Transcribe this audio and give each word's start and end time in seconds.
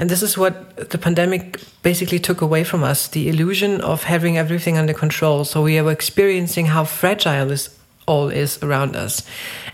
And 0.00 0.08
this 0.08 0.22
is 0.22 0.38
what 0.38 0.88
the 0.88 0.96
pandemic 0.96 1.60
basically 1.82 2.18
took 2.18 2.40
away 2.40 2.64
from 2.64 2.82
us 2.82 3.08
the 3.08 3.28
illusion 3.28 3.82
of 3.82 4.04
having 4.04 4.38
everything 4.38 4.78
under 4.78 4.94
control. 4.94 5.44
So 5.44 5.62
we 5.62 5.78
are 5.78 5.90
experiencing 5.90 6.64
how 6.64 6.84
fragile 6.84 7.48
this 7.48 7.78
all 8.06 8.30
is 8.30 8.58
around 8.62 8.96
us. 8.96 9.22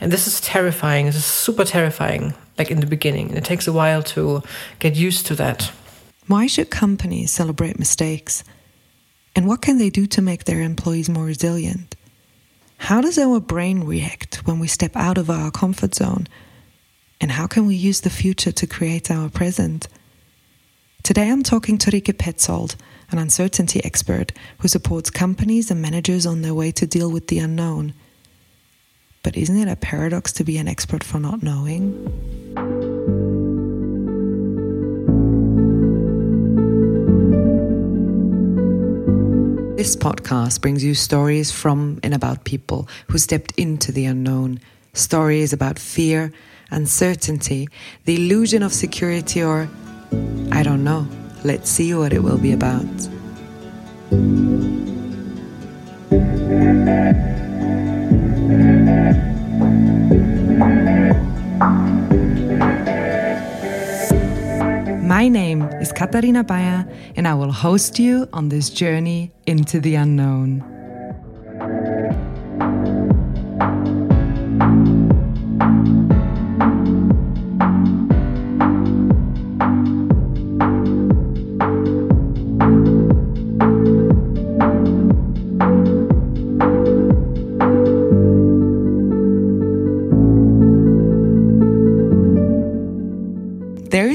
And 0.00 0.10
this 0.10 0.26
is 0.26 0.40
terrifying. 0.40 1.06
This 1.06 1.14
is 1.14 1.24
super 1.24 1.64
terrifying, 1.64 2.34
like 2.58 2.72
in 2.72 2.80
the 2.80 2.88
beginning. 2.88 3.28
And 3.28 3.38
it 3.38 3.44
takes 3.44 3.68
a 3.68 3.72
while 3.72 4.02
to 4.14 4.42
get 4.80 4.96
used 4.96 5.26
to 5.26 5.36
that. 5.36 5.70
Why 6.26 6.48
should 6.48 6.70
companies 6.70 7.30
celebrate 7.30 7.78
mistakes? 7.78 8.42
And 9.36 9.46
what 9.46 9.62
can 9.62 9.78
they 9.78 9.90
do 9.90 10.06
to 10.08 10.22
make 10.22 10.42
their 10.42 10.60
employees 10.60 11.08
more 11.08 11.24
resilient? 11.24 11.94
How 12.78 13.00
does 13.00 13.16
our 13.16 13.38
brain 13.38 13.84
react 13.84 14.44
when 14.44 14.58
we 14.58 14.66
step 14.66 14.96
out 14.96 15.18
of 15.18 15.30
our 15.30 15.52
comfort 15.52 15.94
zone? 15.94 16.26
And 17.20 17.30
how 17.30 17.46
can 17.46 17.64
we 17.64 17.76
use 17.76 18.00
the 18.00 18.10
future 18.10 18.50
to 18.50 18.66
create 18.66 19.08
our 19.08 19.30
present? 19.30 19.86
Today 21.06 21.30
I'm 21.30 21.44
talking 21.44 21.78
to 21.78 21.92
Rike 21.92 22.18
Pätzold, 22.18 22.74
an 23.12 23.18
uncertainty 23.18 23.80
expert 23.84 24.32
who 24.58 24.66
supports 24.66 25.08
companies 25.08 25.70
and 25.70 25.80
managers 25.80 26.26
on 26.26 26.42
their 26.42 26.52
way 26.52 26.72
to 26.72 26.84
deal 26.84 27.12
with 27.12 27.28
the 27.28 27.38
unknown. 27.38 27.94
But 29.22 29.36
isn't 29.36 29.56
it 29.56 29.70
a 29.70 29.76
paradox 29.76 30.32
to 30.32 30.42
be 30.42 30.58
an 30.58 30.66
expert 30.66 31.04
for 31.04 31.20
not 31.20 31.44
knowing? 31.44 31.92
This 39.76 39.94
podcast 39.94 40.60
brings 40.60 40.82
you 40.82 40.94
stories 40.94 41.52
from 41.52 42.00
and 42.02 42.14
about 42.14 42.42
people 42.42 42.88
who 43.06 43.18
stepped 43.18 43.52
into 43.56 43.92
the 43.92 44.06
unknown. 44.06 44.58
Stories 44.92 45.52
about 45.52 45.78
fear, 45.78 46.32
uncertainty, 46.72 47.68
the 48.06 48.16
illusion 48.16 48.64
of 48.64 48.72
security, 48.72 49.40
or 49.40 49.68
I 50.52 50.62
don't 50.62 50.84
know. 50.84 51.06
Let's 51.44 51.70
see 51.70 51.94
what 51.94 52.12
it 52.12 52.22
will 52.22 52.38
be 52.38 52.52
about. 52.52 52.84
My 65.02 65.28
name 65.28 65.62
is 65.80 65.92
Katharina 65.92 66.44
Baier, 66.44 66.86
and 67.16 67.26
I 67.26 67.34
will 67.34 67.52
host 67.52 67.98
you 67.98 68.28
on 68.32 68.48
this 68.48 68.70
journey 68.70 69.32
into 69.46 69.80
the 69.80 69.94
unknown. 69.94 70.75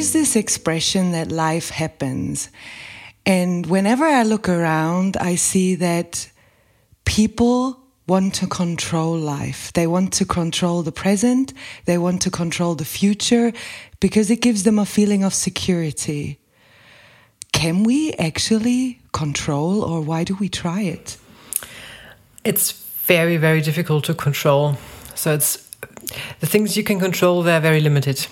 Is 0.01 0.13
this 0.13 0.35
expression 0.35 1.11
that 1.11 1.31
life 1.31 1.69
happens. 1.69 2.49
And 3.23 3.67
whenever 3.67 4.03
I 4.03 4.23
look 4.23 4.49
around, 4.49 5.15
I 5.15 5.35
see 5.35 5.75
that 5.75 6.27
people 7.05 7.79
want 8.07 8.33
to 8.41 8.47
control 8.47 9.15
life. 9.15 9.71
They 9.73 9.85
want 9.85 10.11
to 10.13 10.25
control 10.25 10.81
the 10.81 10.91
present. 10.91 11.53
They 11.85 11.99
want 11.99 12.23
to 12.23 12.31
control 12.31 12.73
the 12.73 12.83
future 12.99 13.53
because 13.99 14.31
it 14.31 14.41
gives 14.41 14.63
them 14.63 14.79
a 14.79 14.87
feeling 14.87 15.23
of 15.23 15.35
security. 15.35 16.39
Can 17.51 17.83
we 17.83 18.13
actually 18.13 19.01
control 19.11 19.83
or 19.83 20.01
why 20.01 20.23
do 20.23 20.33
we 20.33 20.49
try 20.49 20.81
it? 20.81 21.17
It's 22.43 22.71
very, 23.05 23.37
very 23.37 23.61
difficult 23.61 24.05
to 24.05 24.15
control. 24.15 24.77
So 25.13 25.35
it's 25.35 25.69
the 26.39 26.47
things 26.47 26.75
you 26.75 26.83
can 26.83 26.99
control, 26.99 27.43
they're 27.43 27.61
very 27.61 27.81
limited. 27.81 28.25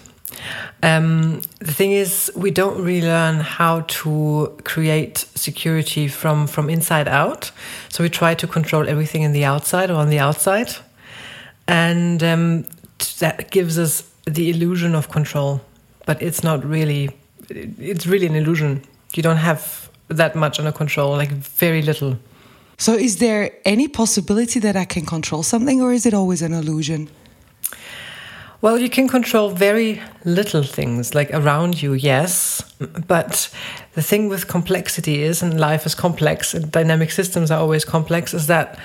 Um, 0.84 1.42
the 1.60 1.74
thing 1.74 1.92
is, 1.92 2.32
we 2.36 2.52
don't 2.52 2.82
really 2.84 3.08
learn 3.08 3.40
how 3.40 3.82
to 3.82 4.56
create 4.64 5.26
security 5.36 6.08
from 6.08 6.48
from 6.48 6.70
inside 6.70 7.08
out. 7.08 7.52
So 7.90 8.04
we 8.04 8.10
try 8.10 8.36
to 8.36 8.48
control 8.48 8.88
everything 8.88 9.24
in 9.24 9.34
the 9.34 9.46
outside 9.46 9.90
or 9.90 9.96
on 9.96 10.10
the 10.10 10.20
outside, 10.20 10.70
and 11.68 12.24
um, 12.24 12.66
that 13.20 13.52
gives 13.52 13.78
us 13.78 14.04
the 14.26 14.50
illusion 14.50 14.96
of 14.96 15.10
control. 15.10 15.62
But 16.06 16.22
it's 16.22 16.44
not 16.44 16.64
really. 16.64 17.10
It's 17.50 18.06
really 18.06 18.28
an 18.28 18.36
illusion. 18.36 18.84
You 19.16 19.24
don't 19.24 19.38
have 19.38 19.90
that 20.08 20.36
much 20.36 20.60
under 20.60 20.72
control, 20.72 21.12
like 21.12 21.32
very 21.32 21.82
little. 21.82 22.18
So, 22.78 22.94
is 22.94 23.18
there 23.18 23.52
any 23.66 23.88
possibility 23.88 24.60
that 24.62 24.76
I 24.76 24.86
can 24.86 25.06
control 25.06 25.44
something, 25.44 25.82
or 25.82 25.92
is 25.92 26.06
it 26.06 26.14
always 26.14 26.42
an 26.42 26.54
illusion? 26.54 27.10
Well, 28.62 28.78
you 28.78 28.90
can 28.90 29.08
control 29.08 29.52
very 29.52 30.02
little 30.26 30.64
things 30.64 31.16
like 31.16 31.32
around 31.34 31.82
you, 31.82 31.94
yes. 31.94 32.62
But 33.08 33.50
the 33.94 34.02
thing 34.02 34.28
with 34.28 34.50
complexity 34.50 35.24
is, 35.24 35.42
and 35.42 35.60
life 35.60 35.86
is 35.86 35.96
complex, 35.96 36.54
and 36.54 36.70
dynamic 36.70 37.12
systems 37.12 37.52
are 37.52 37.60
always 37.60 37.86
complex, 37.86 38.34
is 38.34 38.48
that 38.48 38.78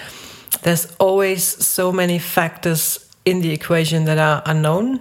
there's 0.63 0.95
always 1.01 1.43
so 1.43 1.91
many 1.91 2.21
factors 2.21 3.05
in 3.25 3.41
the 3.41 3.51
equation 3.51 4.05
that 4.05 4.19
are 4.19 4.43
unknown 4.47 5.01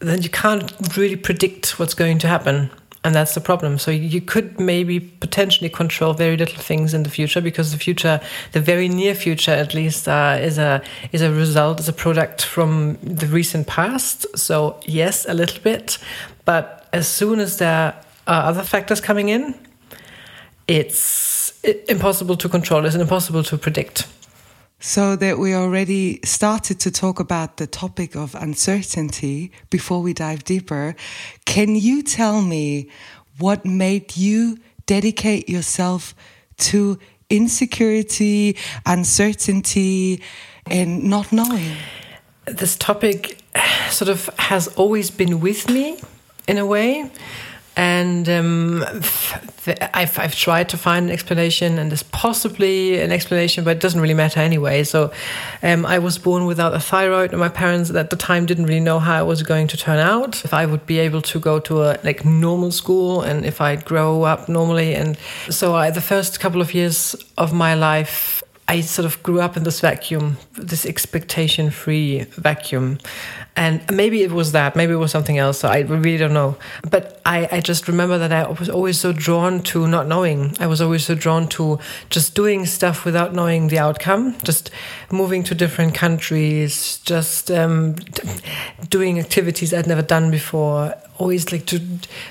that 0.00 0.22
you 0.22 0.30
can't 0.30 0.70
really 0.96 1.16
predict 1.16 1.78
what's 1.78 1.94
going 1.94 2.18
to 2.18 2.28
happen 2.28 2.70
and 3.04 3.14
that's 3.14 3.34
the 3.34 3.40
problem. 3.40 3.78
So 3.78 3.90
you 3.90 4.20
could 4.20 4.58
maybe 4.58 4.98
potentially 4.98 5.70
control 5.70 6.14
very 6.14 6.36
little 6.36 6.60
things 6.60 6.94
in 6.94 7.04
the 7.04 7.10
future 7.10 7.40
because 7.40 7.72
the 7.72 7.78
future 7.78 8.20
the 8.52 8.60
very 8.60 8.88
near 8.88 9.14
future 9.14 9.52
at 9.52 9.72
least 9.72 10.08
uh, 10.08 10.36
is 10.40 10.58
a 10.58 10.82
is 11.12 11.22
a 11.22 11.30
result 11.30 11.80
is 11.80 11.88
a 11.88 11.92
product 11.92 12.44
from 12.44 12.98
the 13.02 13.26
recent 13.26 13.66
past. 13.66 14.26
So 14.36 14.80
yes 14.84 15.26
a 15.28 15.34
little 15.34 15.62
bit 15.62 15.98
but 16.44 16.88
as 16.92 17.06
soon 17.06 17.40
as 17.40 17.58
there 17.58 17.94
are 18.26 18.44
other 18.44 18.62
factors 18.62 19.00
coming 19.00 19.28
in 19.28 19.54
it's 20.66 21.52
impossible 21.88 22.36
to 22.36 22.48
control 22.48 22.84
it's 22.84 22.94
impossible 22.94 23.42
to 23.42 23.58
predict 23.58 24.06
so 24.80 25.16
that 25.16 25.38
we 25.38 25.54
already 25.54 26.20
started 26.24 26.78
to 26.80 26.90
talk 26.90 27.18
about 27.18 27.56
the 27.56 27.66
topic 27.66 28.14
of 28.14 28.34
uncertainty 28.36 29.50
before 29.70 30.00
we 30.00 30.12
dive 30.12 30.44
deeper. 30.44 30.94
Can 31.44 31.74
you 31.74 32.02
tell 32.02 32.42
me 32.42 32.88
what 33.38 33.64
made 33.64 34.16
you 34.16 34.58
dedicate 34.86 35.48
yourself 35.48 36.14
to 36.58 36.98
insecurity, 37.28 38.56
uncertainty, 38.86 40.22
and 40.66 41.04
not 41.04 41.32
knowing? 41.32 41.76
This 42.46 42.76
topic 42.76 43.42
sort 43.90 44.08
of 44.08 44.30
has 44.38 44.68
always 44.68 45.10
been 45.10 45.40
with 45.40 45.68
me 45.68 46.00
in 46.46 46.56
a 46.56 46.64
way 46.64 47.10
and 47.78 48.28
um, 48.28 48.82
I've, 49.94 50.18
I've 50.18 50.34
tried 50.34 50.68
to 50.70 50.76
find 50.76 51.06
an 51.06 51.12
explanation, 51.12 51.78
and 51.78 51.92
there's 51.92 52.02
possibly 52.02 53.00
an 53.00 53.12
explanation, 53.12 53.62
but 53.62 53.76
it 53.76 53.80
doesn't 53.80 54.00
really 54.00 54.14
matter 54.14 54.40
anyway. 54.40 54.82
So, 54.82 55.12
um, 55.62 55.86
I 55.86 56.00
was 56.00 56.18
born 56.18 56.46
without 56.46 56.74
a 56.74 56.80
thyroid, 56.80 57.30
and 57.30 57.38
my 57.38 57.48
parents 57.48 57.90
at 57.90 58.10
the 58.10 58.16
time 58.16 58.46
didn't 58.46 58.66
really 58.66 58.80
know 58.80 58.98
how 58.98 59.14
I 59.14 59.22
was 59.22 59.44
going 59.44 59.68
to 59.68 59.76
turn 59.76 60.00
out. 60.00 60.44
If 60.44 60.52
I 60.52 60.66
would 60.66 60.86
be 60.86 60.98
able 60.98 61.22
to 61.22 61.38
go 61.38 61.60
to 61.60 61.82
a 61.84 61.98
like 62.02 62.24
normal 62.24 62.72
school, 62.72 63.22
and 63.22 63.46
if 63.46 63.60
I'd 63.60 63.84
grow 63.84 64.24
up 64.24 64.48
normally, 64.48 64.96
and 64.96 65.16
so 65.48 65.76
I, 65.76 65.90
the 65.90 66.00
first 66.00 66.40
couple 66.40 66.60
of 66.60 66.74
years 66.74 67.14
of 67.36 67.52
my 67.52 67.74
life 67.74 68.42
I 68.70 68.82
sort 68.82 69.06
of 69.06 69.22
grew 69.22 69.40
up 69.40 69.56
in 69.56 69.62
this 69.62 69.80
vacuum, 69.80 70.36
this 70.52 70.84
expectation 70.84 71.70
free 71.70 72.24
vacuum. 72.36 72.98
And 73.58 73.82
maybe 73.90 74.22
it 74.22 74.30
was 74.30 74.52
that, 74.52 74.76
maybe 74.76 74.92
it 74.92 74.98
was 74.98 75.10
something 75.10 75.36
else. 75.36 75.58
So 75.58 75.68
I 75.68 75.80
really 75.80 76.16
don't 76.16 76.32
know. 76.32 76.56
But 76.88 77.20
I, 77.26 77.48
I 77.50 77.60
just 77.60 77.88
remember 77.88 78.16
that 78.16 78.30
I 78.30 78.48
was 78.48 78.70
always 78.70 79.00
so 79.00 79.12
drawn 79.12 79.64
to 79.64 79.88
not 79.88 80.06
knowing. 80.06 80.56
I 80.60 80.68
was 80.68 80.80
always 80.80 81.04
so 81.04 81.16
drawn 81.16 81.48
to 81.48 81.80
just 82.08 82.36
doing 82.36 82.66
stuff 82.66 83.04
without 83.04 83.34
knowing 83.34 83.66
the 83.66 83.80
outcome, 83.80 84.38
just 84.44 84.70
moving 85.10 85.42
to 85.42 85.56
different 85.56 85.96
countries, 85.96 87.00
just 87.04 87.50
um, 87.50 87.96
doing 88.90 89.18
activities 89.18 89.74
I'd 89.74 89.88
never 89.88 90.02
done 90.02 90.30
before. 90.30 90.94
Always 91.18 91.50
like 91.50 91.66
to 91.66 91.80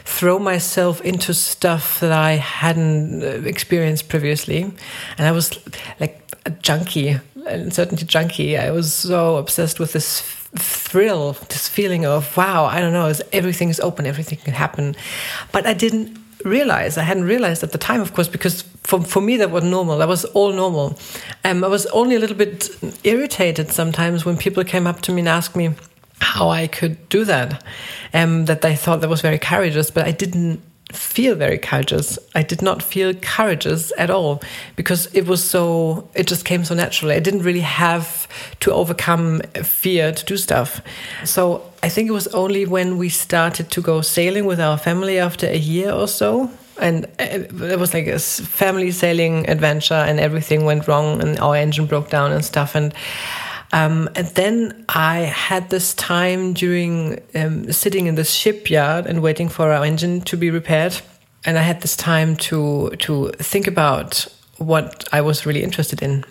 throw 0.06 0.40
myself 0.40 1.02
into 1.02 1.34
stuff 1.34 2.00
that 2.00 2.14
I 2.14 2.38
hadn't 2.38 3.22
uh, 3.22 3.46
experienced 3.46 4.08
previously. 4.08 4.62
And 5.18 5.28
I 5.28 5.34
was 5.34 5.60
like, 6.00 6.24
a 6.46 6.52
junkie, 6.52 7.20
a 7.46 7.72
certainty 7.72 8.06
junkie. 8.06 8.58
I 8.58 8.72
was 8.72 8.94
so 8.94 9.36
obsessed 9.36 9.80
with 9.82 9.92
this 9.92 10.37
thrill, 10.56 11.34
this 11.50 11.68
feeling 11.68 12.06
of 12.06 12.36
wow, 12.38 12.66
I 12.66 12.80
don't 12.80 12.94
know, 12.94 13.12
everything 13.34 13.70
is 13.70 13.80
open, 13.80 14.06
everything 14.06 14.40
can 14.40 14.54
happen. 14.54 14.96
But 15.52 15.66
I 15.66 15.74
didn't 15.74 16.18
realize, 16.46 16.98
I 16.98 17.04
hadn't 17.04 17.26
realized 17.26 17.64
at 17.64 17.72
the 17.72 17.78
time, 17.78 18.02
of 18.02 18.14
course, 18.14 18.28
because 18.28 18.62
for, 18.84 19.02
for 19.02 19.22
me 19.22 19.38
that 19.38 19.52
was 19.52 19.64
normal. 19.64 19.98
That 19.98 20.08
was 20.08 20.26
all 20.26 20.54
normal. 20.54 20.98
Um, 21.44 21.64
I 21.64 21.68
was 21.68 21.86
only 21.88 22.16
a 22.16 22.20
little 22.20 22.38
bit 22.38 22.70
irritated 23.04 23.72
sometimes 23.72 24.26
when 24.26 24.38
people 24.38 24.64
came 24.64 24.88
up 24.88 25.02
to 25.02 25.12
me 25.12 25.22
and 25.22 25.30
asked 25.30 25.56
me, 25.56 25.74
how 26.20 26.50
I 26.50 26.68
could 26.68 27.10
do 27.10 27.26
that. 27.26 27.64
Um, 28.14 28.46
that 28.46 28.62
they 28.62 28.76
thought 28.76 29.02
that 29.02 29.10
was 29.10 29.22
very 29.22 29.40
courageous, 29.40 29.92
but 29.92 30.06
I 30.06 30.12
didn't 30.12 30.62
feel 30.92 31.36
very 31.36 31.58
courageous. 31.58 32.18
I 32.34 32.44
did 32.44 32.62
not 32.62 32.82
feel 32.82 33.14
courageous 33.14 33.92
at 33.98 34.10
all 34.10 34.42
because 34.76 35.08
it 35.14 35.28
was 35.28 35.44
so, 35.44 36.08
it 36.16 36.28
just 36.28 36.46
came 36.46 36.64
so 36.64 36.76
naturally. 36.76 37.16
I 37.16 37.20
didn't 37.20 37.44
really 37.44 37.60
have 37.60 38.28
to 38.62 38.72
overcome 38.72 39.42
fear 39.64 40.12
to 40.12 40.26
do 40.26 40.38
stuff. 40.38 40.82
So 41.26 41.62
I 41.84 41.90
think 41.90 42.08
it 42.10 42.14
was 42.14 42.28
only 42.28 42.66
when 42.66 42.98
we 42.98 43.10
started 43.10 43.70
to 43.72 43.82
go 43.82 44.02
sailing 44.02 44.46
with 44.46 44.60
our 44.60 44.78
family 44.78 45.20
after 45.20 45.48
a 45.48 45.58
year 45.58 45.92
or 45.92 46.08
so. 46.08 46.50
And 46.80 47.06
uh, 47.20 47.26
it 47.66 47.80
was 47.80 47.94
like 47.94 48.06
a 48.06 48.20
family 48.20 48.92
sailing 48.92 49.50
adventure, 49.50 49.96
and 49.96 50.20
everything 50.20 50.64
went 50.64 50.88
wrong, 50.88 51.20
and 51.22 51.40
our 51.40 51.56
engine 51.56 51.88
broke 51.88 52.12
down 52.12 52.32
and 52.32 52.46
stuff. 52.46 52.76
And 52.76 52.94
um, 53.74 54.10
and 54.16 54.28
then 54.28 54.86
I 54.90 55.18
had 55.20 55.70
this 55.70 55.94
time 55.94 56.54
during 56.54 57.22
um, 57.36 57.72
sitting 57.72 58.08
in 58.08 58.16
the 58.16 58.24
shipyard 58.24 59.06
and 59.06 59.22
waiting 59.22 59.50
for 59.50 59.72
our 59.72 59.84
engine 59.84 60.22
to 60.22 60.38
be 60.38 60.50
repaired. 60.50 61.02
And 61.46 61.58
I 61.58 61.62
had 61.62 61.82
this 61.82 61.96
time 61.96 62.36
to 62.38 62.92
to 63.00 63.30
think 63.38 63.68
about 63.68 64.28
what 64.58 65.08
I 65.12 65.22
was 65.22 65.46
really 65.46 65.64
interested 65.64 66.02
in. 66.02 66.24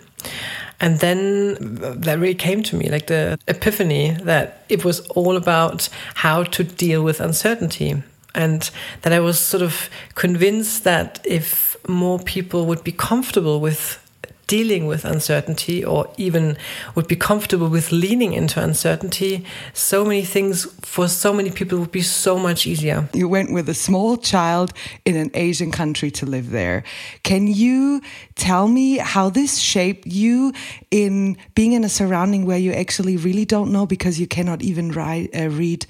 And 0.79 0.99
then 0.99 1.55
that 2.01 2.19
really 2.19 2.35
came 2.35 2.61
to 2.63 2.75
me, 2.75 2.89
like 2.89 3.07
the 3.07 3.39
epiphany 3.47 4.11
that 4.23 4.63
it 4.69 4.85
was 4.85 4.99
all 5.09 5.35
about 5.35 5.89
how 6.15 6.43
to 6.43 6.63
deal 6.63 7.03
with 7.03 7.19
uncertainty. 7.19 8.03
And 8.35 8.69
that 9.01 9.13
I 9.13 9.19
was 9.19 9.39
sort 9.39 9.63
of 9.63 9.89
convinced 10.13 10.83
that 10.83 11.19
if 11.23 11.75
more 11.87 12.19
people 12.19 12.65
would 12.67 12.83
be 12.83 12.91
comfortable 12.91 13.59
with 13.59 13.99
dealing 14.47 14.87
with 14.87 15.03
uncertainty 15.05 15.83
or 15.83 16.09
even 16.17 16.57
would 16.95 17.07
be 17.07 17.15
comfortable 17.15 17.67
with 17.67 17.91
leaning 17.91 18.33
into 18.33 18.63
uncertainty, 18.63 19.45
so 19.73 20.05
many 20.05 20.23
things 20.23 20.65
for 20.81 21.07
so 21.07 21.33
many 21.33 21.51
people 21.51 21.77
would 21.77 21.91
be 21.91 22.01
so 22.01 22.39
much 22.39 22.65
easier. 22.65 23.07
You 23.13 23.27
went 23.27 23.53
with 23.53 23.67
a 23.69 23.73
small 23.73 24.17
child 24.17 24.71
in 25.05 25.15
an 25.17 25.31
Asian 25.33 25.71
country 25.71 26.09
to 26.11 26.25
live 26.25 26.51
there. 26.51 26.83
Can 27.23 27.47
you 27.47 28.01
tell 28.35 28.67
me 28.67 28.97
how 28.97 29.29
this 29.29 29.57
shaped 29.59 30.07
you 30.07 30.53
in 30.91 31.37
being 31.53 31.73
in 31.73 31.83
a 31.83 31.89
surrounding 31.89 32.45
where 32.45 32.57
you 32.57 32.71
actually 32.71 33.17
really 33.17 33.45
don't 33.45 33.71
know 33.71 33.85
because 33.85 34.19
you 34.19 34.27
cannot 34.27 34.61
even 34.61 34.91
write, 34.91 35.29
uh, 35.35 35.49
read 35.49 35.85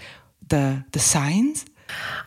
the, 0.49 0.83
the 0.91 0.99
signs? 0.99 1.65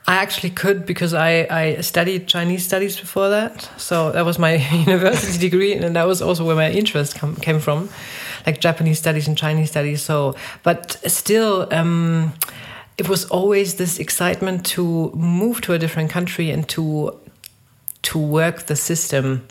I 0.07 0.17
actually 0.17 0.51
could 0.51 0.87
because 0.87 1.15
I, 1.15 1.47
I 1.51 1.81
studied 1.83 2.27
Chinese 2.27 2.65
studies 2.65 2.99
before 2.99 3.29
that. 3.29 3.69
So 3.77 4.11
that 4.13 4.25
was 4.25 4.39
my 4.39 4.55
university 4.87 5.39
degree, 5.39 5.75
and 5.75 5.95
that 5.97 6.07
was 6.07 6.23
also 6.23 6.45
where 6.45 6.57
my 6.57 6.71
interest 6.71 7.15
come, 7.17 7.37
came 7.37 7.61
from, 7.61 7.89
like 8.47 8.61
Japanese 8.61 8.99
studies 8.99 9.29
and 9.29 9.37
Chinese 9.37 9.71
studies. 9.71 10.03
So, 10.03 10.35
but 10.63 10.93
still, 11.07 11.69
um, 11.73 12.33
it 12.99 13.09
was 13.09 13.25
always 13.27 13.75
this 13.75 13.99
excitement 13.99 14.67
to 14.67 15.11
move 15.15 15.61
to 15.63 15.73
a 15.75 15.79
different 15.79 16.11
country 16.11 16.51
and 16.51 16.69
to 16.71 17.19
to 18.03 18.19
work 18.19 18.67
the 18.67 18.77
system 18.77 19.47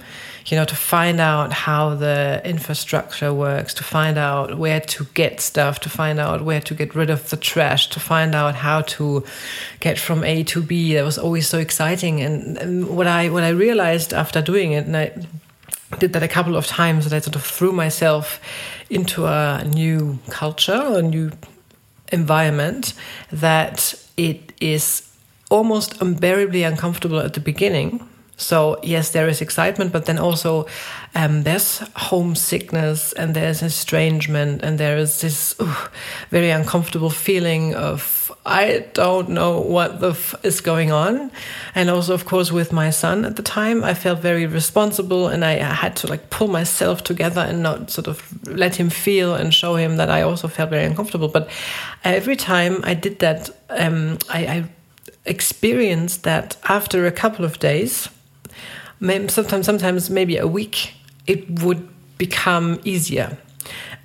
you 0.50 0.58
know, 0.58 0.66
to 0.66 0.76
find 0.76 1.20
out 1.20 1.54
how 1.54 1.94
the 1.94 2.42
infrastructure 2.44 3.32
works, 3.32 3.74
to 3.76 3.84
find 3.84 4.18
out 4.18 4.58
where 4.58 4.80
to 4.80 5.06
get 5.14 5.40
stuff, 5.40 5.80
to 5.82 5.90
find 5.90 6.20
out 6.20 6.44
where 6.44 6.60
to 6.62 6.74
get 6.74 6.96
rid 6.96 7.12
of 7.12 7.30
the 7.30 7.38
trash, 7.38 7.88
to 7.90 8.00
find 8.00 8.34
out 8.34 8.56
how 8.56 8.82
to 8.82 9.24
get 9.80 10.00
from 10.00 10.24
A 10.24 10.44
to 10.46 10.62
B. 10.62 10.96
That 10.96 11.04
was 11.04 11.20
always 11.20 11.48
so 11.48 11.60
exciting. 11.60 12.22
And, 12.22 12.58
and 12.58 12.98
what 12.98 13.06
I 13.06 13.30
what 13.30 13.44
I 13.44 13.50
realized 13.50 14.12
after 14.12 14.42
doing 14.42 14.72
it, 14.72 14.88
and 14.88 14.98
I 14.98 15.12
did 16.00 16.14
that 16.14 16.24
a 16.24 16.28
couple 16.28 16.56
of 16.56 16.66
times, 16.66 17.06
that 17.06 17.14
I 17.14 17.20
sort 17.20 17.36
of 17.36 17.44
threw 17.44 17.72
myself 17.72 18.42
into 18.90 19.28
a 19.28 19.64
new 19.64 20.18
culture, 20.30 20.82
a 20.82 21.02
new 21.04 21.32
environment, 22.12 22.94
that 23.32 23.94
it 24.18 24.52
is 24.60 25.08
almost 25.52 26.02
unbearably 26.02 26.64
uncomfortable 26.64 27.20
at 27.20 27.34
the 27.34 27.40
beginning 27.40 28.09
so 28.40 28.80
yes, 28.82 29.12
there 29.12 29.28
is 29.28 29.42
excitement, 29.42 29.92
but 29.92 30.06
then 30.06 30.18
also 30.18 30.66
um, 31.14 31.44
there's 31.44 31.80
homesickness 31.96 33.12
and 33.14 33.36
there's 33.36 33.62
estrangement 33.62 34.64
and 34.64 34.78
there 34.78 34.98
is 34.98 35.20
this 35.22 35.56
uh, 35.60 35.88
very 36.30 36.50
uncomfortable 36.50 37.10
feeling 37.10 37.76
of 37.76 38.32
I 38.46 38.86
don't 38.94 39.30
know 39.30 39.60
what 39.60 40.00
the 40.00 40.12
f 40.12 40.34
is 40.44 40.62
going 40.62 40.92
on. 40.92 41.32
And 41.76 41.90
also, 41.90 42.14
of 42.14 42.26
course, 42.26 42.52
with 42.52 42.72
my 42.72 42.90
son 42.90 43.26
at 43.26 43.36
the 43.36 43.44
time, 43.44 43.84
I 43.84 43.94
felt 43.94 44.20
very 44.20 44.46
responsible 44.46 45.28
and 45.28 45.44
I 45.44 45.54
had 45.56 45.98
to 45.98 46.08
like 46.08 46.30
pull 46.30 46.48
myself 46.48 47.04
together 47.04 47.42
and 47.42 47.62
not 47.62 47.92
sort 47.92 48.08
of 48.08 48.24
let 48.48 48.76
him 48.76 48.90
feel 48.90 49.36
and 49.36 49.54
show 49.54 49.76
him 49.76 49.98
that 49.98 50.10
I 50.10 50.22
also 50.22 50.48
felt 50.48 50.70
very 50.70 50.86
uncomfortable. 50.86 51.28
But 51.28 51.50
every 52.06 52.38
time 52.38 52.80
I 52.84 52.94
did 52.94 53.20
that, 53.20 53.50
um, 53.70 54.18
I, 54.30 54.48
I 54.48 54.64
experienced 55.26 56.24
that 56.24 56.56
after 56.64 57.06
a 57.06 57.12
couple 57.12 57.44
of 57.44 57.60
days 57.60 58.08
sometimes 59.02 59.66
sometimes 59.66 60.10
maybe 60.10 60.38
a 60.38 60.48
week 60.48 60.94
it 61.28 61.62
would 61.62 61.88
become 62.18 62.80
easier 62.84 63.38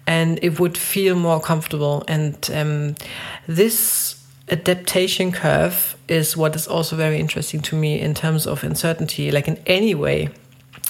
and 0.06 0.38
it 0.42 0.60
would 0.60 0.76
feel 0.76 1.16
more 1.16 1.40
comfortable. 1.40 2.04
And 2.08 2.50
um, 2.52 2.94
this 3.46 4.22
adaptation 4.50 5.32
curve 5.32 5.96
is 6.06 6.36
what 6.36 6.54
is 6.54 6.68
also 6.68 6.96
very 6.96 7.18
interesting 7.18 7.60
to 7.62 7.76
me 7.76 7.98
in 7.98 8.14
terms 8.14 8.46
of 8.46 8.62
uncertainty. 8.62 9.30
Like 9.30 9.48
in 9.48 9.58
any 9.66 9.94
way 9.94 10.28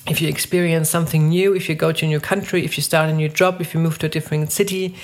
if 0.09 0.21
you 0.21 0.29
experience 0.29 0.91
something 0.91 1.29
new 1.29 1.55
if 1.55 1.69
you 1.69 1.75
go 1.75 1.91
to 1.91 2.05
a 2.05 2.09
new 2.09 2.21
country 2.21 2.63
if 2.63 2.77
you 2.77 2.83
start 2.83 3.09
a 3.09 3.13
new 3.13 3.29
job 3.29 3.61
if 3.61 3.73
you 3.73 3.81
move 3.81 3.99
to 3.99 4.05
a 4.05 4.09
different 4.09 4.53
city 4.53 4.95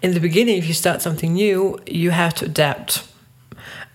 in 0.00 0.14
the 0.14 0.20
beginning 0.20 0.56
if 0.56 0.68
you 0.68 0.74
start 0.74 1.02
something 1.02 1.32
new 1.32 1.78
you 1.86 2.10
have 2.10 2.34
to 2.34 2.44
adapt. 2.44 3.04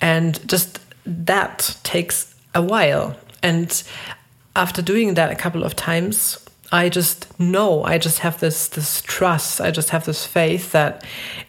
And 0.01 0.45
just 0.49 0.79
that 1.05 1.77
takes 1.83 2.35
a 2.53 2.61
while 2.61 3.15
and 3.43 3.83
after 4.55 4.81
doing 4.81 5.15
that 5.15 5.31
a 5.31 5.35
couple 5.35 5.63
of 5.63 5.75
times, 5.75 6.43
I 6.71 6.89
just 6.89 7.39
know, 7.39 7.83
I 7.83 7.99
just 7.99 8.19
have 8.19 8.39
this 8.39 8.67
this 8.69 9.01
trust, 9.01 9.61
I 9.61 9.69
just 9.69 9.89
have 9.91 10.05
this 10.05 10.25
faith 10.25 10.71
that 10.71 11.05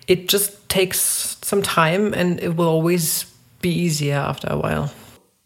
it 0.06 0.29
just 0.29 0.69
takes 0.69 1.38
some 1.43 1.62
time 1.62 2.12
and 2.12 2.41
it 2.41 2.56
will 2.56 2.69
always 2.69 3.25
be 3.62 3.70
easier 3.70 4.17
after 4.17 4.49
a 4.50 4.58
while. 4.58 4.93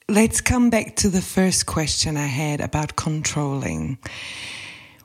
Let's 0.09 0.41
come 0.41 0.71
back 0.71 0.97
to 0.97 1.11
the 1.11 1.21
first 1.21 1.67
question 1.67 2.17
I 2.17 2.27
had 2.27 2.61
about 2.61 2.97
controlling. 2.97 3.99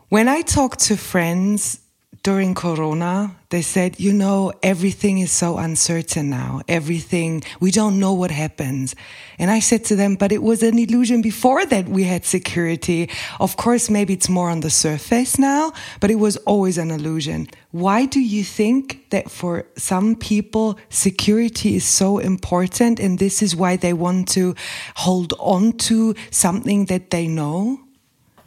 When 0.09 0.27
I 0.29 0.41
talk 0.41 0.77
to 0.77 0.95
friends 0.95 1.79
during 2.23 2.55
Corona, 2.55 3.35
they 3.49 3.61
said, 3.61 3.99
you 3.99 4.13
know, 4.13 4.53
everything 4.63 5.17
is 5.17 5.31
so 5.31 5.57
uncertain 5.57 6.29
now. 6.29 6.61
Everything, 6.69 7.43
we 7.59 7.69
don't 7.69 7.99
know 7.99 8.13
what 8.13 8.31
happens. 8.31 8.95
And 9.37 9.51
I 9.51 9.59
said 9.59 9.83
to 9.85 9.97
them, 9.97 10.15
but 10.15 10.31
it 10.31 10.41
was 10.41 10.63
an 10.63 10.79
illusion 10.79 11.21
before 11.21 11.65
that 11.65 11.89
we 11.89 12.05
had 12.05 12.23
security. 12.23 13.09
Of 13.41 13.57
course, 13.57 13.89
maybe 13.89 14.13
it's 14.13 14.29
more 14.29 14.49
on 14.49 14.61
the 14.61 14.69
surface 14.69 15.37
now, 15.37 15.73
but 15.99 16.09
it 16.11 16.15
was 16.15 16.37
always 16.37 16.77
an 16.77 16.91
illusion. 16.91 17.49
Why 17.71 18.05
do 18.05 18.21
you 18.21 18.45
think 18.45 19.09
that 19.09 19.29
for 19.29 19.65
some 19.75 20.15
people, 20.15 20.79
security 20.89 21.75
is 21.75 21.83
so 21.83 22.19
important 22.19 23.01
and 23.01 23.19
this 23.19 23.41
is 23.41 23.53
why 23.53 23.75
they 23.75 23.91
want 23.91 24.29
to 24.29 24.55
hold 24.95 25.33
on 25.39 25.73
to 25.89 26.15
something 26.31 26.85
that 26.85 27.09
they 27.09 27.27
know? 27.27 27.81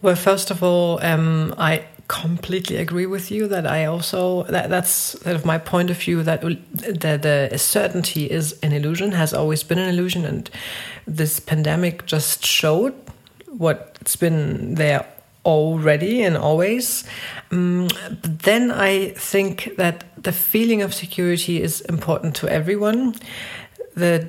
Well, 0.01 0.17
first 0.17 0.51
of 0.51 0.63
all, 0.63 0.99
um, 1.03 1.55
I 1.59 1.85
completely 2.09 2.77
agree 2.77 3.07
with 3.07 3.31
you 3.31 3.49
that 3.49 3.67
I 3.67 3.85
also 3.85 4.45
that 4.45 4.71
that's 4.71 4.91
sort 4.91 5.35
of 5.35 5.45
my 5.45 5.59
point 5.59 5.91
of 5.91 5.99
view 5.99 6.23
that 6.23 6.41
the, 6.41 7.49
the 7.51 7.59
certainty 7.59 8.31
is 8.31 8.59
an 8.63 8.73
illusion 8.73 9.13
has 9.13 9.35
always 9.35 9.63
been 9.63 9.79
an 9.79 9.89
illusion. 9.89 10.25
And 10.25 10.51
this 11.07 11.41
pandemic 11.41 12.07
just 12.07 12.45
showed 12.45 12.95
what 13.49 13.97
it's 14.01 14.17
been 14.17 14.75
there 14.75 15.07
already 15.45 16.23
and 16.23 16.37
always. 16.37 17.05
Um, 17.51 17.89
then 18.23 18.71
I 18.71 19.11
think 19.11 19.77
that 19.77 20.05
the 20.23 20.33
feeling 20.33 20.83
of 20.83 20.95
security 20.95 21.63
is 21.63 21.81
important 21.83 22.37
to 22.37 22.49
everyone. 22.49 23.15
The 23.95 24.29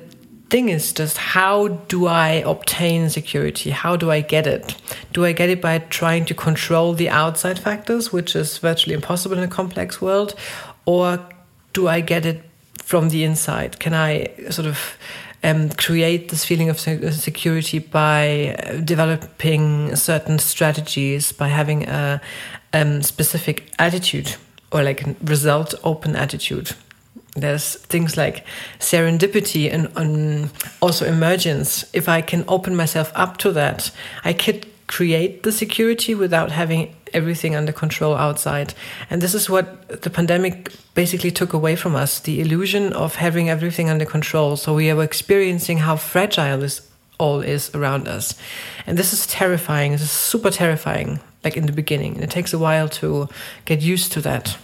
thing 0.50 0.68
is 0.68 0.92
just 0.92 1.18
how 1.18 1.68
do 1.68 2.06
I 2.06 2.42
obtain 2.46 3.10
security? 3.10 3.70
How 3.70 3.96
do 3.96 4.10
I 4.10 4.20
get 4.20 4.46
it? 4.46 4.74
Do 5.12 5.24
I 5.24 5.32
get 5.32 5.50
it 5.50 5.60
by 5.60 5.78
trying 5.78 6.24
to 6.26 6.34
control 6.34 6.94
the 6.94 7.08
outside 7.08 7.58
factors, 7.58 8.12
which 8.12 8.34
is 8.34 8.58
virtually 8.58 8.94
impossible 8.94 9.36
in 9.36 9.44
a 9.44 9.48
complex 9.48 10.00
world? 10.00 10.34
Or 10.86 11.20
do 11.72 11.88
I 11.88 12.00
get 12.00 12.24
it 12.24 12.42
from 12.78 13.10
the 13.10 13.24
inside? 13.24 13.78
Can 13.78 13.92
I 13.92 14.28
sort 14.50 14.66
of 14.66 14.96
um, 15.44 15.68
create 15.70 16.30
this 16.30 16.44
feeling 16.44 16.70
of 16.70 16.80
security 16.80 17.78
by 17.78 18.80
developing 18.84 19.94
certain 19.96 20.38
strategies, 20.38 21.32
by 21.32 21.48
having 21.48 21.88
a 21.88 22.20
um, 22.72 23.02
specific 23.02 23.70
attitude 23.78 24.36
or 24.72 24.82
like 24.82 25.06
a 25.06 25.14
result 25.22 25.74
open 25.84 26.16
attitude? 26.16 26.72
There's 27.42 27.76
things 27.76 28.16
like 28.16 28.44
serendipity 28.78 29.72
and, 29.72 29.88
and 29.96 30.50
also 30.80 31.06
emergence. 31.06 31.84
If 31.92 32.08
I 32.08 32.20
can 32.20 32.44
open 32.48 32.76
myself 32.76 33.12
up 33.14 33.36
to 33.38 33.52
that, 33.52 33.90
I 34.24 34.32
could 34.32 34.66
create 34.86 35.42
the 35.42 35.52
security 35.52 36.14
without 36.14 36.50
having 36.50 36.94
everything 37.12 37.54
under 37.54 37.72
control 37.72 38.14
outside. 38.14 38.74
And 39.10 39.20
this 39.20 39.34
is 39.34 39.48
what 39.48 40.02
the 40.02 40.10
pandemic 40.10 40.72
basically 40.94 41.30
took 41.30 41.52
away 41.52 41.76
from 41.76 41.94
us 41.94 42.20
the 42.20 42.40
illusion 42.40 42.92
of 42.92 43.16
having 43.16 43.48
everything 43.48 43.88
under 43.88 44.04
control. 44.04 44.56
So 44.56 44.74
we 44.74 44.90
are 44.90 45.02
experiencing 45.02 45.78
how 45.78 45.96
fragile 45.96 46.58
this 46.58 46.88
all 47.18 47.40
is 47.40 47.74
around 47.74 48.08
us. 48.08 48.34
And 48.86 48.96
this 48.96 49.12
is 49.12 49.26
terrifying. 49.26 49.92
This 49.92 50.02
is 50.02 50.10
super 50.10 50.50
terrifying, 50.50 51.20
like 51.44 51.56
in 51.56 51.66
the 51.66 51.72
beginning. 51.72 52.14
And 52.14 52.24
it 52.24 52.30
takes 52.30 52.52
a 52.52 52.58
while 52.58 52.88
to 53.00 53.28
get 53.64 53.82
used 53.82 54.12
to 54.12 54.20
that. 54.22 54.56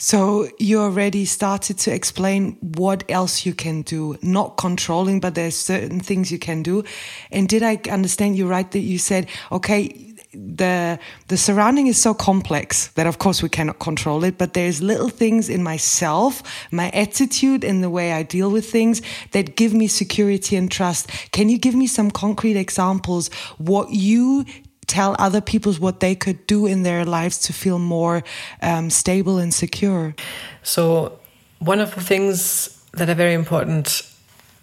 So 0.00 0.48
you 0.58 0.80
already 0.80 1.24
started 1.24 1.76
to 1.78 1.92
explain 1.92 2.56
what 2.60 3.02
else 3.08 3.44
you 3.44 3.52
can 3.52 3.82
do, 3.82 4.16
not 4.22 4.56
controlling, 4.56 5.18
but 5.18 5.34
there's 5.34 5.56
certain 5.56 5.98
things 5.98 6.30
you 6.30 6.38
can 6.38 6.62
do. 6.62 6.84
And 7.32 7.48
did 7.48 7.64
I 7.64 7.80
understand 7.90 8.38
you 8.38 8.46
right 8.46 8.70
that 8.70 8.78
you 8.78 8.98
said, 8.98 9.26
okay, 9.50 10.14
the 10.32 11.00
the 11.28 11.36
surrounding 11.36 11.86
is 11.88 12.00
so 12.00 12.12
complex 12.12 12.88
that 12.88 13.06
of 13.06 13.18
course 13.18 13.42
we 13.42 13.48
cannot 13.48 13.78
control 13.78 14.22
it 14.24 14.36
but 14.36 14.52
there's 14.52 14.82
little 14.82 15.08
things 15.08 15.48
in 15.48 15.62
myself 15.62 16.42
my 16.70 16.90
attitude 16.90 17.64
and 17.64 17.82
the 17.82 17.88
way 17.88 18.12
i 18.12 18.22
deal 18.22 18.50
with 18.50 18.70
things 18.70 19.00
that 19.32 19.56
give 19.56 19.72
me 19.72 19.86
security 19.86 20.56
and 20.56 20.70
trust. 20.70 21.08
Can 21.32 21.48
you 21.48 21.58
give 21.58 21.74
me 21.74 21.86
some 21.86 22.10
concrete 22.10 22.56
examples? 22.56 23.28
What 23.58 23.90
you 23.90 24.44
tell 24.88 25.14
other 25.18 25.40
people 25.40 25.72
what 25.74 26.00
they 26.00 26.14
could 26.14 26.46
do 26.46 26.66
in 26.66 26.82
their 26.82 27.04
lives 27.04 27.38
to 27.38 27.52
feel 27.52 27.78
more 27.78 28.24
um, 28.62 28.90
stable 28.90 29.38
and 29.38 29.54
secure? 29.54 30.14
So, 30.62 31.18
one 31.60 31.80
of 31.80 31.94
the 31.94 32.00
things 32.00 32.74
that 32.92 33.08
are 33.08 33.14
very 33.14 33.34
important 33.34 34.02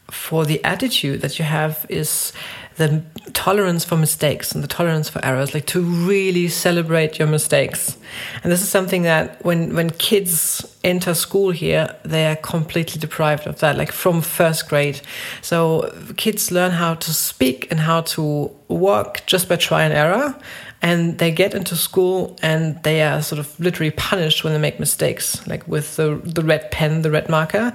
for 0.10 0.46
the 0.46 0.64
attitude 0.64 1.22
that 1.22 1.40
you 1.40 1.46
have 1.46 1.86
is 1.90 2.32
the 2.78 3.02
tolerance 3.34 3.86
for 3.86 3.96
mistakes 3.96 4.52
and 4.52 4.64
the 4.64 4.68
tolerance 4.68 5.08
for 5.10 5.24
errors, 5.24 5.54
like 5.54 5.66
to 5.66 5.82
really 5.82 6.48
celebrate 6.50 7.18
your 7.18 7.28
mistakes. 7.28 7.98
And 8.44 8.52
this 8.52 8.62
is 8.62 8.70
something 8.70 9.04
that 9.04 9.44
when 9.46 9.74
when 9.76 9.90
kids 9.92 10.66
enter 10.84 11.14
school 11.14 11.52
here, 11.52 11.96
they 12.04 12.28
are 12.28 12.36
completely 12.36 13.00
deprived 13.00 13.48
of 13.48 13.60
that, 13.60 13.78
like 13.78 13.92
from 13.92 14.22
first 14.22 14.68
grade. 14.68 15.02
So 15.42 15.94
kids 16.18 16.52
learn 16.52 16.72
how 16.72 16.96
to 16.96 17.14
speak 17.14 17.72
and 17.72 17.80
how 17.80 18.02
to 18.02 18.52
walk 18.68 19.24
just 19.26 19.48
by 19.48 19.56
try 19.56 19.84
and 19.84 19.94
error. 19.94 20.36
And 20.82 21.18
they 21.18 21.32
get 21.32 21.56
into 21.56 21.76
school 21.76 22.38
and 22.44 22.84
they 22.84 23.02
are 23.02 23.22
sort 23.22 23.40
of 23.40 23.60
literally 23.60 23.92
punished 23.92 24.44
when 24.44 24.54
they 24.54 24.60
make 24.60 24.80
mistakes, 24.80 25.48
like 25.48 25.68
with 25.68 25.96
the, 25.96 26.22
the 26.24 26.44
red 26.44 26.70
pen, 26.70 27.02
the 27.02 27.10
red 27.10 27.28
marker. 27.28 27.74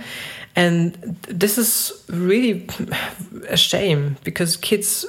And 0.57 0.93
this 1.29 1.59
is 1.59 2.05
really 2.09 2.67
a 3.49 3.57
shame 3.57 4.17
because 4.25 4.57
kids 4.57 5.07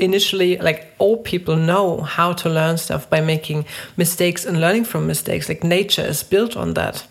initially 0.00 0.56
like 0.56 0.94
all 0.98 1.18
people 1.18 1.56
know 1.56 2.00
how 2.00 2.32
to 2.32 2.48
learn 2.48 2.78
stuff 2.78 3.08
by 3.08 3.20
making 3.20 3.66
mistakes 3.96 4.44
and 4.44 4.60
learning 4.60 4.84
from 4.84 5.06
mistakes. 5.06 5.48
Like 5.48 5.62
nature 5.62 6.02
is 6.02 6.22
built 6.22 6.56
on 6.56 6.74
that. 6.74 7.06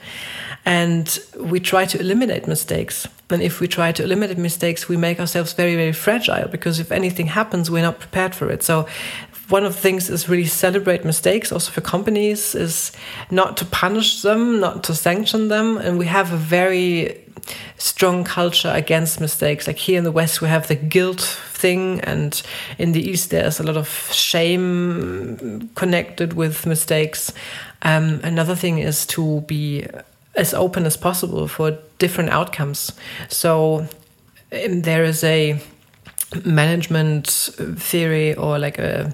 And 0.66 1.18
we 1.38 1.60
try 1.60 1.86
to 1.86 2.00
eliminate 2.00 2.48
mistakes. 2.48 3.08
And 3.30 3.42
if 3.42 3.60
we 3.60 3.68
try 3.68 3.92
to 3.92 4.04
eliminate 4.04 4.38
mistakes 4.38 4.90
we 4.90 4.98
make 4.98 5.20
ourselves 5.20 5.54
very 5.54 5.76
very 5.76 5.94
fragile 5.94 6.48
because 6.48 6.80
if 6.80 6.92
anything 6.92 7.28
happens 7.28 7.70
we're 7.70 7.84
not 7.84 8.00
prepared 8.00 8.34
for 8.34 8.50
it. 8.50 8.64
So 8.64 8.88
one 9.50 9.66
of 9.66 9.74
the 9.74 9.82
things 9.82 10.10
is 10.10 10.30
really 10.30 10.46
celebrate 10.46 11.06
mistakes 11.06 11.52
also 11.52 11.72
for 11.72 11.82
companies 11.82 12.56
is 12.56 12.92
not 13.32 13.58
to 13.58 13.66
punish 13.66 14.22
them 14.24 14.60
not 14.60 14.84
to 14.86 14.96
sanction 14.96 15.48
them. 15.48 15.78
And 15.78 16.00
we 16.00 16.08
have 16.08 16.34
a 16.34 16.38
very 16.38 17.24
strong 17.78 18.24
culture 18.24 18.72
against 18.74 19.20
mistakes. 19.20 19.68
Like 19.68 19.78
here 19.78 19.98
in 19.98 20.04
the 20.04 20.12
West, 20.12 20.42
we 20.42 20.48
have 20.48 20.68
the 20.68 20.76
guilt 20.76 21.22
thing, 21.54 22.00
and 22.02 22.42
in 22.78 22.92
the 22.94 23.02
East, 23.02 23.30
there's 23.30 23.60
a 23.60 23.64
lot 23.64 23.78
of 23.78 23.90
shame 24.12 25.70
connected 25.76 26.34
with 26.34 26.66
mistakes. 26.66 27.34
Um, 27.82 28.20
another 28.24 28.56
thing 28.56 28.80
is 28.80 29.06
to 29.08 29.42
be 29.42 29.86
as 30.36 30.54
open 30.54 30.86
as 30.86 30.98
possible 30.98 31.48
for 31.48 31.78
different 31.98 32.30
outcomes. 32.30 32.92
So 33.28 33.88
um, 34.52 34.82
there 34.82 35.04
is 35.04 35.24
a 35.24 35.62
management 36.46 37.28
theory 37.78 38.36
or 38.36 38.60
like 38.60 38.78
a 38.78 39.14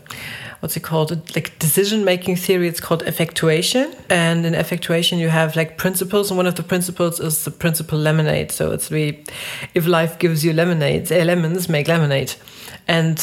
what's 0.66 0.76
it 0.76 0.82
called? 0.82 1.12
Like 1.36 1.60
decision 1.60 2.04
making 2.04 2.38
theory 2.38 2.68
it's 2.68 2.80
called 2.80 3.04
effectuation. 3.04 3.94
And 4.10 4.48
in 4.48 4.56
effectuation 4.56 5.20
you 5.20 5.30
have 5.30 5.56
like 5.56 5.78
principles 5.78 6.32
and 6.32 6.38
one 6.38 6.48
of 6.48 6.56
the 6.56 6.64
principles 6.64 7.20
is 7.20 7.46
the 7.46 7.52
principle 7.52 8.00
lemonade. 8.00 8.52
So 8.52 8.72
it's 8.72 8.90
really 8.90 9.24
if 9.76 9.86
life 9.86 10.18
gives 10.18 10.44
you 10.44 10.54
lemonade 10.54 11.12
uh, 11.12 11.18
lemons 11.18 11.70
make 11.70 11.88
lemonade. 11.88 12.34
And 12.88 13.18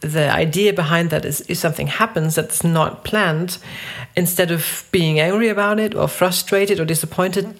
the 0.00 0.28
idea 0.28 0.72
behind 0.72 1.10
that 1.10 1.24
is 1.24 1.40
if 1.48 1.58
something 1.58 1.86
happens 1.86 2.34
that's 2.34 2.64
not 2.64 3.04
planned 3.04 3.58
instead 4.16 4.50
of 4.50 4.88
being 4.90 5.20
angry 5.20 5.50
about 5.50 5.78
it 5.78 5.94
or 5.94 6.08
frustrated 6.08 6.80
or 6.80 6.84
disappointed 6.84 7.56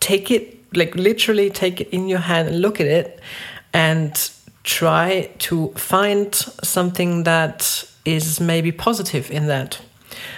take 0.00 0.28
it 0.32 0.58
like 0.74 0.92
literally 0.96 1.50
take 1.50 1.80
it 1.80 1.88
in 1.90 2.08
your 2.08 2.18
hand 2.18 2.48
and 2.48 2.60
look 2.60 2.80
at 2.80 2.88
it 2.88 3.20
and 3.72 4.30
try 4.64 5.30
to 5.38 5.68
find 5.74 6.34
something 6.34 7.22
that 7.22 7.88
is 8.04 8.40
maybe 8.40 8.72
positive 8.72 9.30
in 9.30 9.46
that. 9.46 9.80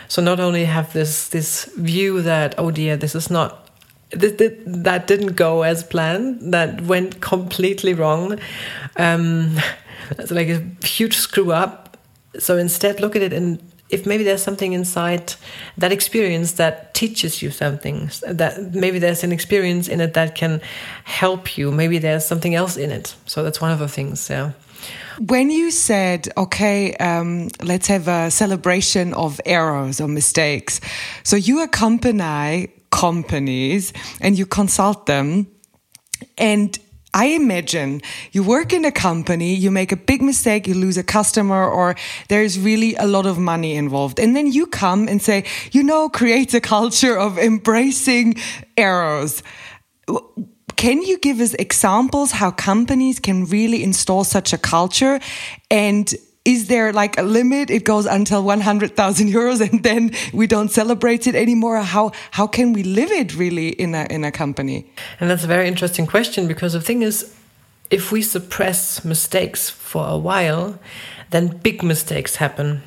So 0.08 0.22
not 0.22 0.40
only 0.40 0.64
have 0.64 0.92
this 0.92 1.28
this 1.28 1.64
view 1.76 2.22
that 2.22 2.54
oh 2.58 2.70
dear, 2.70 2.96
this 2.96 3.14
is 3.14 3.30
not 3.30 3.68
that, 4.10 4.38
that 4.66 5.06
didn't 5.06 5.34
go 5.34 5.62
as 5.62 5.82
planned, 5.82 6.52
that 6.52 6.82
went 6.82 7.20
completely 7.20 7.94
wrong, 7.94 8.38
um, 8.96 9.56
it's 10.10 10.30
like 10.30 10.48
a 10.48 10.62
huge 10.86 11.16
screw 11.16 11.52
up. 11.52 11.96
So 12.38 12.56
instead, 12.56 13.00
look 13.00 13.16
at 13.16 13.22
it 13.22 13.32
and 13.32 13.60
if 13.90 14.06
maybe 14.06 14.24
there's 14.24 14.42
something 14.42 14.72
inside 14.72 15.34
that 15.78 15.92
experience 15.92 16.52
that 16.52 16.94
teaches 16.94 17.42
you 17.42 17.50
something 17.50 18.10
that 18.26 18.74
maybe 18.74 18.98
there's 18.98 19.22
an 19.22 19.30
experience 19.30 19.88
in 19.88 20.00
it 20.00 20.14
that 20.14 20.34
can 20.34 20.60
help 21.04 21.56
you 21.58 21.70
maybe 21.70 21.98
there's 21.98 22.24
something 22.24 22.54
else 22.54 22.76
in 22.76 22.90
it 22.90 23.14
so 23.26 23.44
that's 23.44 23.60
one 23.60 23.70
of 23.70 23.78
the 23.78 23.88
things 23.88 24.28
yeah 24.30 24.52
when 25.18 25.50
you 25.50 25.70
said, 25.70 26.28
okay, 26.36 26.94
um, 26.96 27.48
let's 27.62 27.86
have 27.86 28.08
a 28.08 28.30
celebration 28.30 29.14
of 29.14 29.40
errors 29.46 30.00
or 30.00 30.08
mistakes. 30.08 30.80
So 31.22 31.36
you 31.36 31.62
accompany 31.62 32.68
companies 32.90 33.92
and 34.20 34.38
you 34.38 34.46
consult 34.46 35.06
them 35.06 35.46
and 36.38 36.78
I 37.14 37.26
imagine 37.26 38.02
you 38.32 38.42
work 38.42 38.72
in 38.72 38.84
a 38.84 38.90
company, 38.90 39.54
you 39.54 39.70
make 39.70 39.92
a 39.92 39.96
big 39.96 40.20
mistake, 40.20 40.66
you 40.66 40.74
lose 40.74 40.96
a 40.96 41.04
customer, 41.04 41.64
or 41.64 41.94
there's 42.28 42.58
really 42.58 42.96
a 42.96 43.06
lot 43.06 43.24
of 43.24 43.38
money 43.38 43.76
involved. 43.76 44.18
And 44.18 44.34
then 44.34 44.50
you 44.50 44.66
come 44.66 45.06
and 45.06 45.22
say, 45.22 45.44
you 45.70 45.84
know, 45.84 46.08
create 46.08 46.52
a 46.54 46.60
culture 46.60 47.16
of 47.16 47.38
embracing 47.38 48.34
errors 48.76 49.44
can 50.76 51.02
you 51.02 51.18
give 51.18 51.40
us 51.40 51.54
examples 51.54 52.32
how 52.32 52.50
companies 52.50 53.20
can 53.20 53.44
really 53.46 53.82
install 53.82 54.24
such 54.24 54.52
a 54.52 54.58
culture? 54.58 55.20
And 55.70 56.12
is 56.44 56.66
there 56.68 56.92
like 56.92 57.18
a 57.18 57.22
limit? 57.22 57.70
It 57.70 57.84
goes 57.84 58.06
until 58.06 58.42
100,000 58.42 59.28
euros 59.28 59.60
and 59.60 59.82
then 59.82 60.12
we 60.32 60.46
don't 60.46 60.70
celebrate 60.70 61.26
it 61.26 61.34
anymore. 61.34 61.78
How, 61.78 62.12
how 62.32 62.46
can 62.46 62.72
we 62.72 62.82
live 62.82 63.10
it 63.10 63.34
really 63.34 63.68
in 63.70 63.94
a, 63.94 64.06
in 64.10 64.24
a 64.24 64.30
company? 64.30 64.86
And 65.20 65.30
that's 65.30 65.44
a 65.44 65.46
very 65.46 65.66
interesting 65.68 66.06
question 66.06 66.46
because 66.46 66.74
the 66.74 66.80
thing 66.80 67.02
is, 67.02 67.34
if 67.90 68.12
we 68.12 68.22
suppress 68.22 69.04
mistakes 69.04 69.70
for 69.70 70.06
a 70.08 70.18
while, 70.18 70.78
then 71.30 71.48
big 71.48 71.82
mistakes 71.82 72.36
happen. 72.36 72.82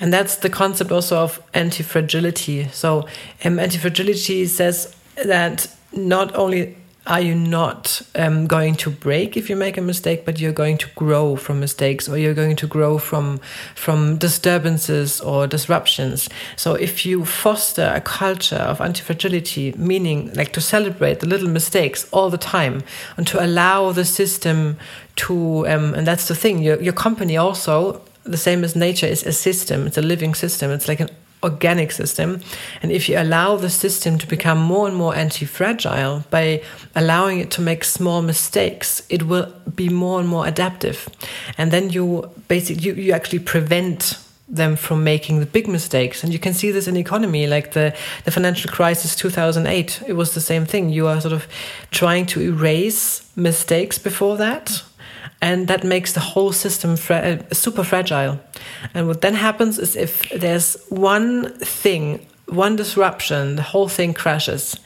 And 0.00 0.12
that's 0.12 0.36
the 0.36 0.50
concept 0.50 0.92
also 0.92 1.18
of 1.18 1.42
anti 1.54 1.82
fragility. 1.82 2.68
So, 2.68 3.06
um, 3.44 3.58
anti 3.58 3.78
fragility 3.78 4.46
says 4.46 4.94
that 5.24 5.66
not 5.92 6.34
only 6.36 6.76
are 7.08 7.20
you 7.20 7.34
not 7.34 8.02
um, 8.14 8.46
going 8.46 8.74
to 8.76 8.90
break 8.90 9.36
if 9.36 9.48
you 9.50 9.56
make 9.56 9.78
a 9.78 9.80
mistake, 9.80 10.24
but 10.26 10.38
you're 10.38 10.52
going 10.52 10.78
to 10.78 10.88
grow 10.94 11.36
from 11.36 11.58
mistakes, 11.58 12.08
or 12.08 12.18
you're 12.18 12.34
going 12.34 12.56
to 12.56 12.66
grow 12.66 12.98
from 12.98 13.40
from 13.74 14.18
disturbances 14.18 15.20
or 15.20 15.46
disruptions. 15.46 16.28
So 16.56 16.74
if 16.74 17.06
you 17.06 17.24
foster 17.24 17.92
a 17.94 18.00
culture 18.00 18.56
of 18.56 18.80
anti-fragility, 18.80 19.72
meaning 19.76 20.32
like 20.34 20.52
to 20.52 20.60
celebrate 20.60 21.20
the 21.20 21.26
little 21.26 21.48
mistakes 21.48 22.06
all 22.12 22.30
the 22.30 22.38
time, 22.38 22.82
and 23.16 23.26
to 23.26 23.42
allow 23.42 23.92
the 23.92 24.04
system 24.04 24.76
to, 25.16 25.66
um, 25.66 25.94
and 25.94 26.06
that's 26.06 26.28
the 26.28 26.34
thing, 26.34 26.62
your 26.62 26.80
your 26.82 26.94
company 26.94 27.36
also 27.36 28.02
the 28.24 28.36
same 28.36 28.64
as 28.64 28.76
nature 28.76 29.06
is 29.06 29.24
a 29.24 29.32
system. 29.32 29.86
It's 29.86 29.96
a 29.96 30.02
living 30.02 30.34
system. 30.34 30.70
It's 30.70 30.88
like 30.88 31.00
an 31.00 31.08
organic 31.42 31.92
system. 31.92 32.40
And 32.82 32.90
if 32.92 33.08
you 33.08 33.18
allow 33.18 33.56
the 33.56 33.70
system 33.70 34.18
to 34.18 34.26
become 34.26 34.58
more 34.58 34.86
and 34.88 34.96
more 34.96 35.14
anti 35.14 35.46
fragile 35.46 36.24
by 36.30 36.62
allowing 36.94 37.40
it 37.40 37.50
to 37.52 37.60
make 37.60 37.84
small 37.84 38.22
mistakes, 38.22 39.02
it 39.08 39.24
will 39.24 39.52
be 39.74 39.88
more 39.88 40.20
and 40.20 40.28
more 40.28 40.46
adaptive. 40.46 41.08
And 41.56 41.70
then 41.70 41.90
you 41.90 42.30
basically 42.48 42.82
you, 42.82 42.94
you 42.94 43.12
actually 43.12 43.40
prevent 43.40 44.18
them 44.48 44.76
from 44.76 45.04
making 45.04 45.40
the 45.40 45.46
big 45.46 45.68
mistakes 45.68 46.24
and 46.24 46.32
you 46.32 46.38
can 46.38 46.54
see 46.54 46.70
this 46.70 46.88
in 46.88 46.96
economy 46.96 47.46
like 47.46 47.72
the 47.72 47.94
the 48.24 48.30
financial 48.30 48.70
crisis 48.70 49.14
2008 49.14 50.02
it 50.06 50.14
was 50.14 50.32
the 50.32 50.40
same 50.40 50.64
thing 50.64 50.88
you 50.88 51.06
are 51.06 51.20
sort 51.20 51.34
of 51.34 51.46
trying 51.90 52.24
to 52.24 52.40
erase 52.40 53.30
mistakes 53.36 53.98
before 53.98 54.38
that 54.38 54.82
and 55.40 55.68
that 55.68 55.84
makes 55.84 56.12
the 56.12 56.20
whole 56.20 56.52
system 56.52 56.96
fra- 56.96 57.38
uh, 57.50 57.54
super 57.54 57.84
fragile. 57.84 58.40
And 58.94 59.06
what 59.06 59.20
then 59.20 59.34
happens 59.34 59.78
is 59.78 59.96
if 59.96 60.28
there's 60.30 60.76
one 60.88 61.52
thing, 61.58 62.26
one 62.46 62.76
disruption, 62.76 63.56
the 63.56 63.62
whole 63.62 63.88
thing 63.88 64.14
crashes. 64.14 64.76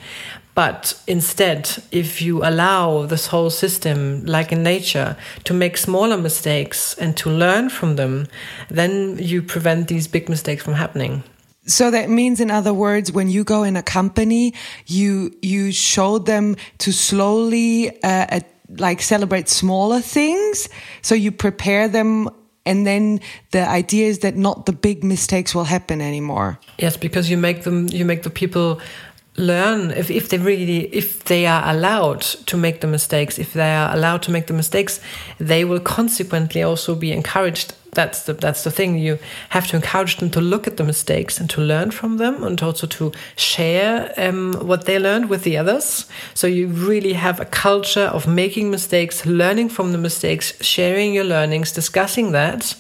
But 0.54 1.00
instead, 1.06 1.82
if 1.90 2.20
you 2.20 2.44
allow 2.44 3.06
this 3.06 3.28
whole 3.28 3.48
system, 3.48 4.24
like 4.26 4.52
in 4.52 4.62
nature, 4.62 5.16
to 5.44 5.54
make 5.54 5.78
smaller 5.78 6.18
mistakes 6.18 6.94
and 6.98 7.16
to 7.16 7.30
learn 7.30 7.70
from 7.70 7.96
them, 7.96 8.28
then 8.68 9.16
you 9.18 9.40
prevent 9.40 9.88
these 9.88 10.06
big 10.06 10.28
mistakes 10.28 10.62
from 10.62 10.74
happening. 10.74 11.22
So 11.64 11.90
that 11.90 12.10
means, 12.10 12.40
in 12.40 12.50
other 12.50 12.74
words, 12.74 13.12
when 13.12 13.30
you 13.30 13.44
go 13.44 13.62
in 13.62 13.76
a 13.76 13.82
company, 13.82 14.52
you 14.86 15.32
you 15.42 15.72
show 15.72 16.18
them 16.18 16.56
to 16.78 16.92
slowly 16.92 18.02
uh, 18.02 18.40
like 18.78 19.02
celebrate 19.02 19.48
smaller 19.48 20.00
things. 20.00 20.68
So 21.02 21.14
you 21.14 21.32
prepare 21.32 21.88
them 21.88 22.28
and 22.64 22.86
then 22.86 23.20
the 23.50 23.68
idea 23.68 24.06
is 24.06 24.20
that 24.20 24.36
not 24.36 24.66
the 24.66 24.72
big 24.72 25.02
mistakes 25.02 25.54
will 25.54 25.64
happen 25.64 26.00
anymore 26.00 26.58
yes 26.78 26.96
because 26.96 27.28
you 27.30 27.36
make 27.36 27.64
them 27.64 27.88
you 27.88 28.04
make 28.04 28.22
the 28.22 28.30
people 28.30 28.80
learn 29.36 29.90
if, 29.92 30.10
if 30.10 30.28
they 30.28 30.38
really 30.38 30.94
if 30.94 31.24
they 31.24 31.46
are 31.46 31.68
allowed 31.70 32.20
to 32.20 32.56
make 32.56 32.80
the 32.80 32.86
mistakes 32.86 33.38
if 33.38 33.52
they 33.52 33.74
are 33.74 33.94
allowed 33.94 34.22
to 34.22 34.30
make 34.30 34.46
the 34.46 34.52
mistakes 34.52 35.00
they 35.38 35.64
will 35.64 35.80
consequently 35.80 36.62
also 36.62 36.94
be 36.94 37.10
encouraged 37.12 37.74
that's 37.94 38.22
the 38.22 38.32
that's 38.32 38.64
the 38.64 38.70
thing. 38.70 38.96
You 38.96 39.18
have 39.50 39.66
to 39.68 39.76
encourage 39.76 40.16
them 40.16 40.30
to 40.30 40.40
look 40.40 40.66
at 40.66 40.78
the 40.78 40.84
mistakes 40.84 41.38
and 41.38 41.50
to 41.50 41.60
learn 41.60 41.90
from 41.90 42.16
them 42.16 42.42
and 42.42 42.60
also 42.62 42.86
to 42.86 43.12
share 43.36 44.14
um, 44.16 44.54
what 44.54 44.86
they 44.86 44.98
learned 44.98 45.28
with 45.28 45.42
the 45.42 45.58
others. 45.58 46.06
So 46.32 46.46
you 46.46 46.68
really 46.68 47.12
have 47.12 47.38
a 47.38 47.44
culture 47.44 48.06
of 48.06 48.26
making 48.26 48.70
mistakes 48.70 49.26
learning 49.26 49.68
from 49.68 49.92
the 49.92 49.98
mistakes 49.98 50.54
sharing 50.64 51.12
your 51.12 51.24
learnings 51.24 51.70
discussing 51.70 52.32
that. 52.32 52.74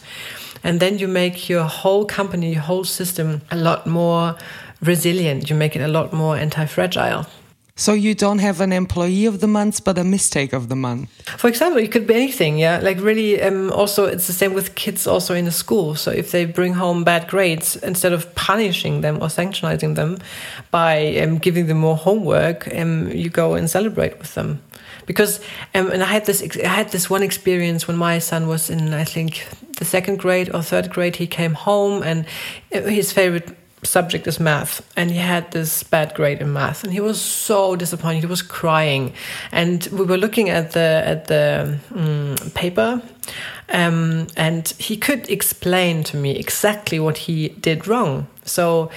And 0.64 0.80
then 0.80 0.98
you 0.98 1.08
make 1.08 1.48
your 1.48 1.64
whole 1.64 2.06
company 2.06 2.52
your 2.52 2.62
whole 2.62 2.84
system 2.84 3.42
a 3.50 3.56
lot 3.56 3.86
more 3.86 4.36
resilient. 4.80 5.50
You 5.50 5.56
make 5.56 5.76
it 5.76 5.82
a 5.82 5.88
lot 5.88 6.14
more 6.14 6.36
anti-fragile 6.38 7.26
so 7.74 7.94
you 7.94 8.14
don't 8.14 8.40
have 8.40 8.60
an 8.60 8.70
employee 8.70 9.24
of 9.24 9.40
the 9.40 9.46
month, 9.46 9.82
but 9.82 9.96
a 9.96 10.04
mistake 10.04 10.52
of 10.52 10.68
the 10.68 10.76
month. 10.76 11.08
For 11.38 11.48
example, 11.48 11.80
it 11.80 11.90
could 11.90 12.06
be 12.06 12.14
anything. 12.14 12.58
Yeah, 12.58 12.80
like 12.80 13.00
really. 13.00 13.40
Um, 13.40 13.72
also, 13.72 14.04
it's 14.04 14.26
the 14.26 14.34
same 14.34 14.52
with 14.52 14.74
kids. 14.74 15.06
Also 15.06 15.34
in 15.34 15.46
the 15.46 15.52
school. 15.52 15.94
So 15.94 16.10
if 16.10 16.32
they 16.32 16.44
bring 16.44 16.74
home 16.74 17.02
bad 17.02 17.28
grades, 17.28 17.76
instead 17.76 18.12
of 18.12 18.34
punishing 18.34 19.00
them 19.00 19.22
or 19.22 19.30
sanctioning 19.30 19.94
them 19.94 20.18
by 20.70 21.16
um, 21.16 21.38
giving 21.38 21.66
them 21.66 21.78
more 21.78 21.96
homework, 21.96 22.68
um, 22.74 23.08
you 23.08 23.30
go 23.30 23.54
and 23.54 23.70
celebrate 23.70 24.18
with 24.18 24.34
them. 24.34 24.62
Because 25.06 25.40
um, 25.74 25.90
and 25.90 26.02
I 26.02 26.06
had 26.06 26.26
this 26.26 26.42
I 26.62 26.68
had 26.68 26.90
this 26.90 27.08
one 27.08 27.22
experience 27.22 27.88
when 27.88 27.96
my 27.96 28.18
son 28.18 28.48
was 28.48 28.68
in 28.68 28.92
I 28.92 29.04
think 29.04 29.46
the 29.78 29.84
second 29.86 30.18
grade 30.18 30.54
or 30.54 30.62
third 30.62 30.90
grade. 30.90 31.16
He 31.16 31.26
came 31.26 31.54
home 31.54 32.02
and 32.02 32.26
uh, 32.74 32.82
his 32.82 33.12
favorite 33.12 33.48
subject 33.84 34.26
is 34.26 34.38
math 34.38 34.80
and 34.96 35.10
he 35.10 35.18
had 35.18 35.50
this 35.50 35.82
bad 35.82 36.14
grade 36.14 36.40
in 36.40 36.52
math 36.52 36.84
and 36.84 36.92
he 36.92 37.00
was 37.00 37.20
so 37.20 37.76
disappointed. 37.76 38.20
He 38.20 38.26
was 38.26 38.42
crying. 38.42 39.12
And 39.50 39.86
we 39.92 40.04
were 40.04 40.16
looking 40.16 40.48
at 40.50 40.72
the 40.72 41.02
at 41.04 41.26
the 41.26 41.78
um, 41.94 42.36
paper 42.54 43.02
um, 43.68 44.28
and 44.36 44.68
he 44.78 44.96
could 44.96 45.28
explain 45.28 46.04
to 46.04 46.16
me 46.16 46.36
exactly 46.36 47.00
what 47.00 47.18
he 47.18 47.48
did 47.48 47.86
wrong. 47.88 48.26
So 48.44 48.90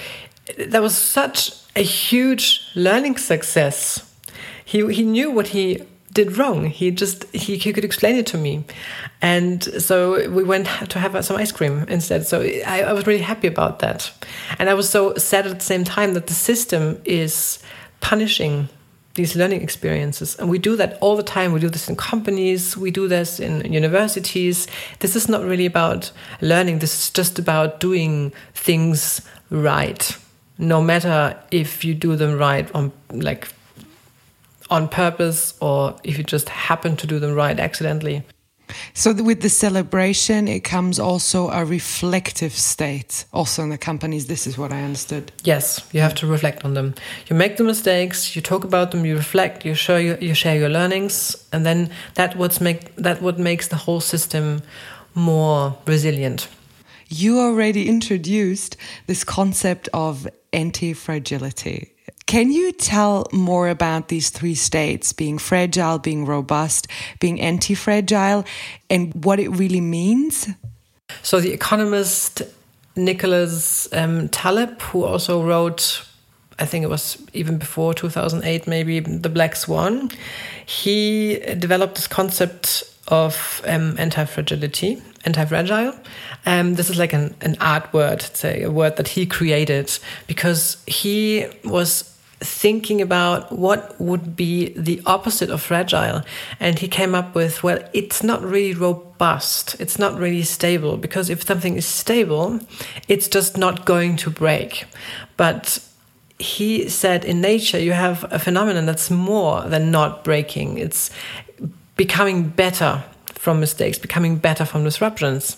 that 0.56 0.82
was 0.82 0.96
such 0.96 1.52
a 1.74 1.82
huge 1.82 2.62
learning 2.74 3.16
success. 3.16 4.02
He 4.64 4.92
he 4.92 5.02
knew 5.02 5.30
what 5.30 5.48
he 5.48 5.82
did 6.16 6.38
wrong. 6.38 6.64
He 6.64 6.90
just 6.90 7.24
he, 7.34 7.58
he 7.58 7.72
could 7.72 7.84
explain 7.84 8.16
it 8.16 8.26
to 8.28 8.38
me, 8.38 8.64
and 9.20 9.62
so 9.62 10.28
we 10.30 10.42
went 10.42 10.66
to 10.88 10.98
have 10.98 11.24
some 11.24 11.36
ice 11.36 11.52
cream 11.52 11.84
instead. 11.88 12.26
So 12.26 12.40
I, 12.40 12.84
I 12.88 12.92
was 12.92 13.06
really 13.06 13.22
happy 13.22 13.46
about 13.46 13.78
that, 13.80 14.10
and 14.58 14.70
I 14.70 14.74
was 14.74 14.88
so 14.88 15.14
sad 15.16 15.46
at 15.46 15.58
the 15.58 15.64
same 15.64 15.84
time 15.84 16.14
that 16.14 16.26
the 16.26 16.34
system 16.34 17.00
is 17.04 17.58
punishing 18.00 18.68
these 19.14 19.36
learning 19.36 19.62
experiences. 19.62 20.36
And 20.38 20.48
we 20.48 20.58
do 20.58 20.76
that 20.76 20.98
all 21.00 21.16
the 21.16 21.22
time. 21.22 21.52
We 21.52 21.60
do 21.60 21.70
this 21.70 21.88
in 21.88 21.96
companies, 21.96 22.76
we 22.76 22.90
do 22.90 23.08
this 23.08 23.40
in 23.40 23.72
universities. 23.72 24.66
This 25.00 25.16
is 25.16 25.28
not 25.28 25.42
really 25.42 25.66
about 25.66 26.12
learning, 26.40 26.78
this 26.78 26.94
is 26.98 27.10
just 27.10 27.38
about 27.38 27.80
doing 27.80 28.32
things 28.54 29.20
right. 29.50 30.16
No 30.58 30.80
matter 30.80 31.36
if 31.50 31.84
you 31.84 31.94
do 31.94 32.16
them 32.16 32.38
right 32.38 32.74
on 32.74 32.90
like 33.10 33.48
on 34.70 34.88
purpose 34.88 35.54
or 35.60 35.96
if 36.04 36.18
you 36.18 36.24
just 36.24 36.48
happen 36.48 36.96
to 36.96 37.06
do 37.06 37.18
them 37.18 37.34
right 37.34 37.58
accidentally. 37.58 38.22
So 38.94 39.12
with 39.14 39.42
the 39.42 39.48
celebration, 39.48 40.48
it 40.48 40.60
comes 40.60 40.98
also 40.98 41.50
a 41.50 41.64
reflective 41.64 42.52
state. 42.52 43.24
Also 43.32 43.62
in 43.62 43.70
the 43.70 43.78
companies, 43.78 44.26
this 44.26 44.46
is 44.46 44.58
what 44.58 44.72
I 44.72 44.82
understood. 44.82 45.32
Yes, 45.44 45.88
you 45.92 46.00
have 46.00 46.14
to 46.16 46.26
reflect 46.26 46.64
on 46.64 46.74
them. 46.74 46.94
You 47.28 47.36
make 47.36 47.56
the 47.56 47.64
mistakes, 47.64 48.34
you 48.34 48.42
talk 48.42 48.64
about 48.64 48.90
them, 48.90 49.04
you 49.04 49.16
reflect, 49.16 49.64
you 49.64 49.74
share 49.74 50.00
your, 50.00 50.18
you 50.18 50.34
share 50.34 50.58
your 50.58 50.68
learnings, 50.68 51.36
and 51.52 51.64
then 51.64 51.90
that 52.14 52.36
what's 52.36 52.60
make 52.60 52.94
that 52.96 53.22
what 53.22 53.38
makes 53.38 53.68
the 53.68 53.76
whole 53.76 54.00
system 54.00 54.62
more 55.14 55.78
resilient. 55.86 56.48
You 57.08 57.38
already 57.38 57.88
introduced 57.88 58.76
this 59.06 59.22
concept 59.22 59.88
of 59.94 60.26
anti-fragility 60.52 61.95
can 62.26 62.50
you 62.50 62.72
tell 62.72 63.26
more 63.32 63.68
about 63.68 64.08
these 64.08 64.30
three 64.30 64.56
states 64.56 65.12
being 65.12 65.38
fragile, 65.38 65.98
being 65.98 66.26
robust, 66.26 66.88
being 67.20 67.40
anti 67.40 67.74
fragile, 67.74 68.44
and 68.90 69.24
what 69.24 69.38
it 69.38 69.48
really 69.50 69.80
means? 69.80 70.48
So, 71.22 71.40
the 71.40 71.52
economist 71.52 72.42
Nicholas 72.96 73.88
um, 73.92 74.28
Taleb, 74.30 74.80
who 74.82 75.04
also 75.04 75.42
wrote, 75.42 76.04
I 76.58 76.66
think 76.66 76.82
it 76.82 76.88
was 76.88 77.18
even 77.32 77.58
before 77.58 77.94
2008, 77.94 78.66
maybe 78.66 79.00
The 79.00 79.28
Black 79.28 79.54
Swan, 79.54 80.10
he 80.64 81.38
developed 81.58 81.94
this 81.94 82.08
concept 82.08 82.92
of 83.08 83.62
um, 83.66 83.94
anti 83.98 84.24
fragility, 84.24 85.00
anti 85.26 85.44
fragile. 85.44 85.94
Um, 86.46 86.74
this 86.76 86.88
is 86.88 86.98
like 86.98 87.12
an, 87.12 87.34
an 87.40 87.56
art 87.60 87.92
word, 87.92 88.22
say 88.22 88.62
a 88.62 88.70
word 88.70 88.96
that 88.96 89.08
he 89.08 89.26
created 89.26 89.98
because 90.26 90.82
he 90.86 91.46
was 91.64 92.12
thinking 92.38 93.00
about 93.00 93.50
what 93.50 93.98
would 94.00 94.36
be 94.36 94.68
the 94.76 95.00
opposite 95.06 95.50
of 95.50 95.60
fragile. 95.60 96.22
And 96.60 96.78
he 96.78 96.88
came 96.88 97.14
up 97.14 97.34
with, 97.34 97.62
well, 97.62 97.82
it's 97.92 98.22
not 98.22 98.42
really 98.42 98.74
robust, 98.74 99.76
it's 99.80 99.98
not 99.98 100.18
really 100.18 100.42
stable, 100.42 100.96
because 100.96 101.30
if 101.30 101.44
something 101.44 101.76
is 101.76 101.86
stable, 101.86 102.60
it's 103.08 103.28
just 103.28 103.56
not 103.56 103.86
going 103.86 104.16
to 104.18 104.30
break. 104.30 104.84
But 105.36 105.78
he 106.38 106.88
said 106.88 107.24
in 107.24 107.40
nature, 107.40 107.80
you 107.80 107.92
have 107.92 108.30
a 108.30 108.38
phenomenon 108.38 108.84
that's 108.84 109.10
more 109.10 109.62
than 109.62 109.90
not 109.90 110.22
breaking, 110.22 110.78
it's 110.78 111.10
becoming 111.96 112.48
better 112.50 113.02
from 113.46 113.60
mistakes, 113.60 113.96
becoming 113.96 114.38
better 114.38 114.64
from 114.64 114.82
disruptions. 114.82 115.56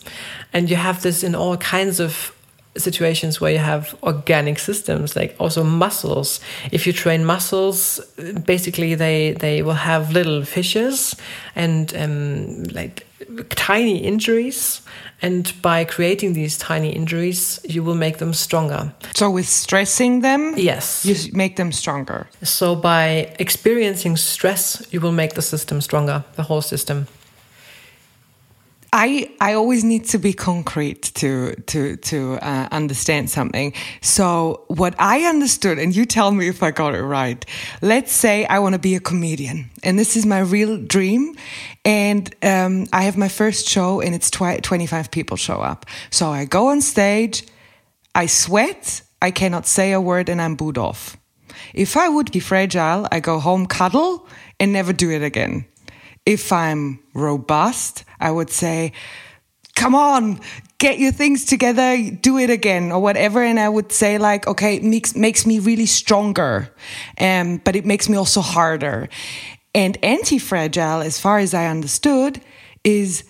And 0.52 0.68
you 0.68 0.76
have 0.76 1.00
this 1.00 1.22
in 1.22 1.34
all 1.34 1.56
kinds 1.56 2.00
of 2.00 2.34
situations 2.76 3.40
where 3.40 3.50
you 3.50 3.58
have 3.58 3.96
organic 4.02 4.58
systems 4.58 5.16
like 5.16 5.34
also 5.38 5.64
muscles. 5.64 6.40
If 6.70 6.86
you 6.86 6.92
train 6.92 7.24
muscles 7.24 7.98
basically 8.44 8.94
they 8.94 9.32
they 9.44 9.62
will 9.62 9.80
have 9.90 10.12
little 10.12 10.44
fissures 10.44 11.16
and 11.56 11.94
um, 11.96 12.64
like 12.78 13.06
tiny 13.48 13.96
injuries. 14.12 14.82
And 15.20 15.52
by 15.62 15.84
creating 15.84 16.34
these 16.34 16.58
tiny 16.58 16.90
injuries 16.90 17.58
you 17.74 17.82
will 17.86 17.96
make 18.06 18.16
them 18.18 18.34
stronger. 18.34 18.92
So 19.14 19.30
with 19.30 19.48
stressing 19.48 20.20
them 20.20 20.54
yes. 20.56 21.06
you 21.06 21.14
make 21.32 21.54
them 21.56 21.72
stronger. 21.72 22.26
So 22.42 22.76
by 22.76 23.34
experiencing 23.38 24.18
stress 24.18 24.86
you 24.92 25.00
will 25.00 25.16
make 25.22 25.32
the 25.34 25.42
system 25.42 25.80
stronger 25.80 26.22
the 26.36 26.42
whole 26.42 26.62
system 26.62 27.06
I 28.92 29.30
I 29.40 29.52
always 29.54 29.84
need 29.84 30.06
to 30.06 30.18
be 30.18 30.32
concrete 30.32 31.02
to 31.14 31.54
to 31.66 31.96
to 31.96 32.38
uh, 32.40 32.68
understand 32.72 33.30
something. 33.30 33.74
So 34.00 34.64
what 34.68 34.94
I 34.98 35.26
understood, 35.26 35.78
and 35.78 35.94
you 35.94 36.06
tell 36.06 36.32
me 36.32 36.48
if 36.48 36.62
I 36.62 36.70
got 36.70 36.94
it 36.94 37.02
right. 37.02 37.44
Let's 37.82 38.12
say 38.12 38.46
I 38.46 38.58
want 38.60 38.74
to 38.74 38.78
be 38.78 38.94
a 38.94 39.00
comedian, 39.00 39.70
and 39.82 39.98
this 39.98 40.16
is 40.16 40.24
my 40.24 40.40
real 40.40 40.78
dream, 40.78 41.36
and 41.84 42.34
um, 42.42 42.86
I 42.92 43.02
have 43.02 43.18
my 43.18 43.28
first 43.28 43.68
show, 43.68 44.00
and 44.00 44.14
it's 44.14 44.30
twenty 44.30 44.86
five 44.86 45.10
people 45.10 45.36
show 45.36 45.60
up. 45.60 45.84
So 46.10 46.30
I 46.30 46.46
go 46.46 46.68
on 46.68 46.80
stage, 46.80 47.46
I 48.14 48.26
sweat, 48.26 49.02
I 49.20 49.30
cannot 49.30 49.66
say 49.66 49.92
a 49.92 50.00
word, 50.00 50.28
and 50.28 50.40
I'm 50.40 50.56
booed 50.56 50.78
off. 50.78 51.16
If 51.74 51.96
I 51.96 52.08
would 52.08 52.32
be 52.32 52.40
fragile, 52.40 53.06
I 53.12 53.20
go 53.20 53.38
home, 53.38 53.66
cuddle, 53.66 54.26
and 54.58 54.72
never 54.72 54.94
do 54.94 55.10
it 55.10 55.22
again. 55.22 55.66
If 56.28 56.52
I'm 56.52 57.00
robust, 57.14 58.04
I 58.20 58.30
would 58.30 58.50
say, 58.50 58.92
come 59.74 59.94
on, 59.94 60.40
get 60.76 60.98
your 60.98 61.12
things 61.12 61.46
together, 61.46 61.96
do 62.20 62.36
it 62.36 62.50
again 62.50 62.92
or 62.92 63.00
whatever. 63.00 63.42
And 63.42 63.58
I 63.58 63.68
would 63.68 63.92
say 63.92 64.18
like, 64.18 64.46
okay, 64.46 64.76
it 64.76 64.84
makes, 64.84 65.16
makes 65.16 65.46
me 65.46 65.58
really 65.58 65.86
stronger. 65.86 66.68
Um, 67.18 67.62
but 67.64 67.76
it 67.76 67.86
makes 67.86 68.10
me 68.10 68.18
also 68.18 68.42
harder. 68.42 69.08
And 69.74 69.96
anti-fragile, 70.04 71.00
as 71.00 71.18
far 71.18 71.38
as 71.38 71.54
I 71.54 71.66
understood, 71.66 72.42
is 72.84 73.24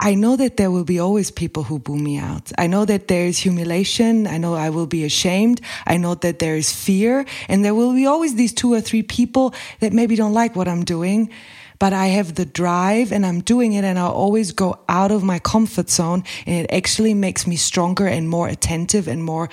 I 0.00 0.16
know 0.16 0.34
that 0.36 0.56
there 0.56 0.72
will 0.72 0.84
be 0.84 0.98
always 0.98 1.30
people 1.30 1.62
who 1.62 1.78
boo 1.78 1.96
me 1.96 2.18
out. 2.18 2.50
I 2.58 2.66
know 2.66 2.84
that 2.84 3.06
there 3.06 3.26
is 3.26 3.38
humiliation. 3.38 4.26
I 4.26 4.38
know 4.38 4.54
I 4.54 4.70
will 4.70 4.88
be 4.88 5.04
ashamed. 5.04 5.60
I 5.86 5.98
know 5.98 6.16
that 6.16 6.40
there 6.40 6.56
is 6.56 6.72
fear. 6.72 7.26
And 7.48 7.64
there 7.64 7.76
will 7.76 7.94
be 7.94 8.06
always 8.06 8.34
these 8.34 8.52
two 8.52 8.72
or 8.72 8.80
three 8.80 9.04
people 9.04 9.54
that 9.78 9.92
maybe 9.92 10.16
don't 10.16 10.34
like 10.34 10.56
what 10.56 10.66
I'm 10.66 10.84
doing. 10.84 11.30
But 11.78 11.92
I 11.92 12.06
have 12.06 12.34
the 12.34 12.44
drive 12.44 13.12
and 13.12 13.26
I'm 13.26 13.40
doing 13.40 13.72
it 13.72 13.84
and 13.84 13.98
I'll 13.98 14.12
always 14.12 14.52
go 14.52 14.78
out 14.88 15.10
of 15.10 15.22
my 15.22 15.38
comfort 15.38 15.90
zone. 15.90 16.24
And 16.46 16.64
it 16.64 16.72
actually 16.72 17.14
makes 17.14 17.46
me 17.46 17.56
stronger 17.56 18.06
and 18.06 18.28
more 18.28 18.48
attentive 18.48 19.08
and 19.08 19.24
more, 19.24 19.48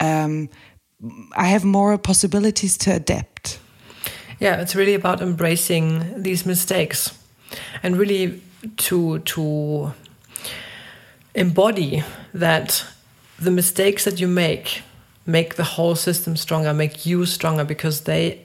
um, 0.00 0.48
I 1.36 1.48
have 1.48 1.64
more 1.64 1.98
possibilities 1.98 2.78
to 2.78 2.94
adapt. 2.94 3.58
Yeah, 4.38 4.60
it's 4.60 4.74
really 4.74 4.94
about 4.94 5.20
embracing 5.20 6.22
these 6.22 6.44
mistakes 6.44 7.18
and 7.82 7.96
really 7.96 8.42
to 8.76 9.20
to 9.20 9.92
embody 11.34 12.02
that 12.34 12.84
the 13.38 13.50
mistakes 13.50 14.04
that 14.04 14.20
you 14.20 14.28
make 14.28 14.82
make 15.26 15.56
the 15.56 15.64
whole 15.64 15.96
system 15.96 16.36
stronger, 16.36 16.72
make 16.72 17.04
you 17.04 17.26
stronger 17.26 17.64
because 17.64 18.02
they 18.02 18.40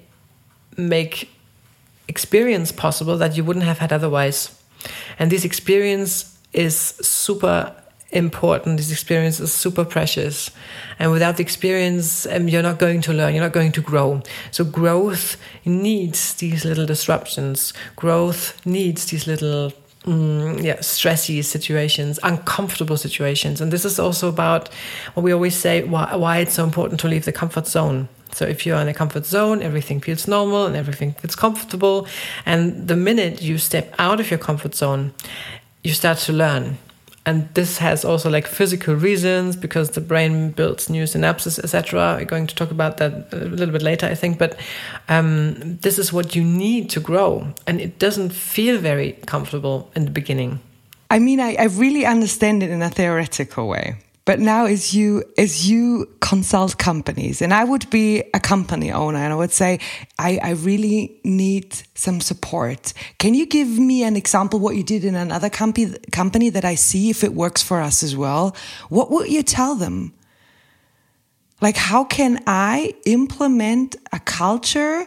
make 0.78 1.30
experience 2.12 2.71
possible 2.71 3.17
that 3.17 3.36
you 3.36 3.43
wouldn't 3.43 3.65
have 3.65 3.80
had 3.80 3.91
otherwise. 3.91 4.39
And 5.17 5.32
this 5.32 5.45
experience 5.45 6.38
is 6.54 6.76
super 6.76 7.74
important. 8.12 8.78
This 8.78 8.91
experience 8.91 9.39
is 9.39 9.54
super 9.54 9.86
precious. 9.86 10.52
And 11.00 11.12
without 11.12 11.38
the 11.38 11.43
experience, 11.43 12.26
um, 12.28 12.47
you're 12.47 12.62
not 12.62 12.78
going 12.78 13.02
to 13.02 13.13
learn, 13.13 13.34
you're 13.34 13.43
not 13.43 13.54
going 13.54 13.71
to 13.74 13.82
grow. 13.82 14.21
So, 14.52 14.63
growth 14.63 15.38
needs 15.65 16.34
these 16.36 16.65
little 16.65 16.86
disruptions, 16.86 17.74
growth 17.95 18.63
needs 18.65 19.06
these 19.06 19.28
little 19.28 19.74
Mm, 20.04 20.63
yeah, 20.63 20.78
stressy 20.78 21.43
situations, 21.43 22.19
uncomfortable 22.24 22.97
situations. 22.97 23.62
And 23.62 23.71
this 23.71 23.86
is 23.86 24.00
also 24.00 24.28
about 24.30 24.69
what 25.13 25.21
we 25.21 25.32
always 25.32 25.56
say 25.56 25.84
why, 25.84 26.15
why 26.15 26.39
it's 26.39 26.56
so 26.56 26.63
important 26.63 27.00
to 27.02 27.08
leave 27.08 27.26
the 27.26 27.32
comfort 27.32 27.67
zone. 27.67 28.10
So 28.34 28.46
if 28.46 28.65
you're 28.65 28.80
in 28.80 28.88
a 28.88 28.94
comfort 28.94 29.26
zone, 29.26 29.62
everything 29.62 30.02
feels 30.02 30.28
normal 30.28 30.65
and 30.65 30.76
everything 30.76 31.13
feels 31.13 31.36
comfortable. 31.36 32.08
And 32.46 32.88
the 32.88 32.96
minute 32.96 33.41
you 33.41 33.58
step 33.58 33.94
out 34.00 34.20
of 34.20 34.30
your 34.30 34.39
comfort 34.39 34.76
zone, 34.76 35.13
you 35.84 35.94
start 35.94 36.17
to 36.20 36.34
learn. 36.34 36.78
And 37.24 37.54
this 37.54 37.78
has 37.78 38.04
also 38.04 38.32
like 38.32 38.48
physical 38.48 38.96
reasons 38.96 39.56
because 39.56 39.91
the 39.91 40.02
brain 40.02 40.52
builds 40.52 40.89
new 40.89 41.04
synapses 41.04 41.60
etc 41.60 42.15
we're 42.17 42.26
going 42.26 42.48
to 42.48 42.56
talk 42.56 42.72
about 42.72 42.98
that 42.98 43.32
a 43.32 43.36
little 43.36 43.72
bit 43.72 43.84
later 43.84 44.08
i 44.08 44.15
think. 44.15 44.39
But 44.39 44.58
um, 45.08 45.78
this 45.82 46.00
is 46.00 46.12
what 46.12 46.36
you 46.36 46.44
need 46.44 46.89
to 46.91 47.00
grow. 47.00 47.54
And 47.67 47.80
it 47.80 48.00
doesn't 48.00 48.32
feel 48.32 48.80
very 48.80 49.13
comfortable 49.28 49.91
in 49.96 50.06
the 50.06 50.12
beginning. 50.12 50.62
I 51.12 51.20
mean 51.20 51.39
i, 51.39 51.56
I 51.60 51.65
really 51.65 52.08
understand 52.08 52.63
it 52.63 52.72
in 52.72 52.82
a 52.82 52.89
theoretical 52.89 53.67
way 53.67 53.98
but 54.26 54.40
now 54.40 54.66
as 54.66 54.94
you 54.94 55.24
as 55.38 55.70
you 55.70 56.08
consult 56.20 56.78
companies. 56.78 57.42
And 57.42 57.54
i 57.54 57.64
would 57.64 57.90
be 57.90 58.24
a 58.34 58.40
company 58.40 58.92
owner 58.92 59.18
and 59.18 59.34
i 59.34 59.36
would 59.36 59.52
say 59.52 59.80
i, 60.20 60.40
I 60.42 60.52
really 60.52 61.20
need 61.24 61.76
some 61.96 62.22
support. 62.22 62.94
Can 63.18 63.34
you 63.34 63.46
give 63.46 63.80
me 63.80 64.04
an 64.04 64.16
example 64.16 64.60
what 64.60 64.76
you 64.76 64.84
did 64.84 65.04
in 65.04 65.16
another 65.16 65.50
company 65.50 65.96
company 66.12 66.50
that 66.50 66.66
i 66.66 66.76
see 66.76 67.10
if 67.10 67.24
it 67.24 67.34
works 67.34 67.62
for 67.62 67.82
us 67.82 68.04
as 68.04 68.16
well? 68.16 68.56
What 68.90 69.12
would 69.12 69.30
you 69.30 69.44
tell 69.44 69.76
them? 69.76 70.14
Like 71.60 71.78
how 71.78 72.04
can 72.04 72.44
i 72.48 72.94
implement 73.06 73.96
a 74.12 74.20
culture 74.20 75.06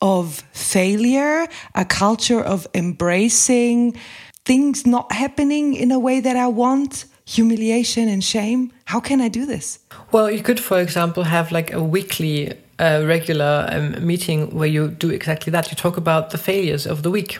of 0.00 0.44
failure 0.52 1.46
a 1.74 1.84
culture 1.84 2.42
of 2.42 2.66
embracing 2.74 3.96
things 4.44 4.86
not 4.86 5.10
happening 5.10 5.74
in 5.74 5.90
a 5.90 5.98
way 5.98 6.20
that 6.20 6.36
i 6.36 6.46
want 6.46 7.06
humiliation 7.26 8.08
and 8.08 8.24
shame? 8.24 8.72
How 8.86 9.00
can 9.00 9.20
I 9.20 9.28
do 9.28 9.44
this? 9.44 9.80
Well, 10.12 10.30
you 10.30 10.42
could, 10.42 10.60
for 10.60 10.80
example, 10.80 11.24
have 11.24 11.52
like 11.52 11.72
a 11.72 11.82
weekly, 11.82 12.54
uh, 12.78 13.02
regular 13.04 13.68
um, 13.70 14.06
meeting 14.06 14.54
where 14.54 14.68
you 14.68 14.88
do 14.88 15.10
exactly 15.10 15.50
that. 15.50 15.70
You 15.70 15.76
talk 15.76 15.96
about 15.96 16.30
the 16.30 16.38
failures 16.38 16.86
of 16.86 17.02
the 17.02 17.10
week, 17.10 17.38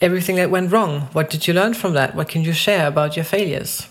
everything 0.00 0.36
that 0.36 0.50
went 0.50 0.70
wrong. 0.70 1.08
What 1.12 1.30
did 1.30 1.48
you 1.48 1.54
learn 1.54 1.74
from 1.74 1.94
that? 1.94 2.14
What 2.14 2.28
can 2.28 2.42
you 2.42 2.52
share 2.52 2.86
about 2.86 3.16
your 3.16 3.24
failures? 3.24 3.88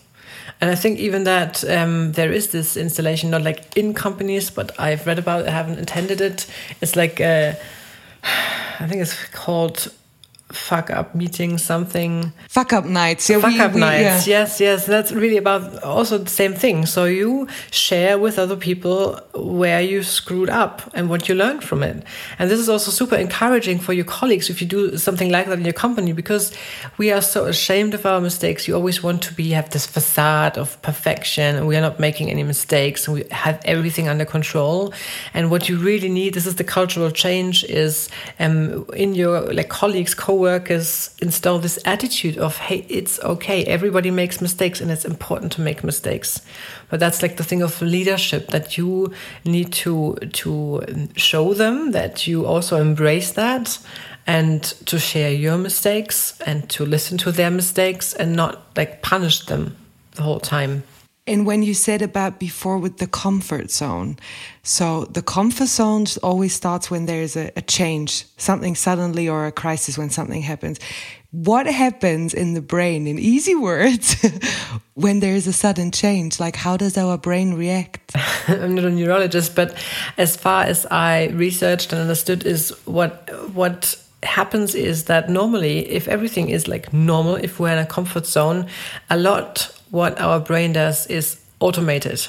And 0.62 0.70
I 0.70 0.76
think 0.76 1.00
even 1.00 1.24
that 1.24 1.64
um, 1.70 2.12
there 2.14 2.32
is 2.32 2.52
this 2.52 2.78
installation, 2.78 3.30
not 3.30 3.44
like 3.44 3.78
in 3.78 3.94
companies, 3.94 4.50
but 4.52 4.78
I've 4.80 5.08
read 5.08 5.18
about 5.18 5.42
it, 5.42 5.48
I 5.48 5.52
haven't 5.52 5.80
attended 5.80 6.22
it. 6.22 6.46
It's 6.82 6.96
like, 6.96 7.20
uh, 7.22 7.54
I 8.80 8.88
think 8.88 9.02
it's 9.02 9.26
called 9.30 9.92
fuck 10.52 10.90
up 10.90 11.14
meeting 11.14 11.58
something. 11.58 12.32
Fuck 12.48 12.74
up 12.74 12.86
nights. 12.86 13.30
Yeah 13.30 13.40
fuck 13.40 13.54
we, 13.54 13.60
up 13.60 13.74
we, 13.74 13.80
nights. 13.80 14.28
yeah. 14.28 14.40
yes 14.40 14.60
yes. 14.60 14.86
That's 14.86 15.12
really 15.12 15.38
about 15.38 15.84
also 15.84 16.18
the 16.18 16.30
same 16.30 16.54
thing. 16.54 16.86
So 16.86 17.06
you 17.06 17.48
share 17.72 18.18
with 18.18 18.40
other 18.40 18.56
people 18.56 19.20
where 19.36 19.82
you 19.82 20.04
screwed 20.04 20.50
up 20.50 20.90
and 20.94 21.10
what 21.10 21.30
you 21.30 21.36
learned 21.36 21.64
from 21.64 21.84
it. 21.84 22.04
And 22.40 22.50
this 22.50 22.60
is 22.60 22.70
also 22.70 22.92
super 22.92 23.16
encouraging 23.16 23.80
for 23.80 23.94
your 23.94 24.06
colleagues 24.06 24.50
if 24.50 24.62
you 24.62 24.68
do 24.68 24.98
something 24.98 25.30
like 25.30 25.48
that 25.48 25.60
in 25.60 25.66
your 25.66 25.74
company 25.74 26.14
because 26.14 26.52
we 26.98 27.12
are 27.12 27.22
so 27.22 27.46
ashamed 27.46 27.94
of 27.94 28.06
our 28.06 28.20
mistakes. 28.20 28.68
You 28.68 28.76
always 28.76 29.04
want 29.04 29.22
to 29.24 29.34
be 29.34 29.52
have 29.52 29.70
this 29.70 29.86
facade 29.86 30.58
of 30.58 30.82
perfection. 30.82 31.56
And 31.58 31.68
we 31.68 31.76
are 31.76 31.82
not 31.82 32.00
making 32.00 32.32
any 32.32 32.44
mistakes. 32.44 33.08
And 33.08 33.18
we 33.18 33.24
have 33.32 33.62
everything 33.66 34.08
under 34.08 34.26
control. 34.26 34.94
And 35.34 35.52
what 35.52 35.70
you 35.70 35.78
really 35.78 36.10
need 36.10 36.34
this 36.34 36.48
is 36.48 36.56
the 36.56 36.64
cultural 36.64 37.12
change 37.12 37.64
is 37.66 38.10
um, 38.40 38.86
in 38.96 39.14
your 39.14 39.54
like 39.54 39.70
colleagues 39.70 40.16
co 40.16 40.39
workers 40.40 41.16
install 41.22 41.60
this 41.60 41.78
attitude 41.86 42.38
of, 42.38 42.58
hey, 42.58 42.86
it's 42.90 43.20
okay. 43.20 43.64
Everybody 43.66 44.12
makes 44.12 44.42
mistakes 44.42 44.82
and 44.82 44.90
it's 44.90 45.06
important 45.06 45.52
to 45.54 45.62
make 45.62 45.84
mistakes. 45.84 46.42
But 46.90 47.00
that's 47.00 47.22
like 47.22 47.38
the 47.38 47.44
thing 47.44 47.62
of 47.62 47.82
leadership 47.82 48.48
that 48.48 48.78
you 48.78 49.14
need 49.46 49.72
to, 49.74 50.16
to 50.16 50.84
um, 50.88 51.14
show 51.16 51.54
them 51.54 51.92
that 51.92 52.26
you 52.26 52.46
also 52.46 52.82
embrace 52.82 53.34
that 53.34 53.78
and 54.26 54.64
to 54.64 54.98
share 55.00 55.32
your 55.32 55.58
mistakes 55.58 56.40
and 56.42 56.70
to 56.70 56.86
listen 56.86 57.18
to 57.20 57.32
their 57.32 57.52
mistakes 57.52 58.14
and 58.14 58.36
not 58.36 58.76
like 58.76 59.02
punish 59.02 59.46
them 59.46 59.76
the 60.16 60.24
whole 60.24 60.40
time. 60.40 60.84
And 61.30 61.46
when 61.46 61.62
you 61.62 61.76
said 61.76 62.02
about 62.02 62.40
before 62.40 62.80
with 62.80 62.98
the 62.98 63.06
comfort 63.06 63.70
zone, 63.70 64.18
so 64.64 65.06
the 65.06 65.22
comfort 65.22 65.68
zone 65.68 66.06
always 66.24 66.56
starts 66.56 66.90
when 66.90 67.06
there's 67.06 67.38
a, 67.38 67.52
a, 67.56 67.62
change, 67.62 68.26
something 68.38 68.74
suddenly 68.74 69.30
or 69.30 69.46
a 69.46 69.52
crisis 69.52 69.96
when 69.96 70.10
something 70.10 70.42
happens. 70.42 70.80
What 71.30 71.68
happens 71.68 72.34
in 72.34 72.56
the 72.56 72.62
brain, 72.62 73.06
in 73.06 73.20
easy 73.20 73.54
words, 73.54 74.16
when 74.96 75.20
there 75.20 75.36
is 75.36 75.46
a 75.46 75.54
sudden 75.54 75.92
change? 75.92 76.40
Like, 76.40 76.56
how 76.56 76.78
does 76.78 76.98
our 76.98 77.16
brain 77.16 77.54
react? 77.54 78.12
I'm 78.48 78.74
not 78.74 78.86
a 78.86 78.90
neurologist, 78.90 79.56
but 79.56 79.78
as 80.18 80.36
far 80.36 80.64
as 80.64 80.88
I 80.88 81.28
researched 81.28 81.94
and 81.94 82.02
understood, 82.02 82.44
is 82.44 82.72
what 82.88 83.30
what 83.54 84.04
happens 84.24 84.74
is 84.74 85.04
that 85.06 85.30
normally, 85.30 85.88
if 85.92 86.08
everything 86.08 86.50
is 86.50 86.68
like 86.68 86.92
normal, 86.92 87.36
if 87.36 87.60
we're 87.60 87.72
in 87.72 87.78
a 87.78 87.86
comfort 87.86 88.26
zone, 88.26 88.66
a 89.12 89.16
lot 89.18 89.79
what 89.92 90.20
our 90.20 90.40
brain 90.40 90.74
does 90.74 91.08
is 91.08 91.40
automated. 91.60 92.28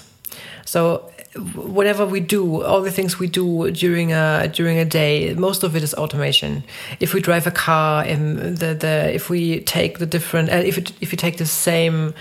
So 0.65 1.11
whatever 1.55 2.05
we 2.05 2.21
do, 2.21 2.63
all 2.63 2.83
the 2.83 2.91
things 2.91 3.19
we 3.19 3.27
do 3.29 3.71
during 3.71 4.13
a 4.13 4.49
during 4.53 4.79
a 4.79 4.85
day, 4.85 5.35
most 5.35 5.63
of 5.63 5.77
it 5.77 5.83
is 5.83 5.95
automation. 5.95 6.65
If 6.99 7.15
we 7.15 7.21
drive 7.21 7.47
a 7.47 7.51
car, 7.51 8.05
and 8.05 8.59
the 8.59 8.75
the 8.75 9.15
if 9.15 9.31
we 9.31 9.61
take 9.61 9.99
the 9.99 10.07
different, 10.07 10.51
uh, 10.51 10.57
if 10.57 10.79
it, 10.79 10.93
if 11.01 11.13
you 11.13 11.17
take 11.17 11.39
the 11.39 11.47
same 11.47 12.15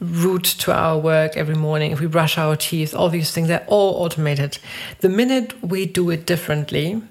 route 0.00 0.44
to 0.44 0.72
our 0.72 0.98
work 0.98 1.36
every 1.36 1.54
morning, 1.54 1.92
if 1.92 2.00
we 2.00 2.06
brush 2.06 2.38
our 2.38 2.56
teeth, 2.56 2.94
all 2.94 3.08
these 3.08 3.30
things, 3.30 3.48
they're 3.48 3.64
all 3.66 4.02
automated. 4.04 4.58
The 5.00 5.08
minute 5.08 5.62
we 5.62 5.86
do 5.86 6.10
it 6.10 6.26
differently, 6.26 7.02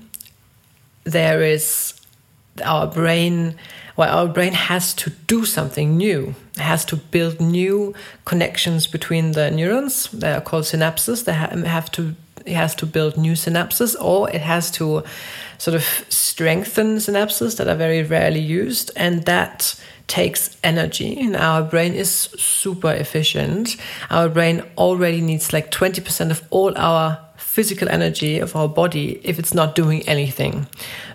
there 1.03 1.41
is 1.41 1.93
our 2.63 2.87
brain 2.87 3.55
well, 3.95 4.17
our 4.17 4.27
brain 4.27 4.53
has 4.53 4.93
to 4.95 5.11
do 5.27 5.45
something 5.45 5.97
new. 5.97 6.35
It 6.55 6.61
has 6.61 6.85
to 6.85 6.95
build 6.95 7.39
new 7.39 7.93
connections 8.25 8.87
between 8.87 9.33
the 9.33 9.51
neurons. 9.51 10.09
They 10.11 10.33
are 10.33 10.41
called 10.41 10.63
synapses. 10.63 11.25
They 11.25 11.33
have 11.33 11.91
to 11.91 12.15
it 12.45 12.55
has 12.55 12.75
to 12.75 12.85
build 12.85 13.17
new 13.17 13.33
synapses, 13.33 13.95
or 14.01 14.29
it 14.29 14.41
has 14.41 14.69
to 14.71 15.03
sort 15.57 15.75
of 15.75 15.83
strengthen 16.09 16.97
synapses 16.97 17.57
that 17.57 17.69
are 17.69 17.75
very 17.75 18.03
rarely 18.03 18.41
used, 18.41 18.91
and 18.95 19.23
that 19.25 19.79
takes 20.07 20.57
energy. 20.63 21.19
And 21.21 21.35
our 21.35 21.61
brain 21.61 21.93
is 21.93 22.11
super 22.11 22.91
efficient. 22.91 23.77
Our 24.09 24.27
brain 24.27 24.63
already 24.77 25.21
needs 25.21 25.53
like 25.53 25.71
twenty 25.71 26.01
percent 26.01 26.31
of 26.31 26.43
all 26.49 26.77
our 26.77 27.19
physical 27.53 27.87
energy 27.87 28.39
of 28.39 28.55
our 28.55 28.67
body 28.67 29.21
if 29.23 29.37
it's 29.37 29.53
not 29.53 29.75
doing 29.75 30.01
anything. 30.07 30.65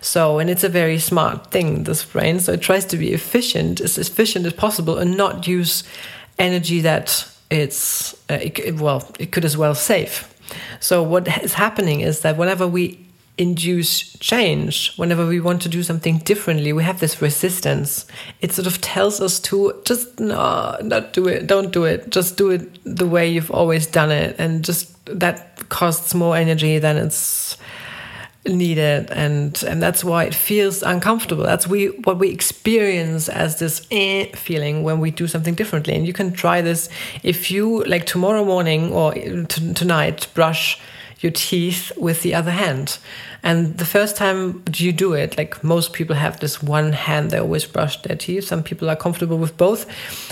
So, 0.01 0.39
and 0.39 0.49
it's 0.49 0.63
a 0.63 0.69
very 0.69 1.01
smart 1.01 1.51
thing, 1.51 1.83
this 1.83 2.05
brain. 2.05 2.39
So 2.39 2.53
it 2.53 2.61
tries 2.61 2.85
to 2.87 2.97
be 2.97 3.13
efficient, 3.13 3.81
as 3.81 3.99
efficient 3.99 4.47
as 4.47 4.53
possible, 4.53 4.99
and 4.99 5.17
not 5.17 5.49
use 5.49 5.83
energy 6.39 6.81
that 6.83 7.29
it's, 7.51 8.15
uh, 8.31 8.39
it, 8.41 8.77
well, 8.77 9.03
it 9.19 9.33
could 9.33 9.45
as 9.45 9.57
well 9.57 9.75
save. 9.75 10.33
So 10.79 11.03
what 11.03 11.27
is 11.43 11.55
happening 11.55 12.03
is 12.03 12.21
that 12.21 12.37
whenever 12.37 12.69
we 12.69 13.05
induce 13.39 14.13
change, 14.19 14.95
whenever 14.97 15.27
we 15.27 15.41
want 15.41 15.63
to 15.63 15.69
do 15.69 15.83
something 15.83 16.19
differently, 16.19 16.73
we 16.73 16.83
have 16.83 17.01
this 17.01 17.23
resistance. 17.23 18.05
It 18.41 18.53
sort 18.53 18.67
of 18.67 18.81
tells 18.81 19.21
us 19.21 19.39
to 19.41 19.81
just 19.85 20.19
no, 20.19 20.77
not 20.83 21.13
do 21.13 21.29
it, 21.29 21.47
don't 21.47 21.73
do 21.73 21.85
it, 21.85 22.11
just 22.11 22.37
do 22.37 22.51
it 22.51 22.79
the 22.85 23.07
way 23.07 23.31
you've 23.31 23.51
always 23.51 23.87
done 23.87 24.11
it, 24.11 24.37
and 24.39 24.65
just 24.65 24.93
that 25.07 25.69
costs 25.69 26.15
more 26.15 26.37
energy 26.37 26.79
than 26.79 26.97
it's 26.97 27.57
needed. 28.45 29.11
And 29.11 29.63
and 29.63 29.81
that's 29.81 30.03
why 30.03 30.25
it 30.25 30.35
feels 30.35 30.83
uncomfortable. 30.83 31.45
That's 31.45 31.69
we 31.69 31.89
what 31.89 32.19
we 32.19 32.31
experience 32.31 33.29
as 33.29 33.59
this 33.61 33.87
eh 33.91 34.35
feeling 34.35 34.83
when 34.83 34.99
we 34.99 35.13
do 35.13 35.29
something 35.29 35.55
differently. 35.55 35.95
And 35.95 36.07
you 36.07 36.13
can 36.13 36.33
try 36.33 36.61
this. 36.61 36.89
If 37.23 37.51
you 37.51 37.85
like 37.85 38.05
tomorrow 38.05 38.45
morning 38.45 38.93
or 38.93 39.15
tonight 39.15 40.27
brush 40.35 40.81
your 41.21 41.33
teeth 41.33 41.93
with 41.97 42.23
the 42.23 42.35
other 42.35 42.51
hand. 42.51 42.99
And 43.43 43.79
the 43.79 43.85
first 43.85 44.17
time 44.17 44.63
you 44.75 44.93
do 44.93 45.13
it, 45.15 45.37
like 45.37 45.63
most 45.63 45.93
people 45.93 46.17
have 46.17 46.41
this 46.41 46.63
one 46.63 46.93
hand, 46.93 47.31
they 47.31 47.39
always 47.39 47.65
brush 47.65 48.01
their 48.03 48.17
teeth. 48.17 48.45
Some 48.45 48.63
people 48.63 48.91
are 48.91 48.97
comfortable 48.97 49.39
with 49.39 49.57
both. 49.57 49.87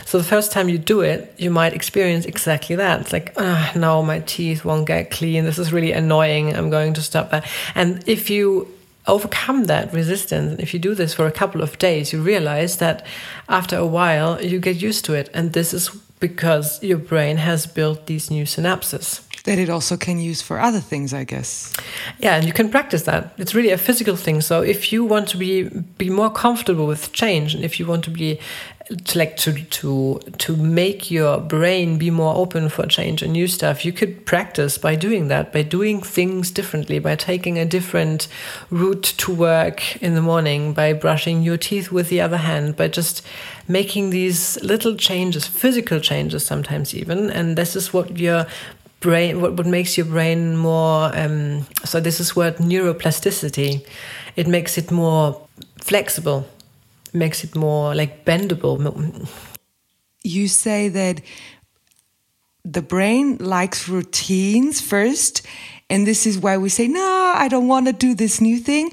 So 0.06 0.18
the 0.18 0.24
first 0.24 0.52
time 0.52 0.68
you 0.68 0.78
do 0.78 1.00
it, 1.00 1.32
you 1.38 1.50
might 1.50 1.72
experience 1.72 2.24
exactly 2.24 2.76
that. 2.76 3.00
It's 3.00 3.12
like, 3.12 3.32
ah, 3.36 3.72
oh, 3.74 3.78
no, 3.78 4.02
my 4.02 4.20
teeth 4.20 4.64
won't 4.64 4.86
get 4.86 5.10
clean. 5.10 5.44
This 5.44 5.58
is 5.58 5.72
really 5.72 5.92
annoying. 5.92 6.54
I'm 6.54 6.70
going 6.70 6.94
to 6.94 7.02
stop 7.02 7.30
that. 7.30 7.46
And 7.74 8.02
if 8.08 8.30
you 8.30 8.72
overcome 9.06 9.64
that 9.64 9.92
resistance, 9.92 10.52
and 10.52 10.60
if 10.60 10.74
you 10.74 10.80
do 10.80 10.94
this 10.94 11.14
for 11.14 11.26
a 11.26 11.32
couple 11.32 11.62
of 11.62 11.78
days, 11.78 12.12
you 12.12 12.20
realize 12.20 12.78
that 12.78 13.06
after 13.48 13.76
a 13.76 13.86
while 13.86 14.42
you 14.42 14.58
get 14.58 14.82
used 14.82 15.04
to 15.04 15.14
it. 15.14 15.30
And 15.32 15.52
this 15.52 15.72
is 15.72 15.90
because 16.18 16.82
your 16.82 16.98
brain 16.98 17.36
has 17.36 17.66
built 17.66 18.06
these 18.06 18.30
new 18.30 18.44
synapses 18.44 19.25
that 19.46 19.58
it 19.58 19.70
also 19.70 19.96
can 19.96 20.18
use 20.18 20.42
for 20.42 20.60
other 20.60 20.80
things 20.80 21.14
i 21.14 21.24
guess. 21.24 21.72
Yeah 22.18 22.36
and 22.36 22.44
you 22.46 22.52
can 22.52 22.68
practice 22.68 23.02
that. 23.02 23.32
It's 23.38 23.54
really 23.54 23.70
a 23.70 23.78
physical 23.78 24.16
thing. 24.16 24.40
So 24.40 24.62
if 24.62 24.92
you 24.92 25.04
want 25.04 25.28
to 25.28 25.36
be 25.36 25.68
be 25.98 26.10
more 26.10 26.30
comfortable 26.30 26.86
with 26.86 27.12
change 27.12 27.54
and 27.54 27.64
if 27.64 27.80
you 27.80 27.86
want 27.86 28.04
to 28.04 28.10
be 28.10 28.38
to 29.04 29.18
like 29.18 29.36
to 29.36 29.52
to 29.64 30.20
to 30.38 30.56
make 30.56 31.10
your 31.10 31.40
brain 31.40 31.98
be 31.98 32.10
more 32.10 32.36
open 32.36 32.68
for 32.68 32.86
change 32.86 33.20
and 33.20 33.32
new 33.32 33.48
stuff 33.48 33.84
you 33.84 33.92
could 33.92 34.24
practice 34.24 34.78
by 34.78 34.94
doing 34.94 35.26
that 35.26 35.52
by 35.52 35.60
doing 35.60 36.00
things 36.00 36.52
differently 36.52 37.00
by 37.00 37.16
taking 37.16 37.58
a 37.58 37.64
different 37.64 38.28
route 38.70 39.02
to 39.02 39.34
work 39.34 40.00
in 40.00 40.14
the 40.14 40.22
morning 40.22 40.72
by 40.72 40.92
brushing 40.92 41.42
your 41.42 41.56
teeth 41.56 41.90
with 41.90 42.08
the 42.10 42.20
other 42.20 42.36
hand 42.36 42.76
by 42.76 42.86
just 42.86 43.26
making 43.68 44.10
these 44.10 44.60
little 44.62 44.94
changes 44.94 45.46
physical 45.46 46.00
changes 46.00 46.44
sometimes 46.46 46.94
even. 46.94 47.30
And 47.30 47.56
this 47.56 47.74
is 47.74 47.92
what 47.92 48.16
your 48.16 48.46
brain 49.00 49.40
what, 49.40 49.54
what 49.54 49.66
makes 49.66 49.96
your 49.96 50.06
brain 50.06 50.56
more 50.56 51.10
um, 51.16 51.66
so 51.84 52.00
this 52.00 52.20
is 52.20 52.34
word 52.34 52.56
neuroplasticity. 52.56 53.86
It 54.36 54.46
makes 54.46 54.78
it 54.78 54.90
more 54.90 55.46
flexible 55.80 56.46
makes 57.16 57.44
it 57.44 57.54
more 57.56 57.94
like 57.94 58.24
bendable. 58.24 59.28
You 60.22 60.48
say 60.48 60.88
that 60.88 61.20
the 62.64 62.82
brain 62.82 63.38
likes 63.38 63.88
routines 63.88 64.80
first 64.80 65.46
and 65.88 66.06
this 66.06 66.26
is 66.26 66.36
why 66.36 66.58
we 66.58 66.68
say 66.68 66.88
no 66.88 67.32
i 67.36 67.46
don't 67.46 67.68
want 67.68 67.86
to 67.86 67.92
do 67.92 68.14
this 68.14 68.40
new 68.40 68.58
thing. 68.58 68.90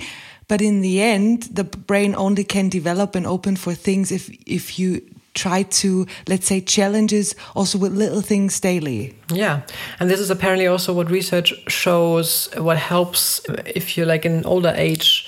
But 0.48 0.62
in 0.62 0.82
the 0.82 1.02
end 1.02 1.44
the 1.44 1.64
brain 1.64 2.14
only 2.16 2.44
can 2.44 2.70
develop 2.70 3.16
and 3.16 3.26
open 3.26 3.56
for 3.56 3.74
things 3.74 4.12
if 4.12 4.30
if 4.46 4.78
you 4.78 5.02
try 5.34 5.64
to 5.64 6.06
let's 6.28 6.48
say 6.48 6.62
challenges 6.62 7.36
also 7.56 7.78
with 7.78 7.94
little 7.94 8.22
things 8.22 8.60
daily. 8.60 9.16
Yeah 9.30 9.62
and 10.00 10.10
this 10.10 10.20
is 10.20 10.30
apparently 10.30 10.68
also 10.68 10.94
what 10.94 11.10
research 11.10 11.54
shows 11.68 12.50
what 12.58 12.78
helps 12.78 13.42
if 13.66 13.98
you're 13.98 14.06
like 14.06 14.26
in 14.26 14.46
older 14.46 14.74
age 14.76 15.28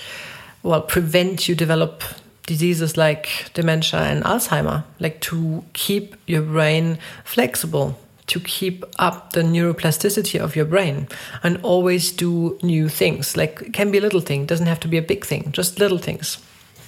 well 0.64 0.82
prevent 0.82 1.48
you 1.48 1.56
develop 1.56 2.04
diseases 2.46 2.96
like 2.96 3.50
dementia 3.54 4.00
and 4.00 4.24
alzheimer 4.24 4.84
like 5.00 5.20
to 5.20 5.64
keep 5.74 6.16
your 6.28 6.44
brain 6.44 7.00
flexible 7.24 7.98
to 8.28 8.40
keep 8.40 8.84
up 8.98 9.34
the 9.34 9.42
neuroplasticity 9.42 10.40
of 10.40 10.56
your 10.56 10.66
brain 10.66 11.08
and 11.44 11.58
always 11.62 12.12
do 12.12 12.58
new 12.64 12.90
things. 12.90 13.38
Like 13.38 13.74
can 13.74 13.92
be 13.92 13.98
a 13.98 14.02
little 14.02 14.22
thing 14.22 14.46
doesn't 14.46 14.66
have 14.68 14.80
to 14.82 14.88
be 14.88 14.98
a 14.98 15.02
big 15.02 15.26
thing 15.26 15.52
just 15.52 15.80
little 15.80 15.98
things 15.98 16.38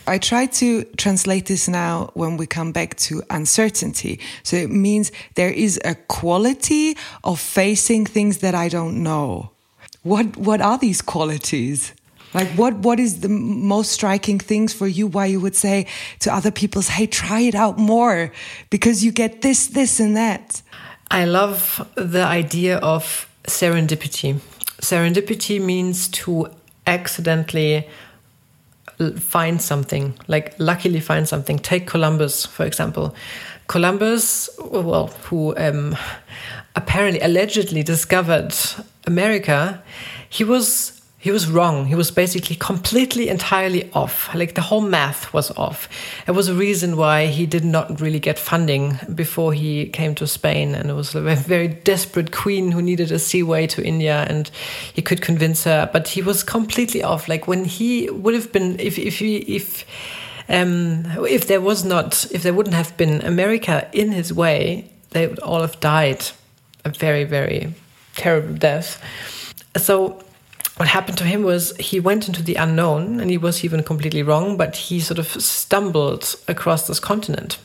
I 0.07 0.17
try 0.17 0.45
to 0.45 0.85
translate 0.95 1.47
this 1.47 1.67
now 1.67 2.11
when 2.13 2.37
we 2.37 2.47
come 2.47 2.71
back 2.71 2.95
to 3.07 3.21
uncertainty. 3.29 4.19
So 4.41 4.55
it 4.55 4.69
means 4.69 5.11
there 5.35 5.51
is 5.51 5.79
a 5.83 5.95
quality 5.95 6.95
of 7.23 7.39
facing 7.39 8.05
things 8.05 8.37
that 8.37 8.55
I 8.55 8.69
don't 8.69 9.03
know. 9.03 9.51
What 10.03 10.37
what 10.37 10.61
are 10.61 10.77
these 10.77 11.01
qualities? 11.01 11.93
Like 12.33 12.47
what 12.55 12.75
what 12.75 12.99
is 12.99 13.19
the 13.19 13.29
most 13.29 13.91
striking 13.91 14.39
things 14.39 14.73
for 14.73 14.87
you 14.87 15.07
why 15.07 15.25
you 15.25 15.41
would 15.41 15.55
say 15.55 15.87
to 16.19 16.33
other 16.33 16.51
people, 16.51 16.81
hey, 16.81 17.07
try 17.07 17.41
it 17.41 17.55
out 17.55 17.77
more 17.77 18.31
because 18.69 19.03
you 19.03 19.11
get 19.11 19.41
this, 19.41 19.67
this 19.67 19.99
and 19.99 20.15
that. 20.15 20.61
I 21.11 21.25
love 21.25 21.85
the 21.95 22.23
idea 22.23 22.77
of 22.77 23.29
serendipity. 23.43 24.39
Serendipity 24.81 25.59
means 25.59 26.07
to 26.09 26.47
accidentally 26.85 27.87
find 29.17 29.61
something, 29.61 30.17
like 30.27 30.55
luckily 30.59 30.99
find 30.99 31.27
something. 31.27 31.59
Take 31.59 31.87
Columbus, 31.87 32.45
for 32.45 32.65
example. 32.65 33.15
Columbus, 33.67 34.49
well, 34.59 35.07
who 35.23 35.55
um, 35.57 35.95
apparently 36.75 37.19
allegedly 37.21 37.83
discovered 37.83 38.53
America, 39.05 39.81
he 40.29 40.43
was 40.43 40.96
he 41.27 41.31
was 41.31 41.51
wrong. 41.51 41.87
He 41.87 41.95
was 41.95 42.09
basically 42.09 42.55
completely, 42.55 43.27
entirely 43.27 43.91
off. 43.91 44.33
Like 44.33 44.55
the 44.55 44.61
whole 44.61 44.79
math 44.79 45.33
was 45.33 45.51
off. 45.57 45.89
It 46.25 46.31
was 46.31 46.47
a 46.47 46.53
reason 46.53 46.95
why 46.95 47.25
he 47.25 47.45
did 47.45 47.65
not 47.65 47.99
really 47.99 48.21
get 48.21 48.39
funding 48.39 48.97
before 49.13 49.51
he 49.51 49.87
came 49.87 50.15
to 50.15 50.25
Spain. 50.25 50.73
And 50.73 50.89
it 50.89 50.93
was 50.93 51.15
a 51.15 51.21
very 51.35 51.67
desperate 51.67 52.31
queen 52.31 52.71
who 52.71 52.81
needed 52.81 53.11
a 53.11 53.19
seaway 53.19 53.67
to 53.67 53.83
India, 53.83 54.25
and 54.29 54.49
he 54.93 55.01
could 55.01 55.21
convince 55.21 55.65
her. 55.65 55.89
But 55.91 56.07
he 56.07 56.21
was 56.21 56.45
completely 56.45 57.03
off. 57.03 57.27
Like 57.27 57.45
when 57.45 57.65
he 57.65 58.09
would 58.09 58.33
have 58.33 58.53
been, 58.53 58.79
if 58.79 58.97
if 58.97 59.19
he 59.19 59.39
if. 59.57 59.83
Um, 60.49 61.03
if 61.27 61.47
there 61.47 61.59
was 61.59 61.83
not, 61.83 62.25
if 62.31 62.41
there 62.41 62.53
wouldn't 62.53 62.73
have 62.73 62.95
been 62.95 63.19
America 63.25 63.89
in 63.91 64.13
his 64.13 64.31
way, 64.31 64.89
they 65.09 65.27
would 65.27 65.39
all 65.39 65.59
have 65.59 65.77
died 65.81 66.25
a 66.85 66.89
very, 66.89 67.25
very 67.25 67.73
terrible 68.15 68.53
death. 68.53 69.03
So 69.75 70.23
what 70.77 70.87
happened 70.87 71.17
to 71.17 71.23
him 71.23 71.43
was 71.43 71.75
he 71.77 71.99
went 71.99 72.27
into 72.27 72.43
the 72.43 72.55
unknown 72.55 73.19
and 73.19 73.29
he 73.29 73.37
was 73.37 73.63
even 73.63 73.83
completely 73.83 74.23
wrong, 74.23 74.57
but 74.57 74.75
he 74.75 74.99
sort 74.99 75.19
of 75.19 75.27
stumbled 75.27 76.35
across 76.47 76.87
this 76.87 76.99
continent. 76.99 77.57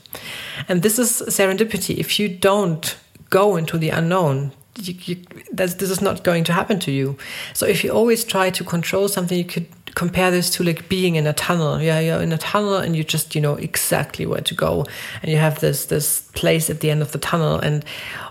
And 0.69 0.83
this 0.83 0.99
is 0.99 1.23
serendipity. 1.29 1.97
If 1.99 2.19
you 2.19 2.29
don't 2.29 2.97
go 3.29 3.57
into 3.57 3.77
the 3.77 3.91
unknown, 3.91 4.53
you, 4.79 4.95
you, 5.05 5.17
this 5.53 5.75
is 5.83 6.01
not 6.01 6.25
going 6.25 6.45
to 6.45 6.55
happen 6.55 6.81
to 6.81 6.91
you. 6.91 7.19
So 7.53 7.67
if 7.67 7.85
you 7.85 7.91
always 7.91 8.25
try 8.25 8.49
to 8.49 8.65
control 8.65 9.09
something, 9.09 9.37
you 9.37 9.45
could 9.45 9.67
compare 9.95 10.31
this 10.31 10.49
to 10.49 10.65
like 10.65 10.89
being 10.89 11.17
in 11.17 11.27
a 11.27 11.35
tunnel. 11.35 11.83
Yeah, 11.83 12.01
you're 12.01 12.23
in 12.23 12.33
a 12.33 12.39
tunnel 12.39 12.77
and 12.77 12.97
you 12.97 13.05
just 13.05 13.35
you 13.35 13.43
know 13.43 13.57
exactly 13.57 14.25
where 14.25 14.41
to 14.41 14.55
go, 14.55 14.87
and 15.21 15.31
you 15.31 15.37
have 15.37 15.61
this 15.61 15.85
this 15.85 16.23
place 16.33 16.71
at 16.71 16.81
the 16.81 16.91
end 16.91 17.03
of 17.03 17.13
the 17.13 17.19
tunnel. 17.19 17.59
And 17.59 17.85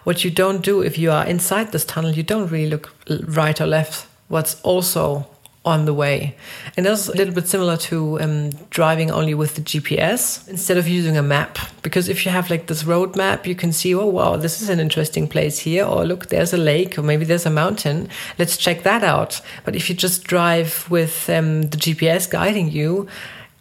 what 0.03 0.23
you 0.25 0.31
don't 0.31 0.63
do 0.63 0.81
if 0.81 0.97
you 0.97 1.11
are 1.11 1.23
inside 1.27 1.71
this 1.71 1.85
tunnel, 1.85 2.11
you 2.11 2.23
don't 2.23 2.49
really 2.49 2.69
look 2.69 2.91
right 3.27 3.61
or 3.61 3.67
left 3.67 4.07
what's 4.31 4.59
also 4.61 5.27
on 5.63 5.85
the 5.85 5.93
way. 5.93 6.35
And 6.75 6.85
that's 6.85 7.07
a 7.07 7.15
little 7.15 7.33
bit 7.33 7.47
similar 7.47 7.77
to 7.77 8.19
um, 8.19 8.49
driving 8.71 9.11
only 9.11 9.35
with 9.35 9.55
the 9.55 9.61
GPS 9.61 10.47
instead 10.47 10.77
of 10.77 10.87
using 10.87 11.17
a 11.17 11.21
map. 11.21 11.59
Because 11.83 12.09
if 12.09 12.25
you 12.25 12.31
have 12.31 12.49
like 12.49 12.65
this 12.65 12.83
road 12.83 13.15
map, 13.15 13.45
you 13.45 13.53
can 13.53 13.71
see, 13.71 13.93
oh, 13.93 14.07
wow, 14.07 14.37
this 14.37 14.61
is 14.61 14.69
an 14.69 14.79
interesting 14.79 15.27
place 15.27 15.59
here. 15.59 15.85
Or 15.85 16.03
look, 16.03 16.29
there's 16.29 16.51
a 16.51 16.57
lake, 16.57 16.97
or 16.97 17.03
maybe 17.03 17.25
there's 17.25 17.45
a 17.45 17.51
mountain. 17.51 18.09
Let's 18.39 18.57
check 18.57 18.81
that 18.83 19.03
out. 19.03 19.39
But 19.63 19.75
if 19.75 19.87
you 19.87 19.95
just 19.95 20.23
drive 20.23 20.89
with 20.89 21.29
um, 21.29 21.63
the 21.63 21.77
GPS 21.77 22.27
guiding 22.27 22.71
you, 22.71 23.07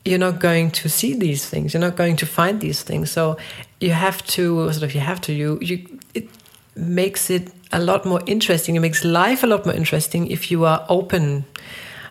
you're 0.06 0.18
not 0.18 0.40
going 0.40 0.70
to 0.70 0.88
see 0.88 1.14
these 1.14 1.46
things. 1.46 1.74
You're 1.74 1.82
not 1.82 1.96
going 1.96 2.16
to 2.16 2.26
find 2.26 2.62
these 2.62 2.82
things. 2.82 3.10
So 3.10 3.36
you 3.78 3.90
have 3.90 4.24
to 4.28 4.72
sort 4.72 4.84
of, 4.84 4.94
you 4.94 5.00
have 5.00 5.20
to, 5.22 5.34
you, 5.34 5.58
you, 5.60 5.98
it 6.14 6.28
makes 6.74 7.28
it 7.28 7.52
a 7.72 7.80
lot 7.80 8.04
more 8.04 8.20
interesting. 8.26 8.76
It 8.76 8.80
makes 8.80 9.04
life 9.04 9.42
a 9.42 9.46
lot 9.46 9.64
more 9.64 9.74
interesting 9.74 10.26
if 10.26 10.50
you 10.50 10.64
are 10.64 10.84
open. 10.88 11.44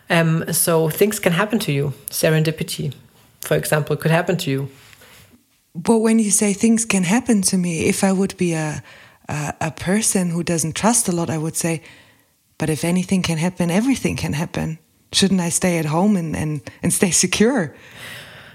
Um, 0.10 0.52
so 0.52 0.90
things 0.90 1.20
can 1.20 1.34
happen 1.34 1.60
to 1.60 1.72
you. 1.72 1.94
Serendipity, 2.10 2.94
for 3.42 3.56
example, 3.56 3.96
could 3.96 4.12
happen 4.12 4.38
to 4.38 4.52
you. 4.52 4.70
But 5.76 6.00
when 6.00 6.20
you 6.20 6.32
say 6.32 6.54
things 6.54 6.86
can 6.86 7.04
happen 7.04 7.42
to 7.44 7.58
me, 7.58 7.88
if 7.88 8.04
I 8.04 8.12
would 8.12 8.36
be 8.38 8.54
a, 8.54 8.84
a, 9.28 9.54
a 9.62 9.72
person 9.72 10.32
who 10.32 10.44
doesn't 10.44 10.76
trust 10.76 11.08
a 11.08 11.12
lot, 11.12 11.30
I 11.30 11.38
would 11.38 11.56
say, 11.56 11.84
but 12.58 12.70
if 12.70 12.84
anything 12.84 13.22
can 13.22 13.38
happen, 13.38 13.70
everything 13.70 14.16
can 14.16 14.34
happen. 14.34 14.80
Shouldn't 15.14 15.42
I 15.42 15.50
stay 15.50 15.78
at 15.78 15.86
home 15.86 16.18
and, 16.18 16.36
and, 16.36 16.62
and 16.82 16.92
stay 16.92 17.12
secure? 17.26 17.76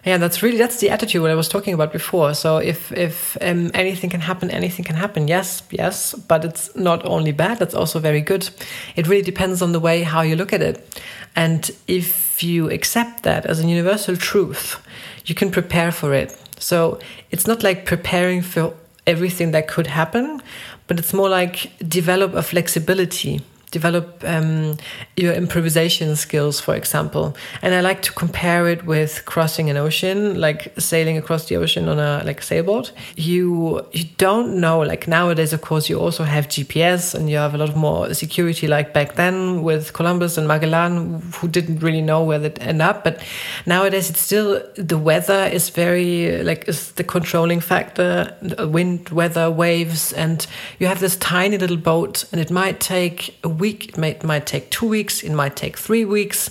Yeah, 0.05 0.19
that's 0.19 0.43
really 0.43 0.59
that's 0.59 0.81
the 0.81 0.91
attitude 0.91 1.23
what 1.23 1.31
I 1.31 1.35
was 1.35 1.49
talking 1.49 1.73
about 1.73 1.91
before. 1.93 2.35
So 2.35 2.59
if 2.59 2.93
if 2.93 3.39
um, 3.41 3.71
anything 3.73 4.11
can 4.11 4.21
happen, 4.21 4.51
anything 4.51 4.85
can 4.85 4.97
happen. 4.97 5.29
Yes, 5.29 5.63
yes, 5.71 6.15
but 6.15 6.45
it's 6.45 6.75
not 6.77 7.07
only 7.07 7.33
bad; 7.33 7.63
it's 7.63 7.75
also 7.75 7.99
very 7.99 8.21
good. 8.21 8.51
It 8.97 9.07
really 9.09 9.23
depends 9.23 9.63
on 9.63 9.73
the 9.73 9.81
way 9.81 10.03
how 10.03 10.21
you 10.21 10.37
look 10.37 10.53
at 10.53 10.61
it, 10.61 11.01
and 11.35 11.71
if 11.89 12.43
you 12.43 12.71
accept 12.71 13.23
that 13.23 13.47
as 13.47 13.61
a 13.61 13.67
universal 13.67 14.17
truth, 14.17 14.79
you 15.25 15.35
can 15.35 15.51
prepare 15.51 15.91
for 15.91 16.13
it. 16.13 16.37
So 16.59 16.99
it's 17.31 17.47
not 17.47 17.63
like 17.63 17.87
preparing 17.87 18.43
for 18.43 18.75
everything 19.07 19.53
that 19.53 19.69
could 19.69 19.87
happen, 19.87 20.43
but 20.87 20.99
it's 20.99 21.15
more 21.15 21.31
like 21.31 21.73
develop 21.89 22.35
a 22.35 22.43
flexibility 22.43 23.41
develop 23.75 24.23
um, 24.25 24.77
your 25.17 25.35
improvisation 25.35 26.15
skills, 26.15 26.61
for 26.61 26.75
example. 26.77 27.37
And 27.61 27.75
I 27.75 27.81
like 27.81 28.03
to 28.03 28.13
compare 28.13 28.69
it 28.69 28.87
with 28.87 29.25
crossing 29.25 29.69
an 29.69 29.77
ocean, 29.77 30.41
like 30.41 30.73
sailing 30.79 31.17
across 31.19 31.49
the 31.49 31.57
ocean 31.57 31.89
on 31.89 31.99
a 31.99 32.23
like 32.25 32.41
sailboat. 32.41 32.93
You 33.17 33.85
you 33.93 34.05
don't 34.17 34.61
know. 34.61 34.79
Like 34.93 35.09
nowadays, 35.09 35.53
of 35.53 35.61
course, 35.61 35.91
you 35.91 35.99
also 35.99 36.23
have 36.23 36.47
GPS 36.47 37.15
and 37.15 37.29
you 37.29 37.37
have 37.37 37.55
a 37.55 37.59
lot 37.59 37.69
of 37.69 37.77
more 37.77 38.15
security. 38.15 38.67
Like 38.69 38.95
back 38.95 39.17
then 39.17 39.63
with 39.69 39.93
Columbus 39.93 40.39
and 40.39 40.47
Magellan, 40.47 41.21
who 41.39 41.49
didn't 41.49 41.81
really 41.81 42.05
know 42.11 42.23
where 42.23 42.39
they'd 42.39 42.61
end 42.61 42.81
up. 42.81 43.03
But 43.03 43.21
nowadays, 43.67 44.09
it's 44.11 44.21
still 44.21 44.63
the 44.77 44.99
weather 44.99 45.51
is 45.53 45.71
very 45.71 46.43
like 46.45 46.69
is 46.69 46.93
the 46.93 47.05
controlling 47.05 47.61
factor. 47.61 48.37
Wind, 48.79 49.09
weather, 49.09 49.51
waves, 49.51 50.13
and 50.13 50.47
you 50.79 50.87
have 50.87 51.01
this 51.01 51.17
tiny 51.17 51.59
little 51.59 51.83
boat, 51.93 52.25
and 52.31 52.41
it 52.41 52.51
might 52.51 52.79
take 52.79 53.37
a 53.43 53.49
week 53.49 53.64
week. 53.67 53.81
It 53.91 53.97
might, 53.99 54.23
might 54.25 54.47
take 54.47 54.65
two 54.71 54.89
weeks. 54.97 55.23
It 55.29 55.33
might 55.33 55.57
take 55.57 55.77
three 55.87 56.05
weeks. 56.05 56.51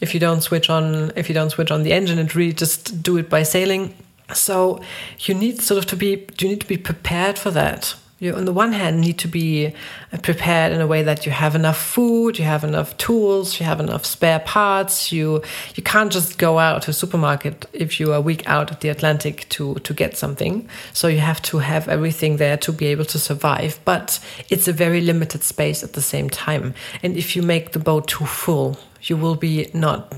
If 0.00 0.14
you 0.14 0.20
don't 0.26 0.42
switch 0.42 0.68
on, 0.76 1.12
if 1.14 1.28
you 1.28 1.34
don't 1.38 1.50
switch 1.50 1.70
on 1.70 1.82
the 1.82 1.92
engine, 1.92 2.18
and 2.18 2.34
really 2.34 2.52
just 2.64 3.02
do 3.02 3.16
it 3.16 3.28
by 3.28 3.42
sailing. 3.44 3.94
So 4.34 4.80
you 5.26 5.34
need 5.34 5.62
sort 5.62 5.78
of 5.78 5.86
to 5.86 5.96
be, 5.96 6.10
you 6.40 6.48
need 6.48 6.60
to 6.60 6.66
be 6.76 6.76
prepared 6.76 7.38
for 7.38 7.50
that 7.52 7.94
you 8.18 8.34
on 8.34 8.44
the 8.44 8.52
one 8.52 8.72
hand 8.72 9.00
need 9.00 9.18
to 9.18 9.28
be 9.28 9.72
uh, 10.12 10.18
prepared 10.18 10.72
in 10.72 10.80
a 10.80 10.86
way 10.86 11.02
that 11.02 11.24
you 11.24 11.32
have 11.32 11.54
enough 11.54 11.80
food 11.80 12.38
you 12.38 12.44
have 12.44 12.64
enough 12.64 12.96
tools 12.96 13.60
you 13.60 13.66
have 13.66 13.80
enough 13.80 14.04
spare 14.04 14.40
parts. 14.40 15.12
You 15.12 15.42
you 15.74 15.82
can't 15.82 16.12
just 16.12 16.38
go 16.38 16.58
out 16.58 16.82
to 16.82 16.90
a 16.90 16.94
supermarket 16.94 17.66
if 17.72 18.00
you 18.00 18.12
are 18.12 18.16
a 18.16 18.20
week 18.20 18.48
out 18.48 18.70
of 18.70 18.80
the 18.80 18.88
atlantic 18.88 19.48
to 19.50 19.74
to 19.76 19.94
get 19.94 20.16
something. 20.16 20.68
So 20.92 21.08
you 21.08 21.20
have 21.20 21.40
to 21.42 21.58
have 21.58 21.88
everything 21.88 22.36
there 22.36 22.56
to 22.58 22.72
be 22.72 22.86
able 22.86 23.04
to 23.06 23.18
survive. 23.18 23.78
But 23.84 24.20
it's 24.48 24.68
a 24.68 24.72
very 24.72 25.00
limited 25.00 25.42
space 25.42 25.84
at 25.84 25.92
the 25.92 26.02
same 26.02 26.28
time. 26.30 26.74
And 27.02 27.16
if 27.16 27.36
you 27.36 27.42
make 27.42 27.72
the 27.72 27.78
boat 27.78 28.08
too 28.08 28.26
full 28.26 28.78
you 29.02 29.16
will 29.16 29.36
be 29.36 29.70
not 29.72 30.12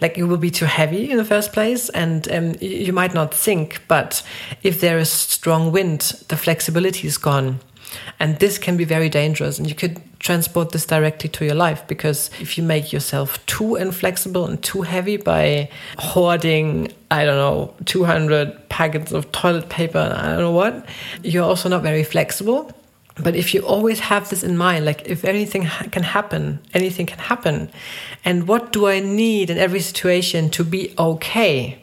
like 0.00 0.18
it 0.18 0.24
will 0.24 0.36
be 0.36 0.50
too 0.50 0.64
heavy 0.64 1.10
in 1.10 1.16
the 1.16 1.24
first 1.24 1.52
place 1.52 1.88
and 1.90 2.30
um, 2.32 2.54
you 2.60 2.92
might 2.92 3.14
not 3.14 3.34
sink 3.34 3.82
but 3.88 4.22
if 4.62 4.80
there 4.80 4.98
is 4.98 5.10
strong 5.10 5.72
wind 5.72 6.00
the 6.28 6.36
flexibility 6.36 7.06
is 7.06 7.18
gone. 7.18 7.60
And 8.20 8.38
this 8.38 8.56
can 8.56 8.76
be 8.76 8.84
very 8.84 9.08
dangerous 9.08 9.58
and 9.58 9.68
you 9.68 9.74
could 9.74 10.00
transport 10.20 10.70
this 10.70 10.86
directly 10.86 11.28
to 11.30 11.44
your 11.44 11.54
life 11.54 11.86
because 11.88 12.30
if 12.40 12.56
you 12.56 12.62
make 12.62 12.92
yourself 12.92 13.44
too 13.46 13.74
inflexible 13.76 14.44
and 14.46 14.62
too 14.62 14.82
heavy 14.82 15.16
by 15.16 15.68
hoarding 15.98 16.92
i 17.10 17.24
don't 17.24 17.38
know 17.38 17.74
200 17.86 18.68
packets 18.68 19.12
of 19.12 19.32
toilet 19.32 19.70
paper 19.70 20.14
i 20.14 20.28
don't 20.28 20.40
know 20.40 20.52
what 20.52 20.86
you're 21.22 21.42
also 21.42 21.70
not 21.70 21.82
very 21.82 22.04
flexible 22.04 22.70
but 23.22 23.36
if 23.36 23.54
you 23.54 23.60
always 23.62 24.00
have 24.00 24.28
this 24.30 24.42
in 24.42 24.56
mind 24.56 24.84
like 24.84 25.02
if 25.06 25.24
anything 25.24 25.62
ha 25.62 25.84
can 25.90 26.02
happen 26.02 26.60
anything 26.74 27.06
can 27.06 27.18
happen 27.18 27.70
and 28.24 28.46
what 28.48 28.72
do 28.72 28.86
i 28.86 29.00
need 29.00 29.50
in 29.50 29.58
every 29.58 29.80
situation 29.80 30.50
to 30.50 30.64
be 30.64 30.94
okay 30.98 31.80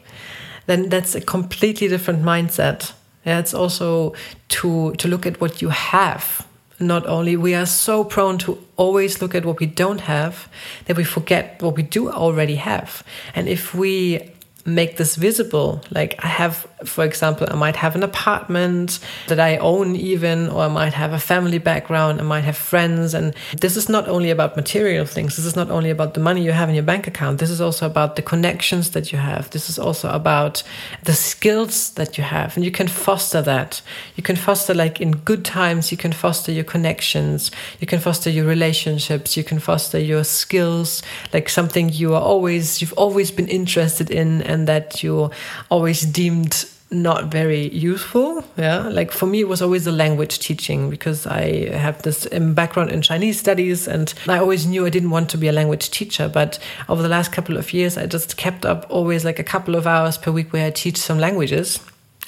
then 0.68 0.90
that's 0.90 1.14
a 1.14 1.20
completely 1.20 1.88
different 1.88 2.22
mindset. 2.22 2.92
Yeah 3.24 3.38
it's 3.40 3.54
also 3.54 4.14
to 4.48 4.92
to 4.92 5.08
look 5.08 5.26
at 5.26 5.40
what 5.40 5.60
you 5.60 5.70
have. 5.70 6.46
Not 6.78 7.06
only 7.06 7.36
we 7.36 7.54
are 7.54 7.66
so 7.66 8.04
prone 8.04 8.38
to 8.38 8.58
always 8.76 9.20
look 9.20 9.34
at 9.34 9.44
what 9.44 9.58
we 9.58 9.66
don't 9.66 10.02
have 10.02 10.48
that 10.84 10.96
we 10.96 11.04
forget 11.04 11.60
what 11.60 11.74
we 11.74 11.82
do 11.82 12.10
already 12.10 12.56
have. 12.56 13.02
And 13.34 13.48
if 13.48 13.74
we 13.74 14.30
make 14.68 14.96
this 14.96 15.16
visible. 15.16 15.82
Like 15.90 16.14
I 16.24 16.28
have, 16.28 16.66
for 16.84 17.04
example, 17.04 17.46
I 17.50 17.54
might 17.54 17.76
have 17.76 17.96
an 17.96 18.02
apartment 18.02 19.00
that 19.28 19.40
I 19.40 19.56
own 19.58 19.96
even, 19.96 20.48
or 20.48 20.62
I 20.62 20.68
might 20.68 20.92
have 20.92 21.12
a 21.12 21.18
family 21.18 21.58
background, 21.58 22.20
I 22.20 22.24
might 22.24 22.44
have 22.44 22.56
friends. 22.56 23.14
And 23.14 23.34
this 23.60 23.76
is 23.76 23.88
not 23.88 24.08
only 24.08 24.30
about 24.30 24.56
material 24.56 25.06
things. 25.06 25.36
This 25.36 25.44
is 25.44 25.56
not 25.56 25.70
only 25.70 25.90
about 25.90 26.14
the 26.14 26.20
money 26.20 26.44
you 26.44 26.52
have 26.52 26.68
in 26.68 26.74
your 26.74 26.84
bank 26.84 27.06
account. 27.06 27.38
This 27.38 27.50
is 27.50 27.60
also 27.60 27.86
about 27.86 28.16
the 28.16 28.22
connections 28.22 28.90
that 28.90 29.12
you 29.12 29.18
have. 29.18 29.50
This 29.50 29.70
is 29.70 29.78
also 29.78 30.10
about 30.10 30.62
the 31.04 31.14
skills 31.14 31.90
that 31.94 32.18
you 32.18 32.24
have. 32.24 32.56
And 32.56 32.64
you 32.64 32.70
can 32.70 32.88
foster 32.88 33.42
that. 33.42 33.82
You 34.16 34.22
can 34.22 34.36
foster 34.36 34.74
like 34.74 35.00
in 35.00 35.12
good 35.12 35.44
times, 35.44 35.90
you 35.90 35.98
can 35.98 36.12
foster 36.12 36.52
your 36.52 36.64
connections. 36.64 37.50
You 37.80 37.86
can 37.86 38.00
foster 38.00 38.30
your 38.30 38.44
relationships. 38.44 39.36
You 39.36 39.44
can 39.44 39.58
foster 39.58 39.98
your 39.98 40.24
skills, 40.24 41.02
like 41.32 41.48
something 41.48 41.88
you 41.88 42.14
are 42.14 42.20
always, 42.20 42.80
you've 42.80 42.98
always 43.04 43.30
been 43.30 43.48
interested 43.48 44.10
in 44.10 44.42
and 44.42 44.57
that 44.66 45.02
you 45.02 45.30
always 45.70 46.02
deemed 46.02 46.64
not 46.90 47.26
very 47.26 47.68
useful 47.68 48.42
yeah? 48.56 48.88
Like 48.88 49.12
for 49.12 49.26
me 49.26 49.40
it 49.40 49.48
was 49.48 49.60
always 49.60 49.84
the 49.84 49.92
language 49.92 50.38
teaching 50.38 50.88
because 50.88 51.26
i 51.26 51.68
have 51.68 52.00
this 52.02 52.26
um, 52.32 52.54
background 52.54 52.90
in 52.90 53.02
chinese 53.02 53.38
studies 53.38 53.86
and 53.86 54.14
i 54.26 54.38
always 54.38 54.66
knew 54.66 54.86
i 54.86 54.90
didn't 54.90 55.10
want 55.10 55.28
to 55.28 55.36
be 55.36 55.48
a 55.48 55.52
language 55.52 55.90
teacher 55.90 56.28
but 56.28 56.58
over 56.88 57.02
the 57.02 57.08
last 57.08 57.30
couple 57.30 57.58
of 57.58 57.74
years 57.74 57.98
i 57.98 58.06
just 58.06 58.38
kept 58.38 58.64
up 58.64 58.86
always 58.88 59.24
like 59.24 59.38
a 59.38 59.44
couple 59.44 59.74
of 59.74 59.86
hours 59.86 60.16
per 60.16 60.30
week 60.30 60.50
where 60.52 60.66
i 60.66 60.70
teach 60.70 60.96
some 60.96 61.18
languages 61.18 61.78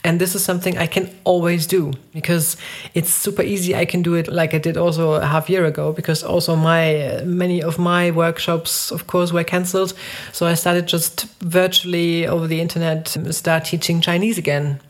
and 0.02 0.18
this 0.18 0.34
is 0.34 0.42
something 0.44 0.78
I 0.78 0.86
can 0.86 1.10
always 1.24 1.66
do 1.66 1.92
because 2.14 2.56
it's 2.94 3.12
super 3.12 3.42
easy. 3.42 3.74
I 3.74 3.84
can 3.84 4.02
do 4.02 4.14
it 4.14 4.28
like 4.28 4.54
I 4.54 4.58
did 4.58 4.76
also 4.76 5.14
a 5.14 5.26
half 5.26 5.50
year 5.50 5.66
ago 5.66 5.92
because 5.92 6.22
also 6.22 6.56
my 6.56 6.96
uh, 6.96 7.24
many 7.24 7.62
of 7.62 7.78
my 7.78 8.10
workshops, 8.10 8.90
of 8.90 9.06
course, 9.06 9.32
were 9.32 9.44
cancelled. 9.44 9.92
So 10.32 10.46
I 10.46 10.54
started 10.54 10.86
just 10.86 11.26
virtually 11.40 12.26
over 12.26 12.46
the 12.46 12.60
internet 12.60 13.08
start 13.30 13.66
teaching 13.66 14.00
Chinese 14.00 14.38
again. 14.38 14.80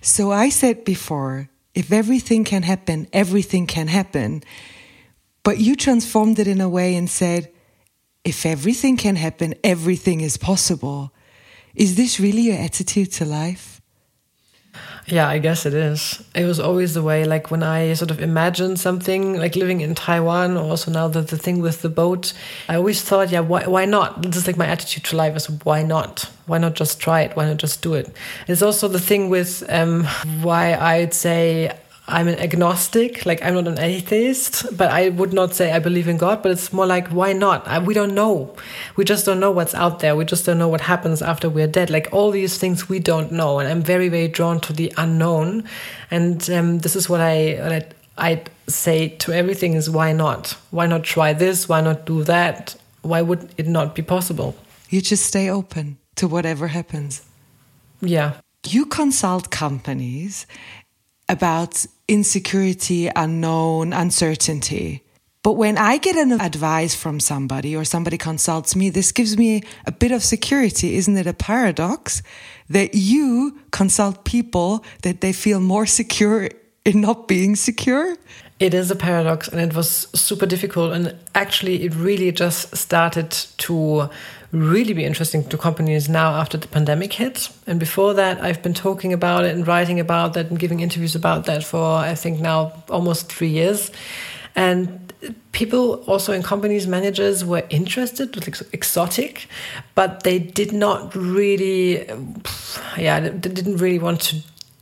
So 0.00 0.32
I 0.32 0.48
said 0.48 0.84
before, 0.84 1.48
if 1.74 1.92
everything 1.92 2.44
can 2.44 2.64
happen, 2.64 3.06
everything 3.12 3.66
can 3.66 3.86
happen. 3.86 4.42
But 5.44 5.58
you 5.58 5.76
transformed 5.76 6.38
it 6.40 6.48
in 6.48 6.60
a 6.60 6.68
way 6.68 6.96
and 6.96 7.08
said, 7.08 7.50
if 8.24 8.44
everything 8.44 8.96
can 8.96 9.16
happen, 9.16 9.54
everything 9.62 10.20
is 10.20 10.36
possible. 10.36 11.12
Is 11.74 11.94
this 11.94 12.18
really 12.18 12.42
your 12.42 12.58
attitude 12.58 13.12
to 13.12 13.24
life? 13.24 13.77
Yeah, 15.10 15.26
I 15.26 15.38
guess 15.38 15.64
it 15.64 15.72
is. 15.72 16.22
It 16.34 16.44
was 16.44 16.60
always 16.60 16.92
the 16.92 17.02
way, 17.02 17.24
like 17.24 17.50
when 17.50 17.62
I 17.62 17.94
sort 17.94 18.10
of 18.10 18.20
imagined 18.20 18.78
something, 18.78 19.38
like 19.38 19.56
living 19.56 19.80
in 19.80 19.94
Taiwan, 19.94 20.58
or 20.58 20.64
also 20.64 20.90
now 20.90 21.08
the, 21.08 21.22
the 21.22 21.38
thing 21.38 21.62
with 21.62 21.80
the 21.80 21.88
boat, 21.88 22.34
I 22.68 22.76
always 22.76 23.00
thought, 23.00 23.30
yeah, 23.30 23.40
why, 23.40 23.66
why 23.66 23.86
not? 23.86 24.20
This 24.20 24.36
is 24.36 24.46
like 24.46 24.58
my 24.58 24.66
attitude 24.66 25.04
to 25.04 25.16
life 25.16 25.34
is 25.34 25.48
why 25.64 25.82
not? 25.82 26.30
Why 26.46 26.58
not 26.58 26.74
just 26.74 27.00
try 27.00 27.22
it? 27.22 27.36
Why 27.36 27.46
not 27.46 27.56
just 27.56 27.80
do 27.80 27.94
it? 27.94 28.14
It's 28.48 28.60
also 28.60 28.86
the 28.86 29.00
thing 29.00 29.30
with 29.30 29.64
um, 29.70 30.04
why 30.42 30.74
I'd 30.74 31.14
say 31.14 31.74
I'm 32.10 32.26
an 32.26 32.38
agnostic, 32.38 33.26
like 33.26 33.42
I'm 33.42 33.52
not 33.52 33.68
an 33.68 33.78
atheist, 33.78 34.74
but 34.76 34.90
I 34.90 35.10
would 35.10 35.34
not 35.34 35.54
say 35.54 35.72
I 35.72 35.78
believe 35.78 36.08
in 36.08 36.16
God, 36.16 36.42
but 36.42 36.50
it's 36.50 36.72
more 36.72 36.86
like, 36.86 37.08
why 37.08 37.34
not? 37.34 37.68
I, 37.68 37.78
we 37.80 37.92
don't 37.92 38.14
know. 38.14 38.56
We 38.96 39.04
just 39.04 39.26
don't 39.26 39.38
know 39.38 39.50
what's 39.50 39.74
out 39.74 40.00
there. 40.00 40.16
We 40.16 40.24
just 40.24 40.46
don't 40.46 40.58
know 40.58 40.68
what 40.68 40.80
happens 40.80 41.20
after 41.20 41.50
we're 41.50 41.66
dead. 41.66 41.90
Like 41.90 42.08
all 42.10 42.30
these 42.30 42.56
things 42.56 42.88
we 42.88 42.98
don't 42.98 43.30
know. 43.30 43.58
And 43.58 43.68
I'm 43.68 43.82
very, 43.82 44.08
very 44.08 44.26
drawn 44.26 44.58
to 44.60 44.72
the 44.72 44.90
unknown. 44.96 45.64
And 46.10 46.48
um, 46.48 46.78
this 46.78 46.96
is 46.96 47.10
what 47.10 47.20
I, 47.20 47.58
what 47.60 47.72
I, 47.72 48.30
I 48.30 48.42
say 48.68 49.08
to 49.08 49.32
everything 49.32 49.74
is 49.74 49.90
why 49.90 50.14
not? 50.14 50.56
Why 50.70 50.86
not 50.86 51.04
try 51.04 51.34
this? 51.34 51.68
Why 51.68 51.82
not 51.82 52.06
do 52.06 52.24
that? 52.24 52.74
Why 53.02 53.20
would 53.20 53.50
it 53.58 53.66
not 53.66 53.94
be 53.94 54.00
possible? 54.02 54.56
You 54.88 55.02
just 55.02 55.26
stay 55.26 55.50
open 55.50 55.98
to 56.16 56.26
whatever 56.26 56.68
happens. 56.68 57.22
Yeah. 58.00 58.40
You 58.66 58.86
consult 58.86 59.50
companies 59.50 60.46
about 61.28 61.84
insecurity, 62.08 63.10
unknown, 63.14 63.92
uncertainty. 63.92 65.02
But 65.42 65.52
when 65.52 65.78
I 65.78 65.98
get 65.98 66.16
an 66.16 66.32
advice 66.40 66.94
from 66.94 67.20
somebody 67.20 67.76
or 67.76 67.84
somebody 67.84 68.18
consults 68.18 68.74
me, 68.74 68.90
this 68.90 69.12
gives 69.12 69.38
me 69.38 69.62
a 69.86 69.92
bit 69.92 70.10
of 70.10 70.22
security. 70.22 70.96
Isn't 70.96 71.16
it 71.16 71.26
a 71.26 71.32
paradox 71.32 72.22
that 72.68 72.94
you 72.94 73.58
consult 73.70 74.24
people 74.24 74.84
that 75.02 75.20
they 75.20 75.32
feel 75.32 75.60
more 75.60 75.86
secure 75.86 76.50
in 76.84 77.00
not 77.00 77.28
being 77.28 77.56
secure? 77.56 78.16
It 78.58 78.74
is 78.74 78.90
a 78.90 78.96
paradox 78.96 79.46
and 79.46 79.60
it 79.60 79.74
was 79.74 80.08
super 80.12 80.44
difficult. 80.44 80.92
And 80.92 81.16
actually, 81.34 81.84
it 81.84 81.94
really 81.94 82.32
just 82.32 82.76
started 82.76 83.30
to 83.30 84.10
really 84.52 84.94
be 84.94 85.04
interesting 85.04 85.46
to 85.48 85.58
companies 85.58 86.08
now 86.08 86.34
after 86.34 86.56
the 86.56 86.68
pandemic 86.68 87.12
hit. 87.12 87.50
And 87.66 87.78
before 87.78 88.14
that, 88.14 88.40
I've 88.40 88.62
been 88.62 88.74
talking 88.74 89.12
about 89.12 89.44
it 89.44 89.54
and 89.54 89.66
writing 89.66 90.00
about 90.00 90.34
that 90.34 90.48
and 90.50 90.58
giving 90.58 90.80
interviews 90.80 91.14
about 91.14 91.44
that 91.46 91.64
for, 91.64 91.98
I 91.98 92.14
think, 92.14 92.40
now 92.40 92.72
almost 92.88 93.30
three 93.30 93.50
years. 93.50 93.90
and 94.58 95.12
people 95.52 95.94
also 96.12 96.32
in 96.32 96.42
companies 96.42 96.86
managers 96.86 97.44
were 97.44 97.64
interested 97.70 98.36
like 98.36 98.60
exotic 98.72 99.46
but 99.94 100.22
they 100.22 100.38
did 100.38 100.72
not 100.72 101.14
really 101.14 102.06
yeah 102.96 103.20
they 103.20 103.50
didn't 103.60 103.76
really 103.76 103.98
want 103.98 104.20
to 104.20 104.36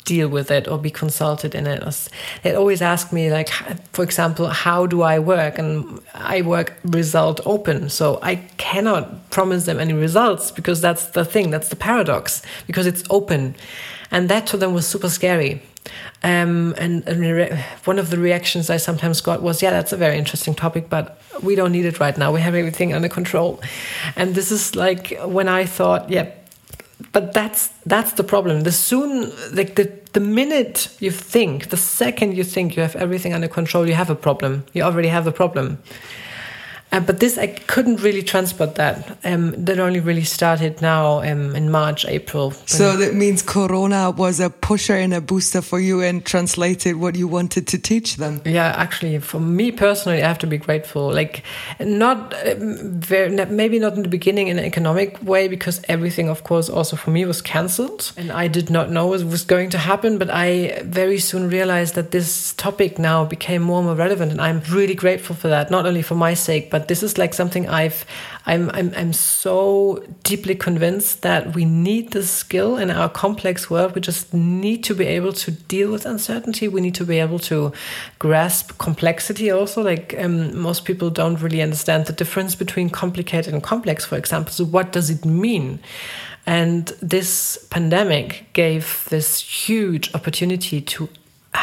deal 0.07 0.29
with 0.29 0.51
it 0.51 0.67
or 0.67 0.79
be 0.79 0.91
consulted 0.91 1.55
in 1.55 1.67
it. 1.67 2.09
They 2.43 2.55
always 2.55 2.81
ask 2.81 3.13
me, 3.13 3.31
like, 3.31 3.51
for 3.93 4.03
example, 4.03 4.47
how 4.47 4.87
do 4.87 5.03
I 5.03 5.19
work? 5.19 5.59
And 5.59 6.01
I 6.15 6.41
work 6.41 6.73
result 6.85 7.41
open. 7.45 7.91
So 7.91 8.19
I 8.23 8.37
cannot 8.57 9.29
promise 9.31 9.67
them 9.67 9.79
any 9.79 9.93
results 9.93 10.51
because 10.51 10.81
that's 10.81 11.07
the 11.09 11.25
thing, 11.25 11.51
that's 11.51 11.69
the 11.69 11.77
paradox, 11.77 12.41
because 12.67 12.87
it's 12.87 13.03
open. 13.11 13.55
And 14.11 14.29
that 14.31 14.47
to 14.49 14.57
them 14.57 14.73
was 14.73 14.87
super 14.87 15.11
scary. 15.11 15.61
Um, 16.23 16.75
and, 16.79 17.07
and 17.07 17.53
one 17.85 17.99
of 17.99 18.11
the 18.11 18.19
reactions 18.19 18.71
I 18.71 18.79
sometimes 18.79 19.21
got 19.21 19.43
was, 19.43 19.63
yeah, 19.63 19.71
that's 19.71 19.93
a 19.93 19.97
very 19.97 20.17
interesting 20.17 20.55
topic, 20.55 20.89
but 20.89 21.21
we 21.43 21.55
don't 21.55 21.73
need 21.73 21.85
it 21.85 22.01
right 22.01 22.17
now. 22.17 22.33
We 22.33 22.41
have 22.41 22.55
everything 22.55 22.95
under 22.95 23.09
control. 23.09 23.61
And 24.17 24.35
this 24.35 24.51
is 24.51 24.75
like 24.75 25.17
when 25.25 25.49
I 25.49 25.67
thought, 25.67 26.11
yeah, 26.11 26.31
but 27.13 27.33
that's 27.33 27.69
that's 27.85 28.13
the 28.13 28.25
problem. 28.25 28.63
The 28.63 28.73
soon 28.73 29.31
like 29.53 29.75
the 29.77 29.91
the 30.13 30.21
minute 30.21 30.89
you 30.99 31.11
think, 31.11 31.69
the 31.69 31.77
second 31.77 32.37
you 32.37 32.45
think 32.45 32.77
you 32.77 32.83
have 32.83 32.97
everything 32.97 33.35
under 33.35 33.49
control, 33.49 33.87
you 33.87 33.95
have 33.95 34.11
a 34.11 34.15
problem. 34.15 34.65
You 34.73 34.83
already 34.83 35.09
have 35.09 35.27
a 35.27 35.33
problem. 35.33 35.79
Uh, 36.97 37.01
but 37.01 37.21
this, 37.21 37.37
I 37.37 37.49
couldn't 37.49 38.01
really 38.01 38.23
transport 38.23 38.77
that. 38.77 39.19
Um, 39.23 39.53
that 39.65 39.79
only 39.79 40.01
really 40.01 40.25
started 40.25 40.81
now 40.81 41.21
um, 41.21 41.55
in 41.55 41.71
March, 41.71 42.07
April. 42.07 42.53
So 42.65 42.97
that 42.97 43.15
means 43.15 43.43
Corona 43.43 44.11
was 44.11 44.41
a 44.41 44.49
pusher 44.49 44.95
and 44.95 45.13
a 45.13 45.21
booster 45.21 45.61
for 45.61 45.79
you 45.79 46.01
and 46.01 46.25
translated 46.25 46.97
what 46.97 47.15
you 47.15 47.29
wanted 47.29 47.67
to 47.67 47.79
teach 47.79 48.17
them. 48.17 48.41
Yeah, 48.47 48.73
actually, 48.77 49.19
for 49.19 49.41
me 49.41 49.73
personally, 49.73 50.23
I 50.23 50.27
have 50.27 50.39
to 50.39 50.47
be 50.47 50.57
grateful. 50.57 51.13
Like, 51.13 51.43
not 51.81 52.35
um, 52.47 52.79
very, 52.99 53.29
maybe 53.47 53.79
not 53.79 53.93
in 53.93 54.03
the 54.03 54.09
beginning 54.09 54.49
in 54.49 54.59
an 54.59 54.65
economic 54.65 55.23
way, 55.23 55.49
because 55.49 55.83
everything, 55.89 56.31
of 56.31 56.45
course, 56.45 56.71
also 56.71 56.97
for 56.97 57.11
me 57.11 57.27
was 57.27 57.43
cancelled. 57.43 58.13
And 58.17 58.33
I 58.33 58.49
did 58.49 58.71
not 58.71 58.91
know 58.91 59.13
it 59.13 59.25
was 59.25 59.45
going 59.45 59.69
to 59.71 59.79
happen. 59.79 60.17
But 60.17 60.31
I 60.31 60.81
very 60.85 61.19
soon 61.19 61.51
realized 61.51 61.95
that 61.97 62.11
this 62.11 62.55
topic 62.55 62.99
now 62.99 63.27
became 63.27 63.63
more 63.63 63.81
and 63.81 63.87
more 63.87 63.97
relevant. 63.97 64.33
And 64.33 64.41
I'm 64.41 64.63
really 64.71 64.95
grateful 64.95 65.37
for 65.37 65.49
that, 65.49 65.71
not 65.71 65.85
only 65.85 66.01
for 66.01 66.15
my 66.15 66.33
sake, 66.33 66.71
but 66.71 66.86
this 66.89 67.03
is 67.03 67.19
like 67.19 67.35
something 67.35 67.69
I've 67.69 68.05
I'm 68.47 68.71
I'm 68.71 68.93
I'm 68.97 69.13
so 69.13 70.05
deeply 70.23 70.55
convinced 70.55 71.23
that 71.23 71.55
we 71.55 71.65
need 71.65 72.13
this 72.13 72.31
skill 72.31 72.77
in 72.77 72.91
our 72.91 73.09
complex 73.09 73.69
world. 73.69 73.95
We 73.95 74.01
just 74.01 74.33
need 74.33 74.85
to 74.85 74.95
be 74.95 75.07
able 75.07 75.33
to 75.33 75.51
deal 75.51 75.91
with 75.91 76.07
uncertainty. 76.07 76.69
We 76.69 76.81
need 76.81 76.95
to 76.97 77.05
be 77.05 77.19
able 77.19 77.39
to 77.41 77.73
grasp 78.19 78.79
complexity. 78.79 79.51
Also, 79.51 79.83
like 79.83 80.15
um, 80.19 80.57
most 80.57 80.85
people 80.85 81.11
don't 81.11 81.41
really 81.41 81.63
understand 81.63 82.07
the 82.07 82.13
difference 82.13 82.55
between 82.55 82.91
complicated 82.91 83.53
and 83.53 83.63
complex. 83.63 84.05
For 84.05 84.17
example, 84.17 84.53
so 84.53 84.65
what 84.65 84.93
does 84.93 85.11
it 85.11 85.25
mean? 85.25 85.81
And 86.47 86.87
this 87.03 87.59
pandemic 87.71 88.47
gave 88.53 89.05
this 89.11 89.41
huge 89.41 90.15
opportunity 90.15 90.81
to 90.81 91.09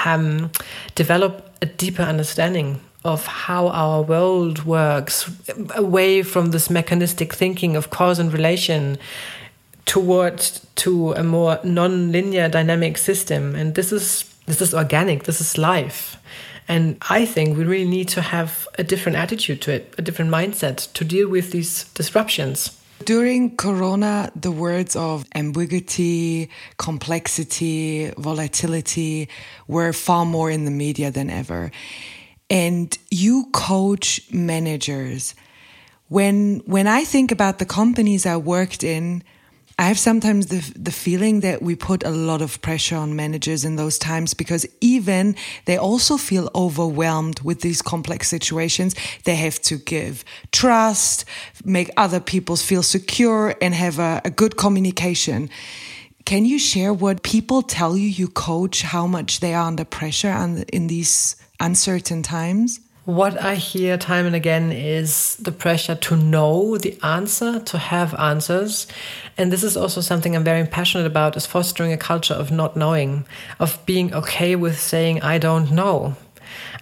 um, 0.05 0.51
develop 0.95 1.55
a 1.61 1.65
deeper 1.65 2.03
understanding 2.03 2.81
of 3.03 3.25
how 3.25 3.67
our 3.67 4.01
world 4.01 4.63
works, 4.65 5.29
away 5.75 6.23
from 6.23 6.51
this 6.51 6.69
mechanistic 6.69 7.33
thinking 7.33 7.75
of 7.75 7.89
cause 7.89 8.19
and 8.19 8.31
relation 8.31 8.97
towards 9.85 10.65
to 10.75 11.11
a 11.13 11.23
more 11.23 11.59
non-linear 11.63 12.47
dynamic 12.47 12.97
system. 12.97 13.55
And 13.55 13.75
this 13.75 13.91
is 13.91 14.29
this 14.45 14.61
is 14.61 14.73
organic. 14.73 15.23
This 15.23 15.41
is 15.41 15.57
life. 15.57 16.17
And 16.67 16.97
I 17.09 17.25
think 17.25 17.57
we 17.57 17.65
really 17.65 17.89
need 17.89 18.07
to 18.09 18.21
have 18.21 18.67
a 18.77 18.83
different 18.83 19.17
attitude 19.17 19.61
to 19.63 19.73
it, 19.73 19.93
a 19.97 20.01
different 20.01 20.31
mindset 20.31 20.91
to 20.93 21.03
deal 21.03 21.29
with 21.29 21.51
these 21.51 21.85
disruptions. 21.93 22.79
During 23.03 23.57
Corona, 23.57 24.31
the 24.33 24.51
words 24.51 24.95
of 24.95 25.25
ambiguity, 25.35 26.49
complexity, 26.77 28.11
volatility 28.17 29.27
were 29.67 29.91
far 29.91 30.25
more 30.25 30.49
in 30.49 30.63
the 30.63 30.71
media 30.71 31.11
than 31.11 31.29
ever 31.29 31.69
and 32.53 32.95
you 33.09 33.49
coach 33.51 34.21
managers. 34.31 35.33
When 36.07 36.61
when 36.67 36.87
I 36.87 37.03
think 37.03 37.31
about 37.31 37.57
the 37.57 37.65
companies 37.65 38.27
I 38.27 38.37
worked 38.37 38.83
in, 38.83 39.23
I 39.79 39.85
have 39.87 39.97
sometimes 39.97 40.45
the 40.47 40.61
the 40.75 40.91
feeling 40.91 41.39
that 41.39 41.63
we 41.63 41.75
put 41.75 42.03
a 42.03 42.11
lot 42.11 42.43
of 42.43 42.61
pressure 42.61 42.95
on 42.95 43.15
managers 43.15 43.65
in 43.65 43.75
those 43.75 43.97
times 43.97 44.35
because 44.35 44.67
even 44.81 45.35
they 45.65 45.77
also 45.77 46.15
feel 46.15 46.51
overwhelmed 46.53 47.39
with 47.39 47.61
these 47.61 47.81
complex 47.81 48.27
situations. 48.27 48.93
They 49.23 49.35
have 49.37 49.59
to 49.63 49.77
give 49.77 50.23
trust, 50.51 51.25
make 51.65 51.89
other 51.97 52.19
people 52.19 52.55
feel 52.55 52.83
secure, 52.83 53.55
and 53.61 53.73
have 53.73 53.97
a, 53.97 54.21
a 54.25 54.29
good 54.29 54.57
communication. 54.57 55.49
Can 56.25 56.45
you 56.45 56.59
share 56.59 56.93
what 56.93 57.23
people 57.23 57.63
tell 57.63 57.97
you 57.97 58.07
you 58.07 58.27
coach, 58.27 58.83
how 58.83 59.07
much 59.07 59.39
they 59.39 59.55
are 59.55 59.67
under 59.67 59.85
pressure 59.85 60.29
and 60.29 60.69
in 60.69 60.85
these 60.87 61.35
uncertain 61.59 62.23
times? 62.23 62.79
What 63.05 63.37
I 63.37 63.55
hear 63.55 63.97
time 63.97 64.25
and 64.25 64.35
again 64.35 64.71
is 64.71 65.35
the 65.35 65.51
pressure 65.51 65.95
to 65.95 66.15
know 66.15 66.77
the 66.77 66.97
answer, 67.03 67.59
to 67.59 67.77
have 67.77 68.15
answers. 68.15 68.87
And 69.37 69.51
this 69.51 69.61
is 69.61 69.75
also 69.75 69.99
something 69.99 70.35
I'm 70.35 70.45
very 70.45 70.65
passionate 70.65 71.05
about 71.05 71.35
is 71.35 71.45
fostering 71.45 71.91
a 71.91 71.97
culture 71.97 72.33
of 72.33 72.49
not 72.49 72.77
knowing, 72.77 73.25
of 73.59 73.85
being 73.85 74.13
okay 74.13 74.55
with 74.55 74.79
saying 74.79 75.21
I 75.21 75.37
don't 75.37 75.71
know. 75.71 76.15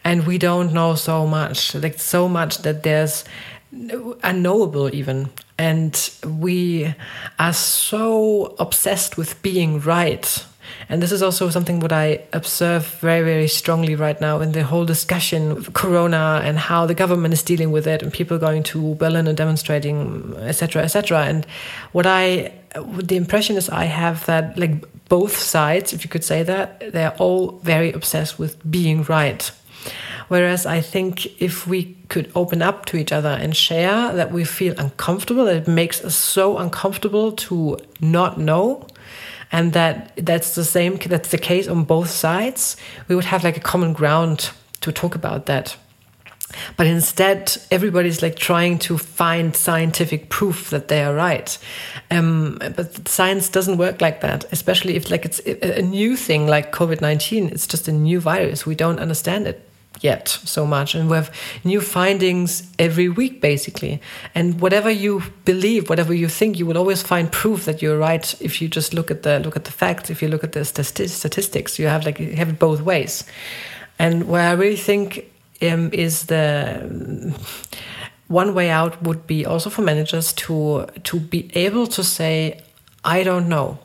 And 0.04 0.28
we 0.28 0.38
don't 0.38 0.74
know 0.74 0.94
so 0.94 1.26
much, 1.26 1.74
like 1.74 2.00
so 2.00 2.30
much 2.30 2.60
that 2.60 2.84
there's 2.84 3.24
unknowable 3.72 4.94
even. 4.94 5.32
And 5.58 6.12
we 6.24 6.94
are 7.40 7.54
so 7.54 8.56
obsessed 8.60 9.18
with 9.18 9.42
being 9.42 9.80
right 9.80 10.46
and 10.90 11.02
this 11.02 11.12
is 11.12 11.24
also 11.24 11.50
something 11.50 11.80
what 11.80 11.92
I 11.92 12.22
observe 12.34 12.86
very, 13.00 13.24
very 13.24 13.48
strongly 13.48 13.96
right 13.96 14.20
now 14.20 14.42
in 14.42 14.52
the 14.52 14.64
whole 14.64 14.86
discussion 14.86 15.52
of 15.52 15.74
Corona 15.74 16.42
and 16.44 16.60
how 16.60 16.86
the 16.86 16.94
government 16.94 17.34
is 17.34 17.44
dealing 17.44 17.72
with 17.72 17.88
it 17.88 18.02
and 18.02 18.12
people 18.12 18.38
going 18.38 18.64
to 18.64 18.96
Berlin 18.96 19.28
and 19.28 19.38
demonstrating, 19.38 20.36
etc., 20.40 20.84
etc. 20.84 21.26
And 21.26 21.46
what 21.92 22.06
I, 22.06 22.52
the 22.76 23.16
impression 23.16 23.56
is 23.58 23.70
I 23.70 23.86
have 23.86 24.26
that 24.26 24.58
like 24.58 24.84
both 25.08 25.38
sides, 25.38 25.94
if 25.94 26.04
you 26.04 26.10
could 26.10 26.24
say 26.24 26.44
that, 26.44 26.92
they're 26.94 27.16
all 27.18 27.60
very 27.64 27.92
obsessed 27.92 28.40
with 28.40 28.58
being 28.70 29.04
right. 29.04 29.52
Whereas 30.32 30.66
I 30.66 30.80
think 30.80 31.42
if 31.42 31.68
we 31.68 31.98
could 32.08 32.32
open 32.36 32.62
up 32.62 32.86
to 32.86 32.98
each 32.98 33.12
other 33.12 33.28
and 33.28 33.54
share 33.54 34.14
that 34.14 34.32
we 34.32 34.46
feel 34.46 34.74
uncomfortable, 34.80 35.44
that 35.44 35.58
it 35.58 35.68
makes 35.68 36.02
us 36.06 36.16
so 36.16 36.58
uncomfortable 36.58 37.34
to 37.34 37.78
not 38.00 38.38
know, 38.38 38.88
and 39.52 39.74
that 39.74 40.14
that's 40.16 40.56
the 40.56 40.64
same 40.64 40.98
that's 40.98 41.32
the 41.32 41.38
case 41.38 41.68
on 41.68 41.84
both 41.84 42.10
sides. 42.10 42.78
We 43.08 43.16
would 43.16 43.26
have 43.26 43.44
like 43.44 43.58
a 43.58 43.62
common 43.62 43.94
ground 43.94 44.52
to 44.82 44.92
talk 44.92 45.16
about 45.16 45.46
that. 45.46 45.78
But 46.76 46.86
instead 46.88 47.58
everybody's 47.72 48.22
like 48.22 48.36
trying 48.36 48.80
to 48.80 48.98
find 48.98 49.56
scientific 49.56 50.30
proof 50.30 50.70
that 50.72 50.90
they 50.90 51.02
are 51.02 51.14
right. 51.14 51.58
Um, 52.10 52.58
but 52.60 53.08
science 53.08 53.48
doesn't 53.48 53.78
work 53.78 54.02
like 54.02 54.22
that 54.22 54.46
especially 54.52 54.96
if 54.96 55.10
like 55.10 55.26
it's 55.26 55.40
a 55.40 55.82
new 55.82 56.18
thing 56.18 56.48
like 56.48 56.74
covid-19 56.74 57.52
it's 57.52 57.68
just 57.68 57.88
a 57.88 57.92
new 57.92 58.20
virus. 58.20 58.66
We 58.66 58.76
don't 58.76 59.00
understand 59.00 59.48
it 59.48 59.71
yet 60.02 60.28
so 60.28 60.66
much 60.66 60.96
and 60.96 61.10
we 61.10 61.16
have 61.16 61.32
new 61.64 61.80
findings 61.80 62.64
every 62.80 63.08
week 63.08 63.40
basically. 63.42 64.02
And 64.36 64.60
whatever 64.60 64.90
you 64.90 65.24
believe 65.46 65.90
whatever 65.90 66.14
you 66.14 66.28
think 66.28 66.60
you 66.60 66.66
will 66.66 66.78
always 66.78 67.02
find 67.02 67.32
proof 67.32 67.66
that 67.66 67.82
you're 67.82 67.98
right 67.98 68.42
if 68.42 68.62
you 68.62 68.68
just 68.68 68.94
look 68.94 69.12
at 69.12 69.24
the 69.24 69.40
look 69.40 69.56
at 69.56 69.66
the 69.66 69.72
facts 69.72 70.10
if 70.10 70.22
you 70.22 70.28
look 70.28 70.44
at 70.44 70.52
the 70.52 70.66
statistics. 70.66 71.80
You 71.80 71.88
have 71.88 72.06
like 72.06 72.20
you 72.20 72.36
have 72.36 72.50
it 72.50 72.60
both 72.60 72.82
ways. 72.82 73.24
And 74.00 74.28
where 74.28 74.50
i 74.50 74.54
really 74.54 74.78
think 74.78 75.26
um, 75.62 75.92
is 75.94 76.26
the 76.26 77.34
one 78.28 78.54
way 78.54 78.70
out 78.70 79.02
would 79.04 79.28
be 79.28 79.46
also 79.46 79.70
for 79.70 79.82
managers 79.82 80.34
to 80.34 80.88
to 81.04 81.20
be 81.20 81.52
able 81.54 81.88
to 81.88 82.04
say 82.04 82.62
i 83.04 83.24
don't 83.24 83.48
know. 83.48 83.78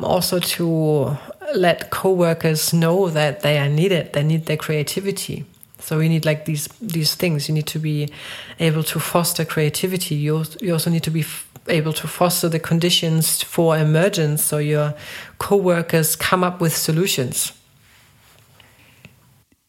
Also 0.00 0.38
to 0.38 1.16
let 1.54 1.90
coworkers 1.90 2.72
know 2.72 3.08
that 3.10 3.40
they 3.40 3.58
are 3.58 3.68
needed 3.68 4.12
they 4.12 4.22
need 4.22 4.46
their 4.46 4.56
creativity. 4.56 5.44
So 5.80 6.00
you 6.00 6.08
need 6.08 6.24
like 6.24 6.44
these 6.44 6.68
these 6.80 7.14
things. 7.14 7.48
You 7.48 7.54
need 7.54 7.66
to 7.68 7.78
be 7.78 8.10
able 8.58 8.82
to 8.84 8.98
foster 8.98 9.44
creativity. 9.44 10.16
You, 10.16 10.44
you 10.60 10.72
also 10.72 10.90
need 10.90 11.04
to 11.04 11.10
be 11.10 11.24
able 11.68 11.92
to 11.92 12.08
foster 12.08 12.48
the 12.48 12.58
conditions 12.58 13.42
for 13.42 13.76
emergence 13.76 14.44
so 14.44 14.58
your 14.58 14.94
coworkers 15.38 16.16
come 16.16 16.42
up 16.42 16.60
with 16.60 16.74
solutions. 16.76 17.52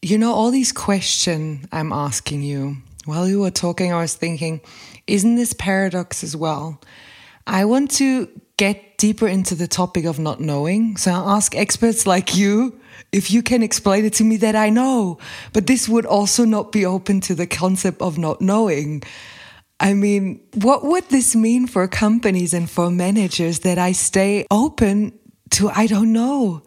You 0.02 0.18
know 0.18 0.34
all 0.34 0.50
these 0.50 0.72
questions 0.72 1.68
i'm 1.74 1.92
asking 1.92 2.42
you 2.42 2.78
while 3.04 3.28
you 3.28 3.42
were 3.42 3.52
talking 3.52 3.92
i 3.92 4.00
was 4.00 4.16
thinking 4.16 4.62
isn't 5.10 5.36
this 5.36 5.54
paradox 5.54 6.24
as 6.24 6.36
well? 6.36 6.80
I 7.48 7.66
want 7.66 7.90
to 7.92 8.30
get 8.60 8.98
deeper 8.98 9.26
into 9.26 9.56
the 9.56 9.68
topic 9.68 10.04
of 10.04 10.20
not 10.20 10.42
knowing. 10.42 10.98
So 10.98 11.12
I 11.12 11.38
ask 11.38 11.56
experts 11.56 12.06
like 12.06 12.36
you 12.36 12.78
if 13.14 13.32
you 13.32 13.42
can 13.42 13.64
explain 13.64 14.04
it 14.04 14.14
to 14.16 14.26
me 14.26 14.36
that 14.38 14.54
I 14.54 14.70
know. 14.70 15.18
But 15.54 15.66
this 15.66 15.88
would 15.88 16.06
also 16.06 16.44
not 16.44 16.74
be 16.74 16.86
open 16.86 17.22
to 17.22 17.36
the 17.36 17.48
concept 17.48 18.02
of 18.02 18.18
not 18.18 18.42
knowing. 18.42 19.02
I 19.80 19.94
mean, 19.94 20.42
what 20.56 20.84
would 20.84 21.08
this 21.08 21.38
mean 21.38 21.68
for 21.68 21.88
companies 21.88 22.54
and 22.54 22.70
for 22.70 22.92
managers 22.92 23.60
that 23.60 23.78
I 23.78 23.94
stay 23.94 24.46
open 24.52 25.18
to 25.52 25.70
I 25.70 25.88
don't 25.88 26.12
know? 26.12 26.62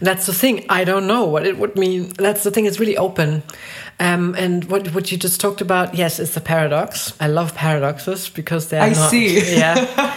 That's 0.00 0.26
the 0.26 0.34
thing. 0.34 0.66
I 0.68 0.84
don't 0.84 1.06
know 1.06 1.24
what 1.24 1.46
it 1.46 1.56
would 1.56 1.76
mean. 1.76 2.12
That's 2.18 2.42
the 2.42 2.50
thing. 2.50 2.66
It's 2.66 2.78
really 2.78 2.98
open. 2.98 3.42
Um, 4.00 4.34
and 4.36 4.64
what 4.64 4.94
what 4.94 5.12
you 5.12 5.18
just 5.18 5.40
talked 5.40 5.60
about, 5.60 5.94
yes, 5.94 6.18
it's 6.18 6.36
a 6.36 6.40
paradox. 6.40 7.14
I 7.20 7.28
love 7.28 7.54
paradoxes 7.54 8.28
because 8.28 8.68
they're 8.68 8.82
I 8.82 8.90
not. 8.90 9.10
see. 9.10 9.40
Yeah. 9.58 10.16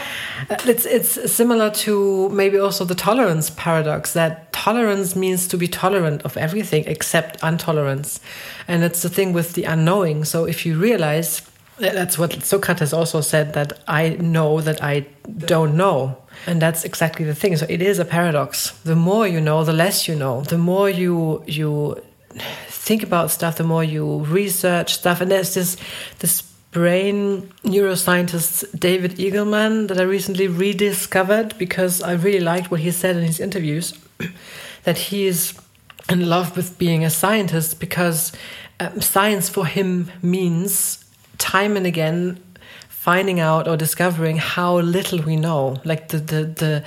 it's 0.50 0.86
it's 0.86 1.32
similar 1.32 1.70
to 1.70 2.30
maybe 2.30 2.58
also 2.58 2.86
the 2.86 2.96
tolerance 2.96 3.50
paradox 3.52 4.14
that 4.14 4.52
tolerance 4.54 5.16
means 5.16 5.48
to 5.48 5.58
be 5.58 5.68
tolerant 5.68 6.22
of 6.24 6.38
everything 6.38 6.84
except 6.88 7.42
intolerance, 7.44 8.20
and 8.68 8.84
it's 8.84 9.02
the 9.02 9.10
thing 9.10 9.34
with 9.34 9.54
the 9.54 9.64
unknowing. 9.64 10.26
So 10.26 10.46
if 10.46 10.66
you 10.66 10.78
realize 10.78 11.42
that's 11.78 12.18
what 12.18 12.42
Socrates 12.44 12.94
also 12.94 13.22
said 13.22 13.54
that 13.54 13.74
I 13.88 14.10
know 14.20 14.62
that 14.62 14.82
I 14.84 15.06
don't 15.38 15.76
know. 15.76 16.18
And 16.48 16.62
that's 16.62 16.84
exactly 16.86 17.26
the 17.26 17.36
thing. 17.36 17.58
So 17.58 17.66
it 17.70 17.82
is 17.82 18.00
a 18.00 18.06
paradox. 18.06 18.72
The 18.84 18.96
more 18.96 19.28
you 19.28 19.42
know, 19.42 19.64
the 19.64 19.74
less 19.74 20.08
you 20.08 20.16
know. 20.16 20.42
The 20.42 20.58
more 20.58 20.90
you 20.90 21.44
you 21.48 22.02
think 22.86 23.02
about 23.02 23.32
stuff, 23.32 23.58
the 23.58 23.64
more 23.64 23.84
you 23.84 24.20
research 24.20 24.94
stuff. 24.94 25.20
And 25.20 25.32
there's 25.32 25.54
this 25.56 25.76
this 26.20 26.44
brain 26.72 27.52
neuroscientist 27.64 28.80
David 28.80 29.18
Eagleman 29.18 29.88
that 29.88 30.00
I 30.00 30.04
recently 30.04 30.48
rediscovered 30.48 31.58
because 31.58 32.04
I 32.04 32.14
really 32.14 32.42
liked 32.42 32.70
what 32.70 32.82
he 32.82 32.92
said 32.92 33.16
in 33.16 33.24
his 33.24 33.40
interviews. 33.40 33.94
that 34.84 34.98
he 34.98 35.26
is 35.26 35.58
in 36.10 36.30
love 36.30 36.56
with 36.56 36.78
being 36.78 37.04
a 37.04 37.10
scientist 37.10 37.80
because 37.80 38.32
um, 38.80 39.02
science 39.02 39.50
for 39.50 39.66
him 39.66 40.12
means 40.22 41.04
time 41.38 41.76
and 41.76 41.88
again 41.88 42.40
finding 42.90 43.40
out 43.40 43.68
or 43.68 43.78
discovering 43.78 44.38
how 44.38 44.78
little 44.80 45.20
we 45.20 45.36
know, 45.36 45.78
like 45.86 46.10
the 46.10 46.18
the 46.18 46.42
the, 46.62 46.84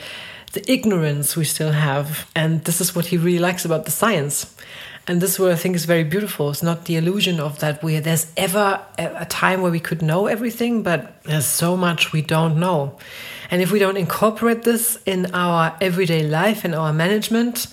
the 0.52 0.72
ignorance 0.72 1.36
we 1.36 1.44
still 1.44 1.72
have, 1.72 2.30
and 2.34 2.64
this 2.64 2.80
is 2.80 2.94
what 2.94 3.06
he 3.06 3.16
really 3.16 3.38
likes 3.48 3.64
about 3.64 3.84
the 3.84 3.90
science. 3.90 4.54
And 5.08 5.22
this 5.22 5.32
is 5.32 5.38
what 5.38 5.50
I 5.50 5.56
think 5.56 5.74
is 5.74 5.86
very 5.86 6.04
beautiful. 6.04 6.50
It's 6.50 6.62
not 6.62 6.84
the 6.84 6.96
illusion 6.96 7.40
of 7.40 7.60
that 7.60 7.82
we 7.82 7.98
there's 7.98 8.30
ever 8.36 8.84
a 8.98 9.24
time 9.24 9.62
where 9.62 9.72
we 9.72 9.80
could 9.80 10.02
know 10.02 10.26
everything, 10.26 10.82
but 10.82 11.22
there's 11.24 11.46
so 11.46 11.78
much 11.78 12.12
we 12.12 12.20
don't 12.20 12.60
know. 12.60 12.98
And 13.50 13.62
if 13.62 13.72
we 13.72 13.78
don't 13.78 13.96
incorporate 13.96 14.64
this 14.64 14.98
in 15.06 15.34
our 15.34 15.74
everyday 15.80 16.28
life, 16.28 16.62
and 16.62 16.74
our 16.74 16.92
management, 16.92 17.68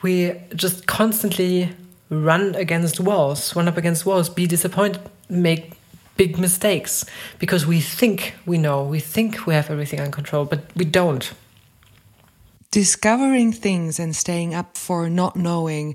we 0.00 0.32
just 0.54 0.86
constantly 0.86 1.70
run 2.08 2.54
against 2.54 2.98
walls, 2.98 3.54
run 3.54 3.68
up 3.68 3.76
against 3.76 4.06
walls, 4.06 4.30
be 4.30 4.46
disappointed, 4.46 5.02
make 5.28 5.74
big 6.16 6.38
mistakes 6.38 7.04
because 7.38 7.66
we 7.66 7.80
think 7.80 8.34
we 8.46 8.56
know, 8.56 8.82
we 8.82 9.00
think 9.00 9.46
we 9.46 9.52
have 9.52 9.70
everything 9.70 10.00
under 10.00 10.10
control, 10.10 10.46
but 10.46 10.60
we 10.74 10.86
don't. 10.86 11.32
Discovering 12.70 13.52
things 13.52 14.00
and 14.00 14.16
staying 14.16 14.54
up 14.54 14.78
for 14.78 15.10
not 15.10 15.36
knowing. 15.36 15.94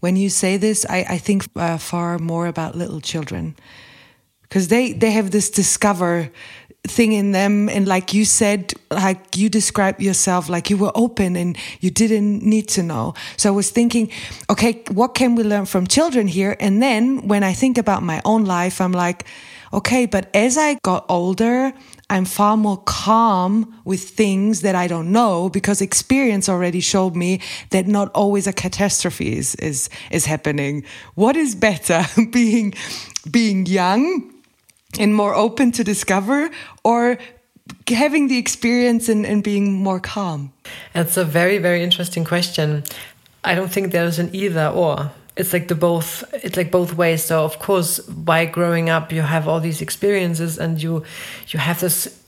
When 0.00 0.16
you 0.16 0.28
say 0.28 0.56
this, 0.56 0.86
I, 0.88 1.06
I 1.08 1.18
think 1.18 1.46
uh, 1.56 1.78
far 1.78 2.18
more 2.18 2.46
about 2.46 2.76
little 2.76 3.00
children. 3.00 3.56
Because 4.42 4.68
they, 4.68 4.92
they 4.92 5.10
have 5.10 5.30
this 5.30 5.50
discover 5.50 6.30
thing 6.86 7.12
in 7.12 7.32
them 7.32 7.68
and 7.68 7.88
like 7.88 8.14
you 8.14 8.24
said 8.24 8.72
like 8.92 9.36
you 9.36 9.48
described 9.48 10.00
yourself 10.00 10.48
like 10.48 10.70
you 10.70 10.76
were 10.76 10.92
open 10.94 11.34
and 11.34 11.58
you 11.80 11.90
didn't 11.90 12.44
need 12.44 12.68
to 12.68 12.80
know. 12.80 13.12
So 13.36 13.48
i 13.48 13.52
was 13.56 13.70
thinking 13.70 14.08
okay 14.48 14.84
what 14.92 15.16
can 15.16 15.34
we 15.34 15.42
learn 15.42 15.66
from 15.66 15.88
children 15.88 16.28
here? 16.28 16.56
And 16.60 16.80
then 16.80 17.26
when 17.26 17.42
i 17.42 17.52
think 17.54 17.76
about 17.76 18.04
my 18.04 18.22
own 18.24 18.44
life 18.44 18.80
i'm 18.80 18.92
like 18.92 19.26
okay, 19.72 20.06
but 20.06 20.34
as 20.34 20.56
I 20.56 20.78
got 20.82 21.04
older, 21.08 21.72
I'm 22.08 22.24
far 22.24 22.56
more 22.56 22.76
calm 22.84 23.80
with 23.84 24.00
things 24.10 24.60
that 24.60 24.76
I 24.76 24.86
don't 24.86 25.10
know 25.10 25.48
because 25.48 25.80
experience 25.80 26.48
already 26.48 26.80
showed 26.80 27.16
me 27.16 27.40
that 27.70 27.88
not 27.88 28.12
always 28.14 28.46
a 28.46 28.52
catastrophe 28.52 29.36
is, 29.36 29.56
is, 29.56 29.88
is 30.12 30.24
happening. 30.26 30.84
What 31.14 31.36
is 31.36 31.56
better, 31.56 32.04
being, 32.30 32.74
being 33.28 33.66
young 33.66 34.32
and 35.00 35.16
more 35.16 35.34
open 35.34 35.72
to 35.72 35.82
discover 35.82 36.48
or 36.84 37.18
having 37.88 38.28
the 38.28 38.38
experience 38.38 39.08
and, 39.08 39.26
and 39.26 39.42
being 39.42 39.72
more 39.72 39.98
calm? 39.98 40.52
That's 40.92 41.16
a 41.16 41.24
very, 41.24 41.58
very 41.58 41.82
interesting 41.82 42.24
question. 42.24 42.84
I 43.42 43.56
don't 43.56 43.70
think 43.70 43.90
there's 43.90 44.20
an 44.20 44.30
either 44.32 44.68
or 44.68 45.10
it's 45.36 45.52
like 45.52 45.68
the 45.68 45.74
both 45.74 46.24
it's 46.32 46.56
like 46.56 46.70
both 46.70 46.94
ways. 46.94 47.24
So 47.24 47.44
of 47.44 47.58
course 47.58 48.00
by 48.00 48.46
growing 48.46 48.88
up 48.88 49.12
you 49.12 49.22
have 49.22 49.46
all 49.46 49.60
these 49.60 49.82
experiences 49.82 50.58
and 50.58 50.82
you 50.82 51.04
you 51.48 51.60
have 51.60 51.80
this 51.80 52.22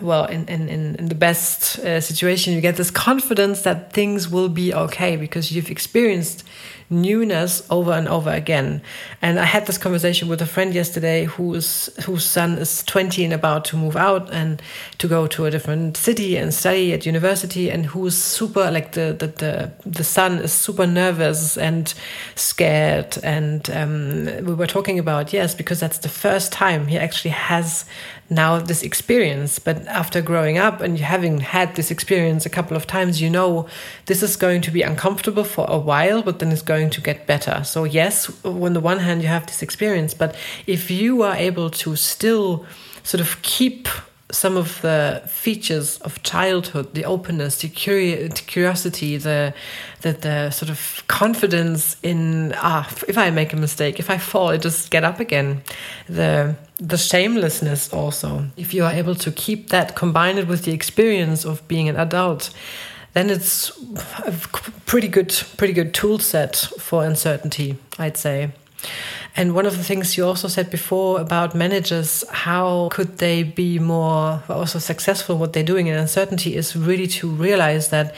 well 0.00 0.24
in 0.26 0.46
in 0.46 0.68
in 0.68 1.08
the 1.08 1.14
best 1.14 1.78
uh, 1.80 2.00
situation 2.00 2.54
you 2.54 2.60
get 2.60 2.76
this 2.76 2.90
confidence 2.90 3.62
that 3.62 3.92
things 3.92 4.28
will 4.28 4.48
be 4.48 4.72
okay 4.74 5.16
because 5.16 5.52
you've 5.52 5.70
experienced 5.70 6.44
newness 6.90 7.66
over 7.70 7.92
and 7.92 8.08
over 8.08 8.30
again. 8.30 8.80
And 9.20 9.38
I 9.38 9.44
had 9.44 9.66
this 9.66 9.78
conversation 9.78 10.28
with 10.28 10.40
a 10.40 10.46
friend 10.46 10.74
yesterday 10.74 11.24
whose 11.24 11.86
whose 12.04 12.24
son 12.24 12.58
is 12.58 12.82
20 12.84 13.24
and 13.24 13.34
about 13.34 13.64
to 13.66 13.76
move 13.76 13.96
out 13.96 14.32
and 14.32 14.62
to 14.98 15.08
go 15.08 15.26
to 15.26 15.46
a 15.46 15.50
different 15.50 15.96
city 15.96 16.36
and 16.36 16.52
study 16.52 16.92
at 16.92 17.04
university 17.04 17.70
and 17.70 17.86
who's 17.86 18.16
super 18.16 18.70
like 18.70 18.92
the 18.92 19.14
the 19.18 19.26
the, 19.26 19.72
the 19.84 20.04
son 20.04 20.38
is 20.38 20.52
super 20.52 20.86
nervous 20.86 21.58
and 21.58 21.94
scared 22.34 23.18
and 23.22 23.70
um, 23.70 24.24
we 24.44 24.54
were 24.54 24.66
talking 24.66 24.98
about 24.98 25.32
yes 25.32 25.54
because 25.54 25.80
that's 25.80 25.98
the 25.98 26.08
first 26.08 26.52
time 26.52 26.86
he 26.86 26.96
actually 26.96 27.30
has 27.30 27.84
now 28.30 28.58
this 28.58 28.82
experience 28.82 29.58
but 29.58 29.86
after 29.86 30.20
growing 30.20 30.58
up 30.58 30.80
and 30.80 30.98
having 30.98 31.40
had 31.40 31.74
this 31.76 31.90
experience 31.90 32.44
a 32.44 32.50
couple 32.50 32.76
of 32.76 32.86
times 32.86 33.20
you 33.20 33.30
know 33.30 33.66
this 34.06 34.22
is 34.22 34.36
going 34.36 34.60
to 34.60 34.70
be 34.70 34.82
uncomfortable 34.82 35.44
for 35.44 35.66
a 35.68 35.78
while 35.78 36.22
but 36.22 36.38
then 36.38 36.52
it's 36.52 36.62
going 36.62 36.90
to 36.90 37.00
get 37.00 37.26
better. 37.26 37.62
So 37.64 37.84
yes 37.84 38.30
on 38.44 38.72
the 38.72 38.80
one 38.80 38.98
hand 38.98 39.22
you 39.22 39.28
have 39.28 39.46
this 39.46 39.62
experience 39.62 40.14
but 40.14 40.36
if 40.66 40.90
you 40.90 41.22
are 41.22 41.34
able 41.34 41.70
to 41.70 41.96
still 41.96 42.66
sort 43.02 43.20
of 43.20 43.40
keep 43.42 43.88
some 44.30 44.58
of 44.58 44.82
the 44.82 45.22
features 45.26 45.96
of 45.98 46.22
childhood 46.22 46.92
the 46.92 47.02
openness 47.02 47.62
the, 47.62 47.68
curi- 47.70 48.28
the 48.28 48.42
curiosity 48.42 49.16
the, 49.16 49.54
the 50.02 50.12
the 50.12 50.50
sort 50.50 50.68
of 50.68 51.02
confidence 51.08 51.96
in 52.02 52.52
ah 52.56 52.86
if 53.08 53.16
i 53.16 53.30
make 53.30 53.54
a 53.54 53.56
mistake 53.56 53.98
if 53.98 54.10
i 54.10 54.18
fall 54.18 54.48
i 54.50 54.58
just 54.58 54.90
get 54.90 55.02
up 55.02 55.18
again. 55.18 55.62
The 56.08 56.56
the 56.78 56.96
shamelessness 56.96 57.92
also 57.92 58.46
if 58.56 58.72
you 58.72 58.84
are 58.84 58.92
able 58.92 59.14
to 59.14 59.30
keep 59.32 59.70
that 59.70 59.96
combine 59.96 60.38
it 60.38 60.46
with 60.46 60.64
the 60.64 60.72
experience 60.72 61.44
of 61.44 61.66
being 61.68 61.88
an 61.88 61.96
adult 61.96 62.50
then 63.14 63.30
it's 63.30 63.70
a 64.18 64.32
pretty 64.86 65.08
good 65.08 65.34
pretty 65.56 65.72
good 65.72 65.92
tool 65.92 66.18
set 66.18 66.56
for 66.56 67.04
uncertainty 67.04 67.76
i'd 67.98 68.16
say 68.16 68.50
and 69.38 69.54
one 69.54 69.66
of 69.66 69.76
the 69.76 69.84
things 69.84 70.16
you 70.16 70.24
also 70.24 70.48
said 70.48 70.68
before 70.68 71.20
about 71.20 71.54
managers, 71.54 72.24
how 72.28 72.88
could 72.90 73.18
they 73.18 73.44
be 73.44 73.78
more 73.78 74.42
also 74.48 74.80
successful 74.80 75.38
what 75.38 75.52
they're 75.52 75.62
doing 75.62 75.86
in 75.86 75.94
uncertainty 75.96 76.56
is 76.56 76.74
really 76.74 77.06
to 77.06 77.28
realize 77.28 77.90
that 77.90 78.14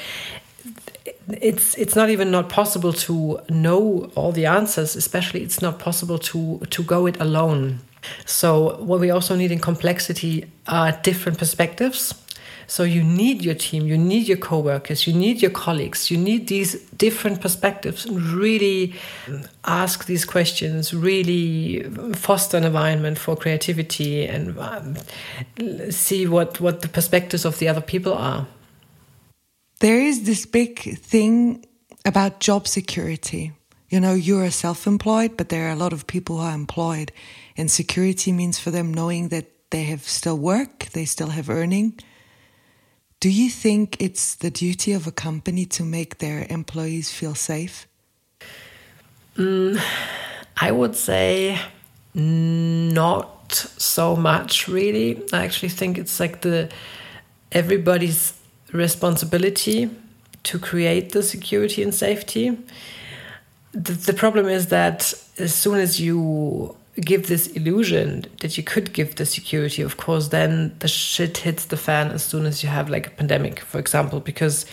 it's 1.29 1.75
it's 1.77 1.95
not 1.95 2.09
even 2.09 2.31
not 2.31 2.49
possible 2.49 2.93
to 2.93 3.39
know 3.51 4.11
all 4.15 4.33
the 4.33 4.47
answers, 4.47 4.97
especially 4.97 5.43
it's 5.43 5.61
not 5.61 5.79
possible 5.79 6.19
to 6.19 6.59
to 6.71 6.83
go 6.83 7.07
it 7.07 7.21
alone. 7.21 7.81
So 8.25 8.77
what 8.83 9.01
we 9.01 9.11
also 9.11 9.37
need 9.37 9.53
in 9.53 9.59
complexity 9.59 10.51
are 10.67 10.93
different 10.93 11.39
perspectives 11.39 12.15
so 12.71 12.85
you 12.85 13.03
need 13.03 13.43
your 13.43 13.57
team, 13.57 13.89
you 13.89 13.99
need 13.99 14.29
your 14.29 14.37
coworkers, 14.37 15.05
you 15.05 15.13
need 15.13 15.43
your 15.43 15.51
colleagues, 15.51 16.09
you 16.09 16.17
need 16.17 16.47
these 16.47 16.81
different 16.97 17.41
perspectives 17.41 18.07
really 18.09 18.95
ask 19.65 20.07
these 20.07 20.25
questions, 20.25 20.95
really 20.95 21.83
foster 22.15 22.57
an 22.57 22.63
environment 22.63 23.19
for 23.19 23.35
creativity 23.35 24.25
and 24.25 24.57
um, 24.57 24.97
see 25.91 26.29
what, 26.29 26.61
what 26.61 26.83
the 26.83 26.89
perspectives 26.89 27.45
of 27.45 27.59
the 27.59 27.67
other 27.67 27.81
people 27.81 28.15
are. 28.15 28.47
There 29.81 30.01
is 30.01 30.23
this 30.23 30.47
big 30.47 30.97
thing 31.01 31.67
about 32.05 32.39
job 32.39 32.69
security. 32.69 33.51
You 33.89 33.99
know, 33.99 34.15
you're 34.15 34.49
self 34.53 34.87
employed, 34.87 35.37
but 35.37 35.49
there 35.49 35.67
are 35.67 35.73
a 35.73 35.83
lot 35.85 35.93
of 35.93 36.07
people 36.07 36.37
who 36.37 36.43
are 36.43 36.55
employed. 36.55 37.11
And 37.61 37.71
security 37.71 38.33
means 38.33 38.59
for 38.59 38.71
them 38.71 38.95
knowing 38.95 39.29
that 39.29 39.45
they 39.69 39.83
have 39.83 40.05
still 40.09 40.39
work, 40.39 40.87
they 40.95 41.05
still 41.05 41.29
have 41.29 41.51
earning. 41.51 41.93
Do 43.21 43.29
you 43.29 43.51
think 43.51 44.01
it's 44.01 44.35
the 44.35 44.51
duty 44.51 44.93
of 44.95 45.07
a 45.07 45.13
company 45.13 45.67
to 45.67 45.85
make 45.85 46.21
their 46.21 46.47
employees 46.49 47.11
feel 47.11 47.35
safe? 47.35 47.87
Mm, 49.37 49.79
I 50.57 50.71
would 50.73 50.97
say 50.97 51.61
not 52.15 53.53
so 53.77 54.17
much, 54.17 54.67
really. 54.67 55.23
I 55.31 55.45
actually 55.45 55.69
think 55.69 55.99
it's 55.99 56.19
like 56.19 56.41
the 56.41 56.71
everybody's 57.53 58.33
responsibility 58.73 59.91
to 60.45 60.59
create 60.59 61.13
the 61.13 61.23
security 61.23 61.83
and 61.83 61.95
safety. 61.95 62.57
The, 63.73 63.93
the 63.93 64.15
problem 64.15 64.47
is 64.49 64.69
that 64.69 65.13
as 65.37 65.55
soon 65.55 65.79
as 65.79 66.01
you 66.01 66.75
give 67.01 67.29
this 67.29 67.47
illusion 67.49 68.27
that 68.41 68.57
you 68.57 68.63
could 68.63 68.93
give 68.93 69.17
the 69.17 69.27
security, 69.27 69.83
of 69.83 69.97
course, 69.97 70.29
then 70.29 70.75
the 70.81 70.89
shit 70.89 71.39
hits 71.39 71.67
the 71.67 71.77
fan 71.77 72.11
as 72.11 72.23
soon 72.23 72.47
as 72.47 72.63
you 72.63 72.69
have 72.69 72.91
like 72.91 73.07
a 73.07 73.11
pandemic, 73.11 73.61
for 73.61 73.79
example, 73.79 74.21
because 74.21 74.67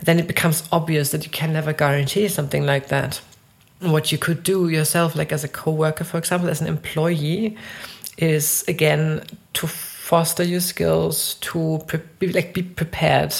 then 0.00 0.18
it 0.18 0.26
becomes 0.26 0.68
obvious 0.72 1.10
that 1.10 1.24
you 1.24 1.30
can 1.30 1.52
never 1.52 1.72
guarantee 1.72 2.28
something 2.28 2.66
like 2.66 2.88
that. 2.88 3.20
What 3.80 4.12
you 4.12 4.18
could 4.18 4.42
do 4.42 4.68
yourself, 4.68 5.14
like 5.14 5.32
as 5.32 5.44
a 5.44 5.48
co 5.48 5.70
worker, 5.70 6.04
for 6.04 6.18
example, 6.18 6.48
as 6.48 6.60
an 6.60 6.66
employee, 6.66 7.56
is 8.16 8.64
again 8.68 9.24
to 9.54 9.66
foster 9.66 10.42
your 10.42 10.60
skills, 10.60 11.34
to 11.34 11.82
pre- 11.86 12.00
be, 12.18 12.32
like 12.32 12.54
be 12.54 12.62
prepared, 12.62 13.34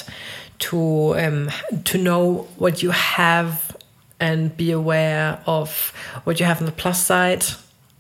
to 0.58 1.16
um, 1.18 1.50
to 1.84 1.98
know 1.98 2.48
what 2.56 2.82
you 2.82 2.90
have 2.90 3.76
and 4.20 4.56
be 4.56 4.70
aware 4.70 5.40
of 5.46 5.92
what 6.24 6.40
you 6.40 6.46
have 6.46 6.60
on 6.60 6.66
the 6.66 6.72
plus 6.72 7.04
side 7.04 7.44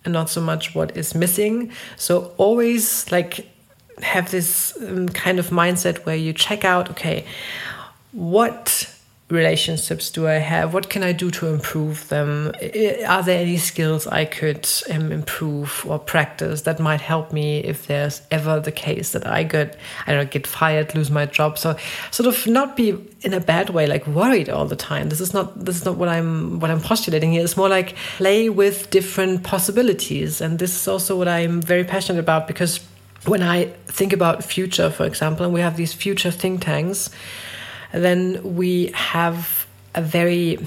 and 0.04 0.12
not 0.12 0.30
so 0.30 0.40
much 0.40 0.74
what 0.74 0.96
is 0.96 1.14
missing. 1.14 1.72
So 1.96 2.32
always 2.36 3.10
like 3.10 3.48
have 4.02 4.30
this 4.30 4.76
um, 4.82 5.08
kind 5.08 5.38
of 5.38 5.50
mindset 5.50 6.04
where 6.04 6.16
you 6.16 6.32
check 6.32 6.64
out 6.64 6.90
okay, 6.90 7.24
what 8.12 8.93
relationships 9.30 10.10
do 10.10 10.28
I 10.28 10.34
have? 10.34 10.74
What 10.74 10.90
can 10.90 11.02
I 11.02 11.12
do 11.12 11.30
to 11.30 11.46
improve 11.46 12.08
them? 12.08 12.52
Are 13.06 13.22
there 13.22 13.40
any 13.40 13.56
skills 13.56 14.06
I 14.06 14.26
could 14.26 14.68
um, 14.90 15.10
improve 15.10 15.84
or 15.88 15.98
practice 15.98 16.62
that 16.62 16.78
might 16.78 17.00
help 17.00 17.32
me 17.32 17.60
if 17.60 17.86
there's 17.86 18.20
ever 18.30 18.60
the 18.60 18.70
case 18.70 19.12
that 19.12 19.26
I 19.26 19.42
get, 19.42 19.78
I 20.06 20.12
don't 20.12 20.24
know, 20.24 20.30
get 20.30 20.46
fired, 20.46 20.94
lose 20.94 21.10
my 21.10 21.24
job? 21.24 21.56
So 21.56 21.76
sort 22.10 22.26
of 22.26 22.46
not 22.46 22.76
be 22.76 22.90
in 23.22 23.32
a 23.32 23.40
bad 23.40 23.70
way, 23.70 23.86
like 23.86 24.06
worried 24.06 24.50
all 24.50 24.66
the 24.66 24.76
time. 24.76 25.08
This 25.08 25.22
is 25.22 25.32
not 25.32 25.64
this 25.64 25.76
is 25.76 25.84
not 25.86 25.96
what 25.96 26.10
I'm 26.10 26.60
what 26.60 26.70
I'm 26.70 26.80
postulating 26.80 27.32
here. 27.32 27.42
It's 27.42 27.56
more 27.56 27.70
like 27.70 27.96
play 28.18 28.50
with 28.50 28.90
different 28.90 29.42
possibilities, 29.42 30.42
and 30.42 30.58
this 30.58 30.76
is 30.76 30.86
also 30.86 31.16
what 31.16 31.28
I'm 31.28 31.62
very 31.62 31.84
passionate 31.84 32.20
about 32.20 32.46
because 32.46 32.80
when 33.24 33.42
I 33.42 33.66
think 33.86 34.12
about 34.12 34.44
future, 34.44 34.90
for 34.90 35.06
example, 35.06 35.46
and 35.46 35.54
we 35.54 35.60
have 35.60 35.78
these 35.78 35.94
future 35.94 36.30
think 36.30 36.62
tanks 36.62 37.08
then 38.02 38.56
we 38.56 38.90
have 38.94 39.66
a 39.94 40.02
very 40.02 40.58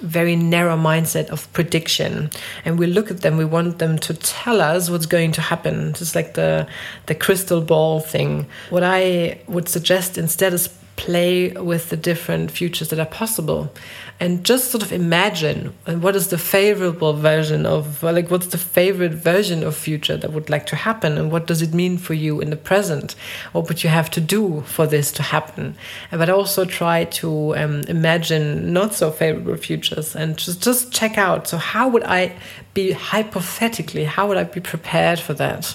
very 0.00 0.36
narrow 0.36 0.76
mindset 0.76 1.28
of 1.30 1.52
prediction. 1.52 2.30
And 2.64 2.78
we 2.78 2.86
look 2.86 3.10
at 3.10 3.22
them 3.22 3.36
we 3.36 3.44
want 3.44 3.78
them 3.78 3.98
to 3.98 4.14
tell 4.14 4.60
us 4.60 4.88
what's 4.88 5.06
going 5.06 5.32
to 5.32 5.40
happen. 5.40 5.92
Just 5.94 6.14
like 6.14 6.34
the 6.34 6.66
the 7.06 7.14
crystal 7.14 7.60
ball 7.60 8.00
thing. 8.00 8.46
What 8.70 8.82
i 8.84 9.40
would 9.48 9.68
suggest 9.68 10.18
instead 10.18 10.52
is 10.52 10.68
play 10.98 11.52
with 11.52 11.88
the 11.88 11.96
different 11.96 12.50
futures 12.50 12.88
that 12.88 12.98
are 12.98 13.06
possible. 13.06 13.72
And 14.20 14.44
just 14.44 14.72
sort 14.72 14.82
of 14.82 14.92
imagine 14.92 15.72
what 15.86 16.16
is 16.16 16.26
the 16.26 16.38
favorable 16.38 17.12
version 17.12 17.64
of 17.64 18.02
like 18.02 18.30
what's 18.32 18.48
the 18.48 18.58
favorite 18.58 19.14
version 19.14 19.62
of 19.62 19.76
future 19.76 20.16
that 20.16 20.32
would 20.32 20.50
like 20.50 20.66
to 20.66 20.76
happen? 20.76 21.16
And 21.16 21.30
what 21.30 21.46
does 21.46 21.62
it 21.62 21.72
mean 21.72 21.98
for 21.98 22.14
you 22.14 22.40
in 22.40 22.50
the 22.50 22.56
present? 22.56 23.14
What 23.52 23.68
would 23.68 23.84
you 23.84 23.90
have 23.90 24.10
to 24.10 24.20
do 24.20 24.62
for 24.62 24.88
this 24.88 25.12
to 25.12 25.22
happen? 25.22 25.76
But 26.10 26.28
also 26.28 26.64
try 26.64 27.04
to 27.04 27.56
um, 27.56 27.82
imagine 27.82 28.72
not 28.72 28.92
so 28.92 29.12
favorable 29.12 29.56
futures 29.56 30.16
and 30.16 30.36
just 30.36 30.62
just 30.62 30.92
check 30.92 31.16
out. 31.16 31.46
So 31.46 31.56
how 31.56 31.88
would 31.88 32.04
i 32.04 32.36
be 32.74 32.92
hypothetically 32.92 34.04
how 34.04 34.28
would 34.28 34.36
i 34.36 34.44
be 34.44 34.60
prepared 34.60 35.18
for 35.18 35.34
that 35.34 35.74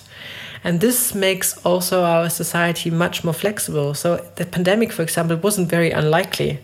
and 0.63 0.79
this 0.79 1.13
makes 1.13 1.57
also 1.65 2.03
our 2.03 2.29
society 2.29 2.89
much 2.89 3.23
more 3.23 3.33
flexible. 3.33 3.93
So 3.93 4.25
the 4.35 4.45
pandemic 4.45 4.91
for 4.91 5.01
example 5.01 5.37
wasn't 5.37 5.69
very 5.69 5.91
unlikely 5.91 6.59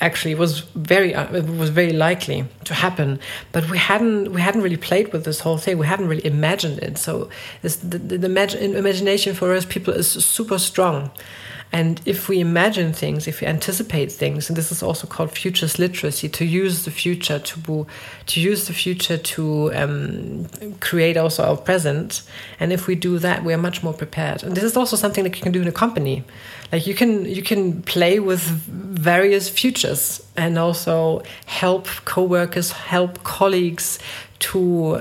actually 0.00 0.34
was 0.34 0.60
very 0.74 1.14
uh, 1.14 1.32
it 1.32 1.46
was 1.46 1.70
very 1.70 1.92
likely 1.92 2.44
to 2.64 2.74
happen 2.74 3.18
but 3.52 3.70
we 3.70 3.78
hadn't 3.78 4.32
we 4.32 4.40
hadn't 4.40 4.62
really 4.62 4.76
played 4.76 5.12
with 5.12 5.24
this 5.24 5.40
whole 5.40 5.56
thing 5.56 5.78
we 5.78 5.86
hadn't 5.86 6.08
really 6.08 6.26
imagined 6.26 6.78
it 6.80 6.98
so 6.98 7.28
this, 7.62 7.76
the, 7.76 7.98
the, 7.98 8.18
the 8.18 8.76
imagination 8.76 9.34
for 9.34 9.54
us 9.54 9.64
people 9.64 9.94
is 9.94 10.10
super 10.10 10.58
strong 10.58 11.10
and 11.74 12.00
if 12.06 12.28
we 12.28 12.38
imagine 12.38 12.92
things, 12.92 13.26
if 13.26 13.40
we 13.40 13.48
anticipate 13.48 14.12
things, 14.12 14.48
and 14.48 14.56
this 14.56 14.70
is 14.70 14.80
also 14.80 15.08
called 15.08 15.32
futures 15.32 15.76
literacy, 15.76 16.28
to 16.28 16.44
use 16.44 16.84
the 16.84 16.92
future 16.92 17.40
to 17.40 17.86
to 18.26 18.40
use 18.40 18.68
the 18.68 18.72
future 18.72 19.18
to 19.18 19.74
um, 19.74 20.46
create 20.78 21.16
also 21.16 21.42
our 21.42 21.56
present. 21.56 22.22
And 22.60 22.72
if 22.72 22.86
we 22.86 22.94
do 22.94 23.18
that, 23.18 23.42
we 23.42 23.52
are 23.52 23.58
much 23.58 23.82
more 23.82 23.92
prepared. 23.92 24.44
And 24.44 24.56
this 24.56 24.62
is 24.62 24.76
also 24.76 24.94
something 24.94 25.24
that 25.24 25.34
you 25.34 25.42
can 25.42 25.50
do 25.50 25.62
in 25.62 25.66
a 25.66 25.72
company. 25.72 26.22
Like 26.74 26.88
you 26.88 26.94
can 26.96 27.24
you 27.24 27.40
can 27.40 27.82
play 27.82 28.18
with 28.18 28.40
various 28.40 29.48
futures 29.48 30.20
and 30.36 30.58
also 30.58 31.22
help 31.46 31.86
coworkers, 32.04 32.72
help 32.72 33.22
colleagues 33.22 34.00
to 34.40 35.00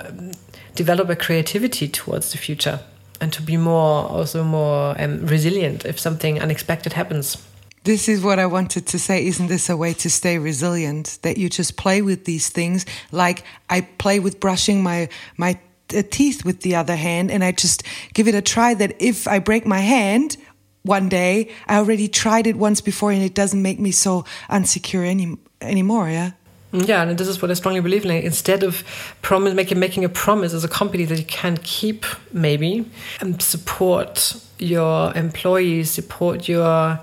develop 0.75 1.09
a 1.09 1.15
creativity 1.15 1.87
towards 1.87 2.31
the 2.31 2.37
future 2.37 2.79
and 3.19 3.33
to 3.33 3.41
be 3.41 3.57
more 3.57 4.07
also 4.07 4.43
more 4.43 4.95
um, 5.01 5.25
resilient 5.25 5.83
if 5.83 5.99
something 5.99 6.39
unexpected 6.39 6.93
happens 6.93 7.37
this 7.85 8.07
is 8.07 8.21
what 8.21 8.39
I 8.39 8.45
wanted 8.45 8.85
to 8.87 8.97
say. 8.97 9.27
Isn't 9.27 9.47
this 9.47 9.69
a 9.69 9.75
way 9.75 9.93
to 9.93 10.09
stay 10.09 10.37
resilient? 10.37 11.19
That 11.21 11.37
you 11.37 11.49
just 11.49 11.75
play 11.75 12.01
with 12.01 12.23
these 12.23 12.47
things. 12.47 12.85
Like 13.11 13.43
I 13.69 13.81
play 13.81 14.21
with 14.21 14.39
brushing 14.39 14.81
my, 14.81 15.09
my 15.35 15.59
uh, 15.93 16.01
teeth 16.09 16.45
with 16.45 16.61
the 16.61 16.75
other 16.75 16.95
hand 16.95 17.29
and 17.29 17.43
I 17.43 17.51
just 17.51 17.83
give 18.13 18.29
it 18.29 18.35
a 18.35 18.41
try 18.41 18.73
that 18.75 18.95
if 19.01 19.27
I 19.27 19.39
break 19.39 19.65
my 19.65 19.81
hand 19.81 20.37
one 20.83 21.09
day, 21.09 21.49
I 21.67 21.77
already 21.77 22.07
tried 22.07 22.45
it 22.47 22.55
once 22.55 22.81
before 22.81 23.11
and 23.11 23.23
it 23.23 23.33
doesn't 23.33 23.61
make 23.61 23.79
me 23.79 23.91
so 23.91 24.25
unsecure 24.49 25.05
any, 25.05 25.37
anymore. 25.61 26.09
Yeah. 26.09 26.31
Yeah, 26.73 27.03
and 27.03 27.17
this 27.17 27.27
is 27.27 27.39
what 27.39 27.51
I 27.51 27.53
strongly 27.53 27.81
believe 27.81 28.03
in. 28.03 28.11
Instead 28.11 28.63
of 28.63 28.83
promise, 29.21 29.53
making 29.53 29.79
making 29.79 30.03
a 30.05 30.09
promise 30.09 30.53
as 30.53 30.63
a 30.63 30.67
company 30.67 31.05
that 31.05 31.19
you 31.19 31.25
can't 31.25 31.61
keep, 31.61 32.03
maybe, 32.31 32.89
and 33.21 33.39
support 33.41 34.35
your 34.57 35.15
employees, 35.15 35.91
support 35.91 36.47
your 36.47 36.99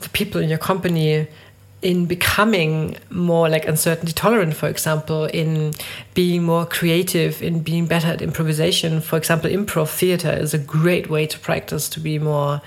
the 0.00 0.08
people 0.08 0.40
in 0.40 0.48
your 0.48 0.58
company 0.58 1.28
in 1.82 2.06
becoming 2.06 2.96
more 3.10 3.48
like 3.48 3.66
uncertainty 3.66 4.12
tolerant, 4.12 4.54
for 4.54 4.68
example, 4.68 5.24
in 5.26 5.74
being 6.14 6.44
more 6.44 6.64
creative, 6.64 7.42
in 7.42 7.60
being 7.60 7.86
better 7.86 8.08
at 8.08 8.22
improvisation. 8.22 9.00
For 9.00 9.18
example, 9.18 9.50
improv 9.50 9.88
theater 9.88 10.30
is 10.30 10.54
a 10.54 10.58
great 10.58 11.10
way 11.10 11.26
to 11.26 11.38
practice 11.38 11.88
to 11.90 12.00
be 12.00 12.18
more 12.18 12.62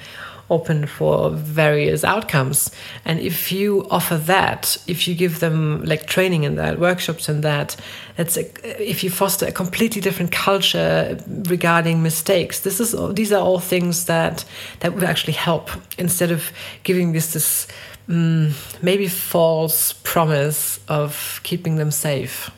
open 0.50 0.86
for 0.86 1.32
various 1.32 2.04
outcomes. 2.04 2.72
And 3.04 3.20
if 3.20 3.52
you 3.52 3.88
offer 3.90 4.18
that, 4.18 4.78
if 4.88 5.08
you 5.08 5.16
give 5.16 5.40
them 5.40 5.84
like 5.84 6.06
training 6.06 6.44
in 6.44 6.56
that, 6.56 6.80
workshops 6.80 7.28
in 7.30 7.42
that, 7.42 7.76
it's 8.18 8.38
a, 8.38 8.46
if 8.82 9.04
you 9.04 9.10
foster 9.10 9.48
a 9.48 9.52
completely 9.52 10.02
different 10.02 10.32
culture 10.32 11.18
regarding 11.28 12.04
mistakes. 12.04 12.60
This 12.62 12.80
is 12.80 12.96
these 13.14 13.32
are 13.32 13.42
all 13.42 13.60
things 13.60 14.06
that 14.06 14.46
that 14.80 14.94
would 14.94 15.04
actually 15.04 15.34
help 15.34 15.70
instead 15.98 16.32
of 16.32 16.52
giving 16.84 17.14
this 17.14 17.34
this 17.34 17.68
um, 18.08 18.54
maybe 18.82 19.08
false 19.08 19.94
promise 19.94 20.80
of 20.88 21.40
keeping 21.44 21.78
them 21.78 21.92
safe 21.92 22.52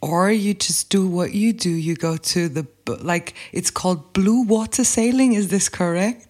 or 0.00 0.30
you 0.30 0.54
just 0.54 0.90
do 0.90 1.06
what 1.06 1.32
you 1.32 1.52
do 1.52 1.70
you 1.70 1.96
go 1.96 2.16
to 2.16 2.48
the 2.48 2.66
like 3.02 3.34
it's 3.52 3.70
called 3.70 4.12
blue 4.12 4.42
water 4.42 4.84
sailing 4.84 5.32
is 5.32 5.48
this 5.48 5.68
correct 5.68 6.27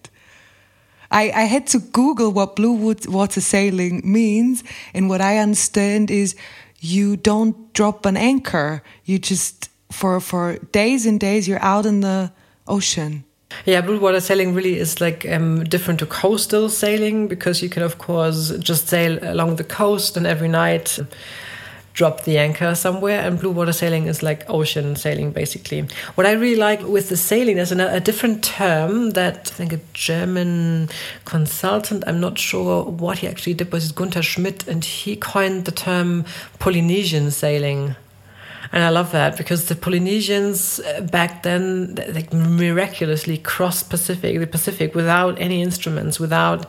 I, 1.11 1.31
I 1.31 1.43
had 1.43 1.65
to 1.67 1.79
Google 1.79 2.31
what 2.31 2.55
blue 2.55 2.95
water 3.07 3.41
sailing 3.41 4.01
means, 4.03 4.63
and 4.93 5.09
what 5.09 5.21
I 5.21 5.37
understand 5.37 6.11
is 6.11 6.35
you 6.79 7.17
don't 7.17 7.73
drop 7.73 8.05
an 8.05 8.17
anchor. 8.17 8.83
You 9.05 9.19
just 9.19 9.69
for 9.91 10.19
for 10.19 10.57
days 10.71 11.05
and 11.05 11.19
days 11.19 11.47
you're 11.47 11.63
out 11.63 11.85
in 11.85 12.01
the 12.01 12.31
ocean. 12.67 13.23
Yeah, 13.65 13.81
blue 13.81 13.99
water 13.99 14.19
sailing 14.19 14.53
really 14.53 14.77
is 14.77 15.01
like 15.01 15.27
um, 15.27 15.63
different 15.63 15.99
to 16.01 16.05
coastal 16.05 16.69
sailing 16.69 17.27
because 17.27 17.63
you 17.63 17.69
can 17.69 17.81
of 17.81 17.97
course 17.97 18.51
just 18.59 18.87
sail 18.87 19.17
along 19.23 19.55
the 19.55 19.63
coast 19.63 20.15
and 20.17 20.27
every 20.27 20.47
night 20.47 20.99
drop 21.99 22.23
the 22.23 22.37
anchor 22.37 22.73
somewhere 22.75 23.19
and 23.19 23.41
blue 23.41 23.51
water 23.51 23.73
sailing 23.73 24.07
is 24.07 24.23
like 24.23 24.49
ocean 24.49 24.95
sailing 24.95 25.31
basically. 25.31 25.81
What 26.15 26.25
i 26.25 26.31
really 26.31 26.55
like 26.55 26.81
with 26.95 27.09
the 27.09 27.17
sailing 27.17 27.57
there's 27.57 27.73
a, 27.73 27.95
a 27.99 27.99
different 27.99 28.41
term 28.41 29.11
that 29.19 29.51
i 29.51 29.55
think 29.57 29.73
a 29.73 29.81
german 29.91 30.87
consultant 31.25 32.05
i'm 32.07 32.21
not 32.21 32.37
sure 32.37 32.85
what 32.85 33.17
he 33.19 33.27
actually 33.27 33.53
did 33.53 33.69
was 33.73 33.91
gunther 33.91 34.21
schmidt 34.21 34.65
and 34.65 34.85
he 34.85 35.17
coined 35.17 35.65
the 35.65 35.75
term 35.87 36.23
polynesian 36.57 37.31
sailing. 37.31 37.95
And 38.71 38.83
I 38.83 38.89
love 38.89 39.11
that 39.13 39.35
because 39.35 39.65
the 39.65 39.75
Polynesians 39.75 40.79
uh, 40.79 41.01
back 41.01 41.41
then 41.41 41.95
like 42.13 42.31
miraculously 42.31 43.37
crossed 43.39 43.89
Pacific, 43.89 44.39
the 44.39 44.45
Pacific 44.45 44.93
without 44.93 45.41
any 45.41 45.63
instruments, 45.63 46.19
without 46.19 46.67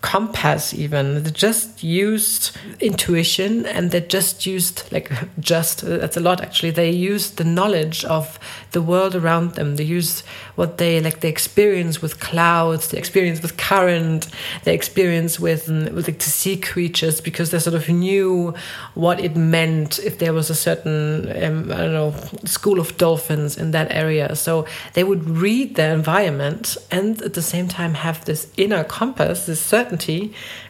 compass 0.00 0.72
even 0.72 1.24
they 1.24 1.30
just 1.30 1.82
used 1.82 2.56
intuition 2.80 3.66
and 3.66 3.90
they 3.90 4.00
just 4.00 4.46
used 4.46 4.84
like 4.92 5.10
just 5.40 5.80
that's 5.82 6.16
a 6.16 6.20
lot 6.20 6.40
actually. 6.40 6.70
They 6.70 6.90
used 6.90 7.36
the 7.36 7.44
knowledge 7.44 8.04
of 8.04 8.38
the 8.72 8.82
world 8.82 9.14
around 9.16 9.54
them. 9.54 9.76
They 9.76 9.84
used 9.84 10.24
what 10.54 10.78
they 10.78 11.00
like 11.00 11.20
the 11.20 11.28
experience 11.28 12.00
with 12.00 12.20
clouds 12.20 12.88
the 12.88 12.98
experience 12.98 13.42
with 13.42 13.56
current 13.56 14.28
the 14.64 14.72
experience 14.72 15.40
with 15.40 15.66
mm, 15.66 15.90
with 15.92 16.06
like 16.06 16.18
the 16.18 16.30
sea 16.30 16.56
creatures 16.56 17.20
because 17.20 17.50
they 17.50 17.58
sort 17.58 17.74
of 17.74 17.88
knew 17.88 18.54
what 18.94 19.20
it 19.20 19.36
meant 19.36 19.98
if 20.00 20.18
there 20.18 20.32
was 20.32 20.50
a 20.50 20.54
certain 20.54 21.28
um, 21.42 21.72
i 21.72 21.76
don't 21.76 21.92
know 21.92 22.14
school 22.44 22.78
of 22.78 22.96
dolphins 22.98 23.56
in 23.56 23.70
that 23.72 23.90
area. 23.92 24.34
So 24.36 24.66
they 24.94 25.04
would 25.04 25.28
read 25.28 25.76
the 25.76 25.90
environment 25.90 26.76
and 26.90 27.20
at 27.22 27.34
the 27.34 27.42
same 27.42 27.68
time 27.68 27.94
have 27.94 28.24
this 28.24 28.48
inner 28.56 28.84
compass 28.84 29.46
this 29.46 29.60
certain 29.60 29.87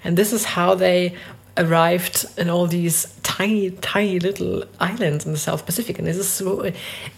And 0.05 0.17
this 0.17 0.33
is 0.33 0.45
how 0.45 0.75
they 0.75 1.15
arrived 1.59 2.25
in 2.37 2.49
all 2.49 2.67
these 2.67 3.13
tiny, 3.23 3.71
tiny 3.71 4.19
little 4.19 4.65
islands 4.81 5.27
in 5.27 5.33
the 5.33 5.39
South 5.39 5.67
Pacific. 5.67 5.99
And 5.99 6.07
this 6.07 6.17
is 6.17 6.29
so, 6.29 6.73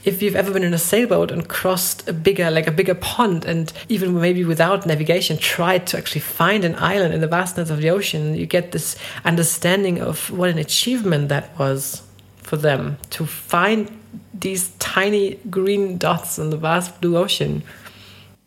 if 0.04 0.22
you've 0.22 0.36
ever 0.36 0.50
been 0.50 0.64
in 0.64 0.74
a 0.74 0.78
sailboat 0.78 1.30
and 1.30 1.46
crossed 1.48 2.08
a 2.08 2.12
bigger, 2.12 2.50
like 2.50 2.66
a 2.66 2.72
bigger 2.72 2.94
pond, 2.94 3.44
and 3.44 3.72
even 3.88 4.18
maybe 4.18 4.44
without 4.44 4.86
navigation, 4.86 5.36
tried 5.36 5.86
to 5.88 5.98
actually 5.98 6.22
find 6.22 6.64
an 6.64 6.74
island 6.76 7.14
in 7.14 7.20
the 7.20 7.26
vastness 7.26 7.70
of 7.70 7.80
the 7.80 7.90
ocean, 7.90 8.34
you 8.34 8.46
get 8.46 8.72
this 8.72 8.96
understanding 9.24 10.00
of 10.00 10.30
what 10.30 10.48
an 10.48 10.58
achievement 10.58 11.28
that 11.28 11.58
was 11.58 12.02
for 12.36 12.56
them 12.56 12.98
to 13.10 13.26
find 13.26 13.90
these 14.32 14.70
tiny 14.78 15.34
green 15.50 15.98
dots 15.98 16.38
in 16.38 16.50
the 16.50 16.56
vast 16.56 17.00
blue 17.00 17.16
ocean. 17.16 17.62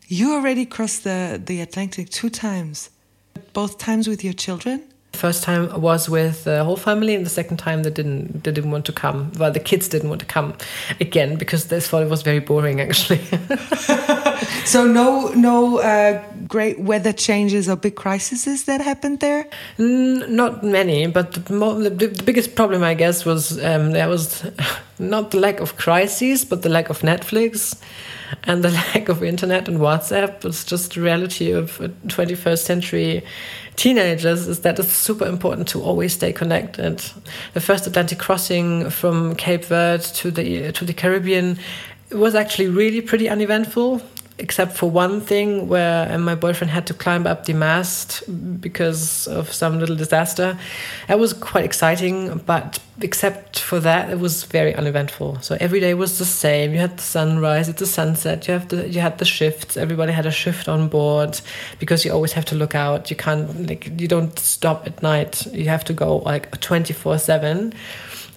You 0.08 0.34
already 0.34 0.66
crossed 0.66 1.04
the, 1.04 1.40
the 1.42 1.60
Atlantic 1.60 2.10
two 2.10 2.30
times 2.30 2.90
both 3.54 3.78
times 3.78 4.06
with 4.06 4.22
your 4.22 4.34
children? 4.34 4.93
First 5.14 5.42
time 5.42 5.80
was 5.80 6.08
with 6.08 6.44
the 6.44 6.64
whole 6.64 6.76
family, 6.76 7.14
and 7.14 7.24
the 7.24 7.30
second 7.30 7.58
time 7.58 7.82
they 7.82 7.90
didn't 7.90 8.44
they 8.44 8.52
didn't 8.52 8.70
want 8.70 8.84
to 8.86 8.92
come. 8.92 9.32
Well, 9.38 9.52
the 9.52 9.60
kids 9.60 9.88
didn't 9.88 10.08
want 10.08 10.20
to 10.20 10.26
come 10.26 10.54
again 11.00 11.36
because 11.36 11.66
this 11.66 11.88
thought 11.88 12.02
it 12.02 12.10
was 12.10 12.22
very 12.22 12.40
boring, 12.40 12.80
actually. 12.80 13.20
so 14.64 14.86
no 14.86 15.28
no 15.28 15.78
uh, 15.78 16.22
great 16.48 16.80
weather 16.80 17.12
changes 17.12 17.68
or 17.68 17.76
big 17.76 17.96
crises 17.96 18.64
that 18.64 18.80
happened 18.80 19.20
there. 19.20 19.46
Mm, 19.78 20.28
not 20.28 20.62
many, 20.62 21.06
but 21.06 21.32
the, 21.32 21.40
the, 21.40 22.06
the, 22.08 22.22
biggest 22.22 22.54
problem, 22.54 22.82
I 22.82 22.94
guess, 22.94 23.24
was 23.24 23.62
um, 23.64 23.92
there 23.92 24.08
was 24.08 24.44
not 24.98 25.30
the 25.30 25.40
lack 25.40 25.60
of 25.60 25.76
crises, 25.76 26.44
but 26.44 26.62
the 26.62 26.68
lack 26.68 26.90
of 26.90 27.00
Netflix 27.00 27.80
and 28.44 28.62
the 28.62 28.70
lack 28.94 29.08
of 29.08 29.22
internet 29.22 29.68
and 29.68 29.78
WhatsApp 29.78 30.44
was 30.44 30.64
just 30.64 30.94
the 30.94 31.00
reality 31.00 31.50
of 31.52 31.78
21st 32.06 32.58
century 32.58 33.24
teenagers 33.76 34.46
is 34.46 34.60
that 34.60 34.78
it's 34.78 34.92
super 34.92 35.26
important 35.26 35.68
to 35.68 35.82
always 35.82 36.12
stay 36.12 36.32
connected. 36.32 37.02
The 37.54 37.60
first 37.60 37.86
Atlantic 37.86 38.18
crossing 38.18 38.90
from 38.90 39.34
Cape 39.36 39.64
Verde 39.64 40.04
to 40.14 40.30
the 40.30 40.72
to 40.72 40.84
the 40.84 40.94
Caribbean 40.94 41.58
was 42.10 42.34
actually 42.34 42.68
really 42.68 43.00
pretty 43.00 43.28
uneventful 43.28 44.00
except 44.38 44.76
for 44.76 44.90
one 44.90 45.20
thing 45.20 45.68
where 45.68 46.12
uh, 46.12 46.18
my 46.18 46.34
boyfriend 46.34 46.70
had 46.70 46.86
to 46.88 46.94
climb 46.94 47.26
up 47.26 47.44
the 47.44 47.52
mast 47.52 48.22
because 48.60 49.28
of 49.28 49.52
some 49.52 49.78
little 49.78 49.94
disaster. 49.94 50.58
That 51.06 51.20
was 51.20 51.32
quite 51.32 51.64
exciting, 51.64 52.38
but 52.44 52.80
except 53.00 53.60
for 53.60 53.78
that, 53.80 54.10
it 54.10 54.18
was 54.18 54.44
very 54.44 54.74
uneventful. 54.74 55.40
So 55.40 55.56
every 55.60 55.78
day 55.78 55.94
was 55.94 56.18
the 56.18 56.24
same. 56.24 56.72
You 56.72 56.80
had 56.80 56.96
the 56.96 57.02
sunrise, 57.02 57.68
it's 57.68 57.78
the 57.78 57.86
sunset. 57.86 58.48
You 58.48 58.54
have 58.54 58.68
the 58.68 58.88
you 58.88 59.00
had 59.00 59.18
the 59.18 59.24
shifts. 59.24 59.76
Everybody 59.76 60.12
had 60.12 60.26
a 60.26 60.32
shift 60.32 60.68
on 60.68 60.88
board 60.88 61.40
because 61.78 62.04
you 62.04 62.12
always 62.12 62.32
have 62.32 62.44
to 62.46 62.56
look 62.56 62.74
out. 62.74 63.10
You 63.10 63.16
can't 63.16 63.68
like 63.68 64.00
you 64.00 64.08
don't 64.08 64.36
stop 64.38 64.86
at 64.86 65.02
night. 65.02 65.46
You 65.52 65.68
have 65.68 65.84
to 65.84 65.92
go 65.92 66.18
like 66.18 66.60
twenty 66.60 66.92
four 66.92 67.18
seven 67.18 67.72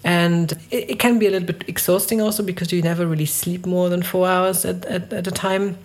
and 0.03 0.57
it, 0.71 0.99
can 0.99 1.19
be 1.19 1.27
a 1.27 1.31
little 1.31 1.45
bit 1.45 1.67
exhausting 1.67 2.21
also 2.21 2.43
because 2.43 2.71
you 2.71 2.81
never 2.81 3.05
really 3.05 3.25
sleep 3.25 3.65
more 3.65 3.89
than 3.89 4.01
four 4.01 4.27
hours 4.27 4.63
at, 4.63 4.85
at, 4.85 5.11
at 5.11 5.27
a 5.27 5.31
time 5.31 5.77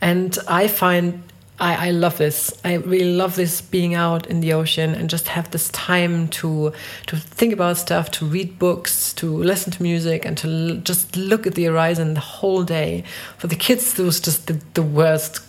and 0.00 0.38
i 0.48 0.66
find 0.66 1.22
I, 1.60 1.88
I 1.88 1.90
love 1.90 2.16
this. 2.16 2.58
I 2.64 2.74
really 2.76 3.12
love 3.12 3.36
this 3.36 3.60
being 3.60 3.94
out 3.94 4.26
in 4.26 4.40
the 4.40 4.54
ocean 4.54 4.94
and 4.94 5.10
just 5.10 5.28
have 5.28 5.50
this 5.50 5.68
time 5.68 6.28
to 6.28 6.72
to 7.06 7.16
think 7.16 7.52
about 7.52 7.76
stuff, 7.76 8.10
to 8.12 8.24
read 8.24 8.58
books, 8.58 9.12
to 9.14 9.26
listen 9.26 9.70
to 9.72 9.82
music, 9.82 10.24
and 10.24 10.38
to 10.38 10.78
just 10.78 11.16
look 11.16 11.46
at 11.46 11.54
the 11.54 11.64
horizon 11.64 12.14
the 12.14 12.20
whole 12.20 12.64
day. 12.64 13.04
For 13.36 13.46
the 13.46 13.56
kids, 13.56 13.98
it 13.98 14.02
was 14.02 14.20
just 14.20 14.46
the, 14.46 14.54
the 14.72 14.82
worst, 14.82 15.40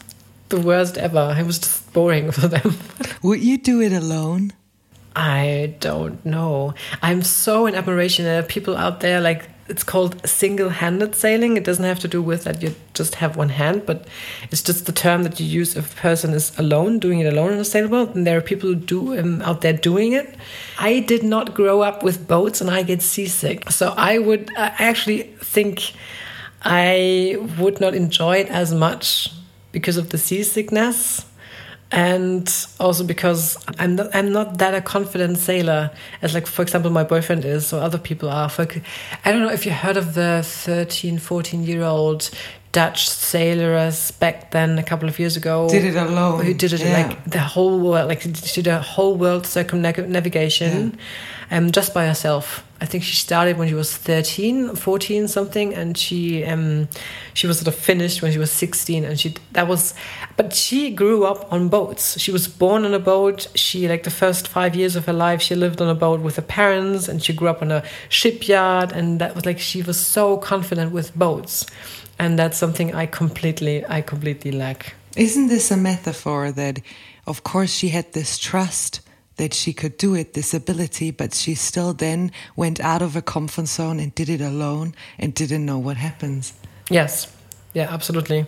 the 0.49 0.59
worst 0.59 0.97
ever. 0.97 1.33
It 1.39 1.45
was 1.45 1.59
just 1.59 1.93
boring 1.93 2.31
for 2.31 2.47
them. 2.49 2.77
Would 3.23 3.41
you 3.41 3.57
do 3.57 3.79
it 3.81 3.93
alone? 3.93 4.51
I 5.15 5.75
don't 5.79 6.25
know. 6.25 6.73
I'm 7.01 7.21
so 7.21 7.65
in 7.67 7.75
admiration. 7.75 8.25
There 8.25 8.39
are 8.39 8.43
people 8.43 8.75
out 8.75 8.99
there 8.99 9.21
like 9.21 9.47
it's 9.71 9.83
called 9.83 10.27
single-handed 10.27 11.15
sailing. 11.15 11.55
It 11.55 11.63
doesn't 11.63 11.83
have 11.83 11.99
to 12.01 12.07
do 12.07 12.21
with 12.21 12.43
that 12.43 12.61
you 12.61 12.75
just 12.93 13.15
have 13.15 13.37
one 13.37 13.49
hand, 13.49 13.85
but 13.85 14.05
it's 14.51 14.61
just 14.61 14.85
the 14.85 14.91
term 14.91 15.23
that 15.23 15.39
you 15.39 15.45
use 15.45 15.77
if 15.77 15.93
a 15.93 15.95
person 15.95 16.33
is 16.33 16.51
alone, 16.59 16.99
doing 16.99 17.19
it 17.19 17.31
alone 17.33 17.53
in 17.53 17.59
a 17.59 17.65
sailboat. 17.65 18.13
And 18.13 18.27
there 18.27 18.37
are 18.37 18.41
people 18.41 18.69
who 18.69 18.75
do 18.75 19.17
um, 19.17 19.41
out 19.41 19.61
there 19.61 19.73
doing 19.73 20.11
it. 20.11 20.35
I 20.77 20.99
did 20.99 21.23
not 21.23 21.55
grow 21.55 21.81
up 21.81 22.03
with 22.03 22.27
boats, 22.27 22.61
and 22.61 22.69
I 22.69 22.83
get 22.83 23.01
seasick. 23.01 23.71
So 23.71 23.93
I 23.95 24.19
would 24.19 24.51
actually 24.57 25.23
think 25.53 25.93
I 26.63 27.37
would 27.57 27.79
not 27.79 27.95
enjoy 27.95 28.37
it 28.37 28.49
as 28.49 28.73
much 28.73 29.31
because 29.71 29.97
of 29.97 30.09
the 30.09 30.17
seasickness 30.17 31.25
and 31.91 32.67
also 32.79 33.03
because 33.03 33.57
I'm 33.77 33.95
not, 33.95 34.15
I'm 34.15 34.31
not 34.31 34.59
that 34.59 34.73
a 34.73 34.81
confident 34.81 35.37
sailor 35.37 35.91
as 36.21 36.33
like 36.33 36.47
for 36.47 36.61
example 36.61 36.89
my 36.89 37.03
boyfriend 37.03 37.43
is 37.43 37.73
or 37.73 37.81
other 37.81 37.97
people 37.97 38.29
are 38.29 38.47
for, 38.49 38.65
I 39.25 39.31
don't 39.31 39.41
know 39.41 39.51
if 39.51 39.65
you 39.65 39.73
heard 39.73 39.97
of 39.97 40.13
the 40.13 40.41
13 40.43 41.19
14 41.19 41.63
year 41.63 41.83
old 41.83 42.29
Dutch 42.71 43.09
sailors 43.09 44.11
back 44.11 44.51
then 44.51 44.79
a 44.79 44.83
couple 44.83 45.09
of 45.09 45.19
years 45.19 45.35
ago 45.35 45.67
did 45.67 45.83
it 45.83 45.95
alone 45.97 46.45
who 46.45 46.53
did 46.53 46.71
it 46.71 46.79
yeah. 46.79 47.07
like 47.07 47.25
the 47.25 47.39
whole 47.39 47.79
world 47.81 48.07
like 48.07 48.21
did 48.21 48.67
a 48.67 48.81
whole 48.81 49.15
world 49.15 49.45
circumnavigation 49.45 50.91
yeah. 50.91 50.97
Um, 51.51 51.71
just 51.71 51.93
by 51.93 52.07
herself 52.07 52.63
I 52.81 52.85
think 52.85 53.03
she 53.03 53.15
started 53.15 53.59
when 53.59 53.67
she 53.67 53.75
was 53.75 53.95
13, 53.95 54.75
14 54.75 55.27
something, 55.27 55.71
and 55.75 55.95
she 55.95 56.43
um, 56.45 56.89
she 57.35 57.45
was 57.45 57.59
sort 57.59 57.67
of 57.67 57.75
finished 57.75 58.23
when 58.23 58.31
she 58.31 58.39
was 58.39 58.51
16, 58.51 59.05
and 59.05 59.19
she 59.19 59.35
that 59.51 59.67
was, 59.67 59.93
but 60.35 60.51
she 60.51 60.89
grew 60.89 61.23
up 61.23 61.53
on 61.53 61.69
boats. 61.69 62.19
She 62.19 62.31
was 62.31 62.47
born 62.47 62.83
on 62.83 62.95
a 62.95 62.99
boat. 62.99 63.47
She 63.53 63.87
like 63.87 64.01
the 64.01 64.09
first 64.09 64.47
five 64.47 64.75
years 64.75 64.95
of 64.95 65.05
her 65.05 65.13
life, 65.13 65.43
she 65.43 65.53
lived 65.53 65.79
on 65.79 65.89
a 65.89 65.95
boat 65.95 66.21
with 66.21 66.37
her 66.37 66.41
parents, 66.41 67.07
and 67.07 67.23
she 67.23 67.33
grew 67.33 67.49
up 67.49 67.61
on 67.61 67.71
a 67.71 67.83
shipyard, 68.09 68.91
and 68.91 69.21
that 69.21 69.35
was 69.35 69.45
like 69.45 69.59
she 69.59 69.83
was 69.83 69.99
so 69.99 70.37
confident 70.37 70.91
with 70.91 71.15
boats, 71.15 71.67
and 72.17 72.39
that's 72.39 72.57
something 72.57 72.95
I 72.95 73.05
completely 73.05 73.85
I 73.85 74.01
completely 74.01 74.51
lack. 74.51 74.95
Isn't 75.15 75.49
this 75.49 75.69
a 75.69 75.77
metaphor 75.77 76.51
that, 76.51 76.79
of 77.27 77.43
course, 77.43 77.71
she 77.71 77.89
had 77.89 78.13
this 78.13 78.39
trust? 78.39 79.01
That 79.41 79.55
she 79.55 79.73
could 79.73 79.97
do 79.97 80.13
it, 80.13 80.33
this 80.33 80.53
ability, 80.53 81.09
but 81.09 81.33
she 81.33 81.55
still 81.55 81.93
then 81.93 82.31
went 82.55 82.79
out 82.79 83.01
of 83.01 83.15
her 83.15 83.23
comfort 83.23 83.65
zone 83.65 83.99
and 83.99 84.13
did 84.13 84.29
it 84.29 84.39
alone 84.39 84.93
and 85.17 85.33
didn't 85.33 85.65
know 85.65 85.79
what 85.79 85.97
happens. 85.97 86.53
Yes, 86.91 87.27
yeah, 87.73 87.87
absolutely. 87.89 88.45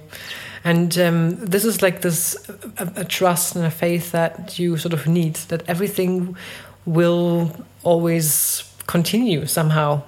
And 0.63 0.95
um, 0.99 1.35
this 1.37 1.65
is 1.65 1.81
like 1.81 2.01
this 2.01 2.37
a, 2.77 2.91
a, 2.97 3.05
trust 3.05 3.55
and 3.55 3.65
a 3.65 3.71
faith 3.71 4.11
that 4.11 4.59
you 4.59 4.77
sort 4.77 4.93
of 4.93 5.07
need 5.07 5.33
that 5.49 5.63
everything 5.67 6.37
will 6.85 7.51
always 7.81 8.63
continue 8.85 9.47
somehow. 9.47 10.03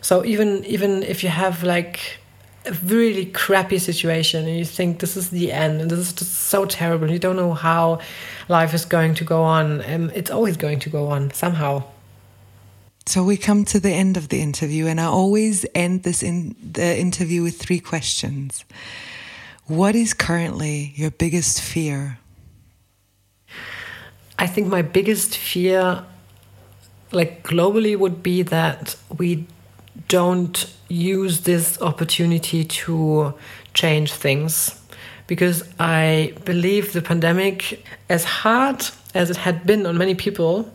So 0.00 0.24
even 0.24 0.64
even 0.64 1.02
if 1.02 1.22
you 1.22 1.28
have 1.28 1.62
like 1.62 2.00
a 2.66 2.72
really 2.84 3.26
crappy 3.26 3.78
situation 3.78 4.46
and 4.46 4.58
you 4.58 4.64
think 4.64 4.98
this 5.00 5.16
is 5.16 5.30
the 5.30 5.52
end 5.52 5.80
and 5.80 5.90
this 5.90 5.98
is 5.98 6.12
just 6.12 6.32
so 6.32 6.64
terrible 6.64 7.10
you 7.10 7.18
don't 7.18 7.36
know 7.36 7.54
how 7.54 8.00
life 8.48 8.74
is 8.74 8.84
going 8.84 9.14
to 9.14 9.24
go 9.24 9.42
on 9.42 9.80
and 9.82 10.10
it's 10.12 10.30
always 10.30 10.56
going 10.56 10.78
to 10.80 10.90
go 10.90 11.08
on 11.08 11.30
somehow. 11.32 11.82
So 13.06 13.22
we 13.22 13.36
come 13.36 13.64
to 13.66 13.78
the 13.78 13.92
end 13.92 14.16
of 14.16 14.30
the 14.30 14.42
interview 14.42 14.86
and 14.86 15.00
i 15.00 15.04
always 15.04 15.64
end 15.74 16.02
this 16.02 16.22
in 16.22 16.56
the 16.60 16.98
interview 16.98 17.42
with 17.42 17.56
three 17.56 17.80
questions. 17.80 18.64
What 19.66 19.94
is 19.94 20.12
currently 20.14 20.92
your 20.96 21.10
biggest 21.10 21.60
fear? 21.60 22.18
I 24.38 24.46
think 24.46 24.66
my 24.68 24.82
biggest 24.82 25.36
fear 25.36 26.04
like 27.12 27.42
globally 27.42 27.96
would 27.96 28.22
be 28.22 28.42
that 28.42 28.96
we 29.16 29.46
don't 30.08 30.72
use 30.88 31.40
this 31.40 31.80
opportunity 31.80 32.64
to 32.64 33.34
change 33.74 34.12
things 34.12 34.80
because 35.26 35.64
I 35.78 36.34
believe 36.44 36.92
the 36.92 37.02
pandemic, 37.02 37.84
as 38.08 38.24
hard 38.24 38.86
as 39.14 39.30
it 39.30 39.36
had 39.36 39.66
been 39.66 39.86
on 39.86 39.98
many 39.98 40.14
people, 40.14 40.72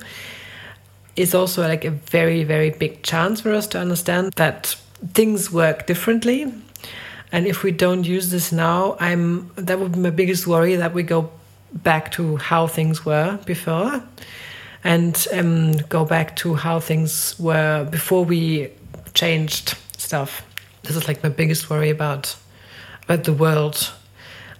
is 1.15 1.33
also 1.33 1.67
like 1.67 1.85
a 1.85 1.91
very, 1.91 2.43
very 2.43 2.69
big 2.69 3.03
chance 3.03 3.41
for 3.41 3.53
us 3.53 3.67
to 3.67 3.79
understand 3.79 4.33
that 4.33 4.75
things 5.13 5.51
work 5.51 5.87
differently. 5.87 6.53
And 7.31 7.47
if 7.47 7.63
we 7.63 7.71
don't 7.71 8.03
use 8.03 8.31
this 8.31 8.51
now, 8.51 8.97
I'm 8.99 9.51
that 9.55 9.79
would 9.79 9.93
be 9.93 9.99
my 9.99 10.09
biggest 10.09 10.47
worry 10.47 10.75
that 10.75 10.93
we 10.93 11.03
go 11.03 11.31
back 11.73 12.11
to 12.11 12.35
how 12.35 12.67
things 12.67 13.05
were 13.05 13.39
before 13.45 14.03
and 14.83 15.27
um, 15.31 15.77
go 15.87 16.03
back 16.03 16.35
to 16.35 16.55
how 16.55 16.79
things 16.79 17.39
were 17.39 17.87
before 17.89 18.25
we 18.25 18.71
changed 19.13 19.77
stuff. 19.97 20.43
This 20.83 20.95
is 20.95 21.07
like 21.07 21.23
my 21.23 21.29
biggest 21.29 21.69
worry 21.69 21.89
about 21.89 22.35
about 23.03 23.23
the 23.23 23.33
world, 23.33 23.91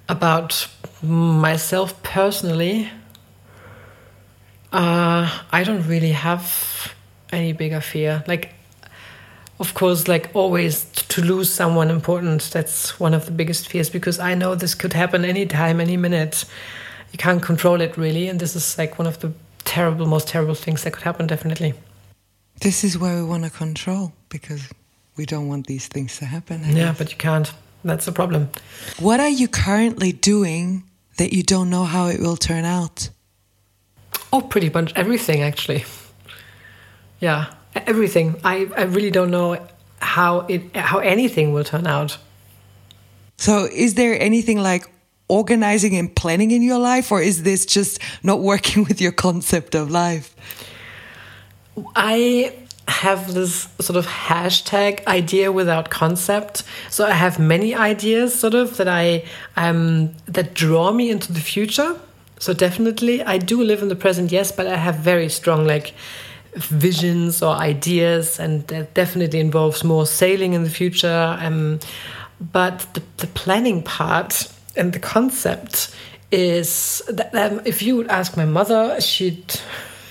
about 0.09 0.67
myself 1.01 2.01
personally. 2.03 2.89
Uh, 4.71 5.29
I 5.51 5.63
don't 5.63 5.87
really 5.87 6.11
have 6.11 6.93
any 7.31 7.53
bigger 7.53 7.81
fear. 7.81 8.23
Like, 8.27 8.53
of 9.59 9.73
course, 9.73 10.07
like 10.07 10.29
always 10.33 10.85
to 11.09 11.21
lose 11.21 11.51
someone 11.51 11.89
important. 11.89 12.49
That's 12.51 12.99
one 12.99 13.13
of 13.13 13.25
the 13.25 13.31
biggest 13.31 13.69
fears 13.69 13.89
because 13.89 14.19
I 14.19 14.35
know 14.35 14.55
this 14.55 14.75
could 14.75 14.93
happen 14.93 15.25
anytime, 15.25 15.79
any 15.79 15.97
minute. 15.97 16.45
You 17.11 17.17
can't 17.17 17.41
control 17.41 17.81
it 17.81 17.97
really, 17.97 18.29
and 18.29 18.39
this 18.39 18.55
is 18.55 18.77
like 18.77 18.97
one 18.97 19.07
of 19.07 19.19
the 19.19 19.33
terrible, 19.65 20.05
most 20.07 20.27
terrible 20.27 20.55
things 20.55 20.83
that 20.83 20.91
could 20.93 21.03
happen. 21.03 21.27
Definitely. 21.27 21.73
This 22.61 22.83
is 22.83 22.97
where 22.97 23.15
we 23.15 23.23
want 23.23 23.43
to 23.43 23.49
control 23.49 24.13
because 24.29 24.69
we 25.17 25.25
don't 25.25 25.47
want 25.47 25.67
these 25.67 25.87
things 25.87 26.17
to 26.19 26.25
happen. 26.25 26.63
I 26.63 26.69
yeah, 26.69 26.73
guess. 26.73 26.97
but 26.97 27.11
you 27.11 27.17
can't. 27.17 27.51
That's 27.83 28.05
the 28.05 28.11
problem. 28.11 28.49
What 28.99 29.19
are 29.19 29.29
you 29.29 29.47
currently 29.47 30.11
doing 30.11 30.83
that 31.17 31.33
you 31.33 31.41
don't 31.41 31.71
know 31.71 31.85
how 31.85 32.07
it 32.07 32.19
will 32.19 32.37
turn 32.37 32.63
out? 32.63 33.09
Oh, 34.31 34.41
pretty 34.41 34.69
much 34.69 34.93
everything, 34.95 35.41
actually. 35.41 35.83
Yeah, 37.19 37.53
everything. 37.75 38.39
I, 38.43 38.69
I 38.77 38.83
really 38.83 39.11
don't 39.11 39.31
know 39.31 39.57
how 39.99 40.41
it 40.41 40.75
how 40.75 40.99
anything 40.99 41.53
will 41.53 41.63
turn 41.63 41.87
out. 41.87 42.17
So, 43.37 43.67
is 43.71 43.95
there 43.95 44.19
anything 44.21 44.59
like 44.59 44.87
organizing 45.27 45.95
and 45.95 46.15
planning 46.15 46.51
in 46.51 46.61
your 46.61 46.77
life, 46.77 47.11
or 47.11 47.21
is 47.21 47.41
this 47.43 47.65
just 47.65 47.99
not 48.21 48.39
working 48.39 48.83
with 48.87 49.01
your 49.01 49.11
concept 49.11 49.73
of 49.73 49.89
life? 49.89 50.35
I 51.95 52.53
have 52.87 53.33
this 53.33 53.67
sort 53.79 53.97
of 53.97 54.05
hashtag 54.05 55.05
idea 55.07 55.51
without 55.51 55.89
concept. 55.89 56.63
So 56.89 57.05
I 57.05 57.11
have 57.11 57.39
many 57.39 57.73
ideas 57.73 58.37
sort 58.37 58.53
of 58.53 58.77
that 58.77 58.87
I 58.87 59.23
um 59.55 60.13
that 60.25 60.53
draw 60.53 60.91
me 60.91 61.09
into 61.09 61.31
the 61.31 61.39
future. 61.39 61.95
So 62.39 62.53
definitely 62.53 63.23
I 63.23 63.37
do 63.37 63.63
live 63.63 63.81
in 63.81 63.87
the 63.87 63.95
present, 63.95 64.31
yes, 64.31 64.51
but 64.51 64.67
I 64.67 64.75
have 64.75 64.95
very 64.95 65.29
strong 65.29 65.65
like 65.65 65.93
visions 66.55 67.41
or 67.41 67.55
ideas 67.55 68.39
and 68.39 68.67
that 68.67 68.93
definitely 68.93 69.39
involves 69.39 69.83
more 69.83 70.05
sailing 70.05 70.53
in 70.53 70.63
the 70.63 70.69
future. 70.69 71.37
Um 71.39 71.79
but 72.51 72.79
the, 72.93 73.01
the 73.17 73.27
planning 73.27 73.83
part 73.83 74.51
and 74.75 74.91
the 74.93 74.99
concept 74.99 75.95
is 76.31 77.01
that 77.07 77.35
um, 77.35 77.61
if 77.65 77.81
you 77.81 77.95
would 77.97 78.07
ask 78.07 78.35
my 78.35 78.45
mother, 78.45 78.99
she'd 78.99 79.59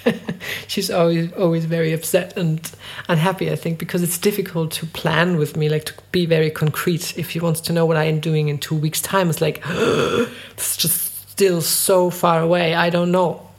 she's 0.67 0.91
always 0.91 1.33
always 1.33 1.65
very 1.65 1.93
upset 1.93 2.37
and 2.37 2.71
unhappy. 3.09 3.51
I 3.51 3.57
think 3.57 3.79
because 3.79 4.03
it's 4.03 4.19
difficult 4.19 4.73
to 4.73 4.87
plan 4.87 5.37
with 5.37 5.57
me, 5.57 5.69
like 5.69 5.85
to 5.87 5.95
be 6.13 6.27
very 6.27 6.51
concrete. 6.51 7.19
If 7.19 7.31
she 7.31 7.41
wants 7.41 7.61
to 7.63 7.73
know 7.73 7.87
what 7.87 7.97
I 7.97 8.05
am 8.05 8.21
doing 8.21 8.49
in 8.49 8.59
two 8.59 8.77
weeks' 8.77 9.01
time, 9.01 9.31
it's 9.31 9.41
like 9.41 9.63
it's 9.67 10.77
just 10.77 11.29
still 11.31 11.61
so 11.61 12.11
far 12.11 12.41
away. 12.41 12.75
I 12.75 12.91
don't 12.91 13.11
know. 13.11 13.51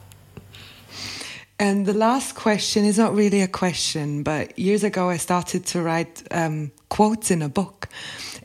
And 1.58 1.86
the 1.86 1.94
last 1.94 2.34
question 2.34 2.84
is 2.84 2.98
not 2.98 3.14
really 3.14 3.40
a 3.40 3.46
question, 3.46 4.24
but 4.24 4.58
years 4.58 4.82
ago 4.82 5.08
I 5.08 5.16
started 5.16 5.64
to 5.66 5.80
write 5.80 6.22
um, 6.32 6.72
quotes 6.88 7.30
in 7.30 7.40
a 7.40 7.48
book. 7.48 7.88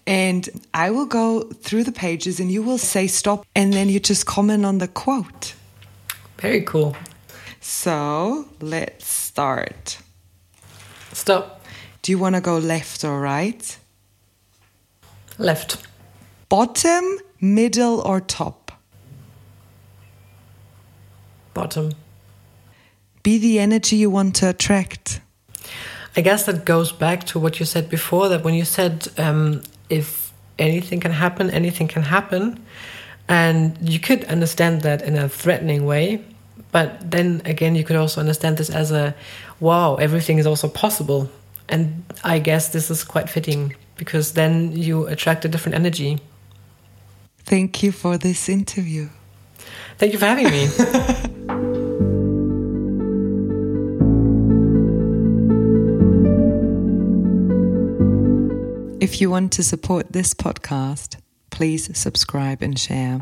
And 0.06 0.48
I 0.74 0.92
will 0.92 1.08
go 1.08 1.42
through 1.42 1.84
the 1.84 1.92
pages 1.92 2.40
and 2.40 2.52
you 2.52 2.62
will 2.62 2.78
say 2.78 3.08
stop, 3.08 3.46
and 3.56 3.74
then 3.74 3.90
you 3.90 4.00
just 4.00 4.26
comment 4.26 4.66
on 4.66 4.78
the 4.78 4.88
quote. 4.88 5.56
Very 6.38 6.62
cool. 6.62 6.96
So 7.70 8.46
let's 8.62 9.06
start. 9.06 9.98
Stop. 11.12 11.66
Do 12.02 12.14
you 12.14 12.18
want 12.18 12.36
to 12.36 12.42
go 12.42 12.58
left 12.58 13.04
or 13.04 13.20
right? 13.20 13.78
Left. 15.38 15.86
Bottom, 16.48 17.20
middle, 17.42 18.00
or 18.00 18.22
top? 18.22 18.72
Bottom. 21.54 21.92
Be 23.22 23.38
the 23.38 23.60
energy 23.60 23.98
you 23.98 24.10
want 24.10 24.38
to 24.38 24.50
attract. 24.50 25.20
I 26.16 26.22
guess 26.22 26.46
that 26.46 26.64
goes 26.64 26.94
back 26.94 27.26
to 27.26 27.38
what 27.38 27.60
you 27.60 27.66
said 27.66 27.90
before 27.90 28.30
that 28.30 28.46
when 28.46 28.54
you 28.54 28.64
said 28.64 29.10
um, 29.18 29.62
if 29.90 30.32
anything 30.58 31.02
can 31.02 31.12
happen, 31.12 31.50
anything 31.50 31.90
can 31.90 32.04
happen. 32.04 32.66
And 33.28 33.78
you 33.82 34.00
could 34.00 34.24
understand 34.24 34.84
that 34.84 35.02
in 35.02 35.18
a 35.18 35.28
threatening 35.28 35.86
way. 35.86 36.24
But 36.72 37.12
then 37.12 37.42
again, 37.46 37.76
you 37.76 37.84
could 37.84 37.96
also 37.96 38.20
understand 38.20 38.58
this 38.58 38.70
as 38.70 38.92
a 38.92 39.16
wow, 39.60 39.96
everything 39.96 40.38
is 40.38 40.46
also 40.46 40.68
possible. 40.68 41.30
And 41.70 42.04
I 42.24 42.40
guess 42.40 42.70
this 42.70 42.90
is 42.90 43.04
quite 43.04 43.30
fitting 43.30 43.76
because 43.96 44.34
then 44.34 44.72
you 44.72 45.08
attract 45.08 45.46
a 45.46 45.48
different 45.48 45.76
energy. 45.76 46.20
Thank 47.40 47.82
you 47.84 47.92
for 47.92 48.18
this 48.18 48.50
interview. 48.50 49.10
Thank 49.98 50.14
you 50.14 50.20
for 50.20 50.26
having 50.26 50.50
me. 50.50 50.68
If 59.00 59.22
you 59.22 59.30
want 59.30 59.54
to 59.54 59.64
support 59.64 60.12
this 60.12 60.34
podcast, 60.34 61.16
please 61.50 61.98
subscribe 61.98 62.62
and 62.62 62.78
share. 62.78 63.22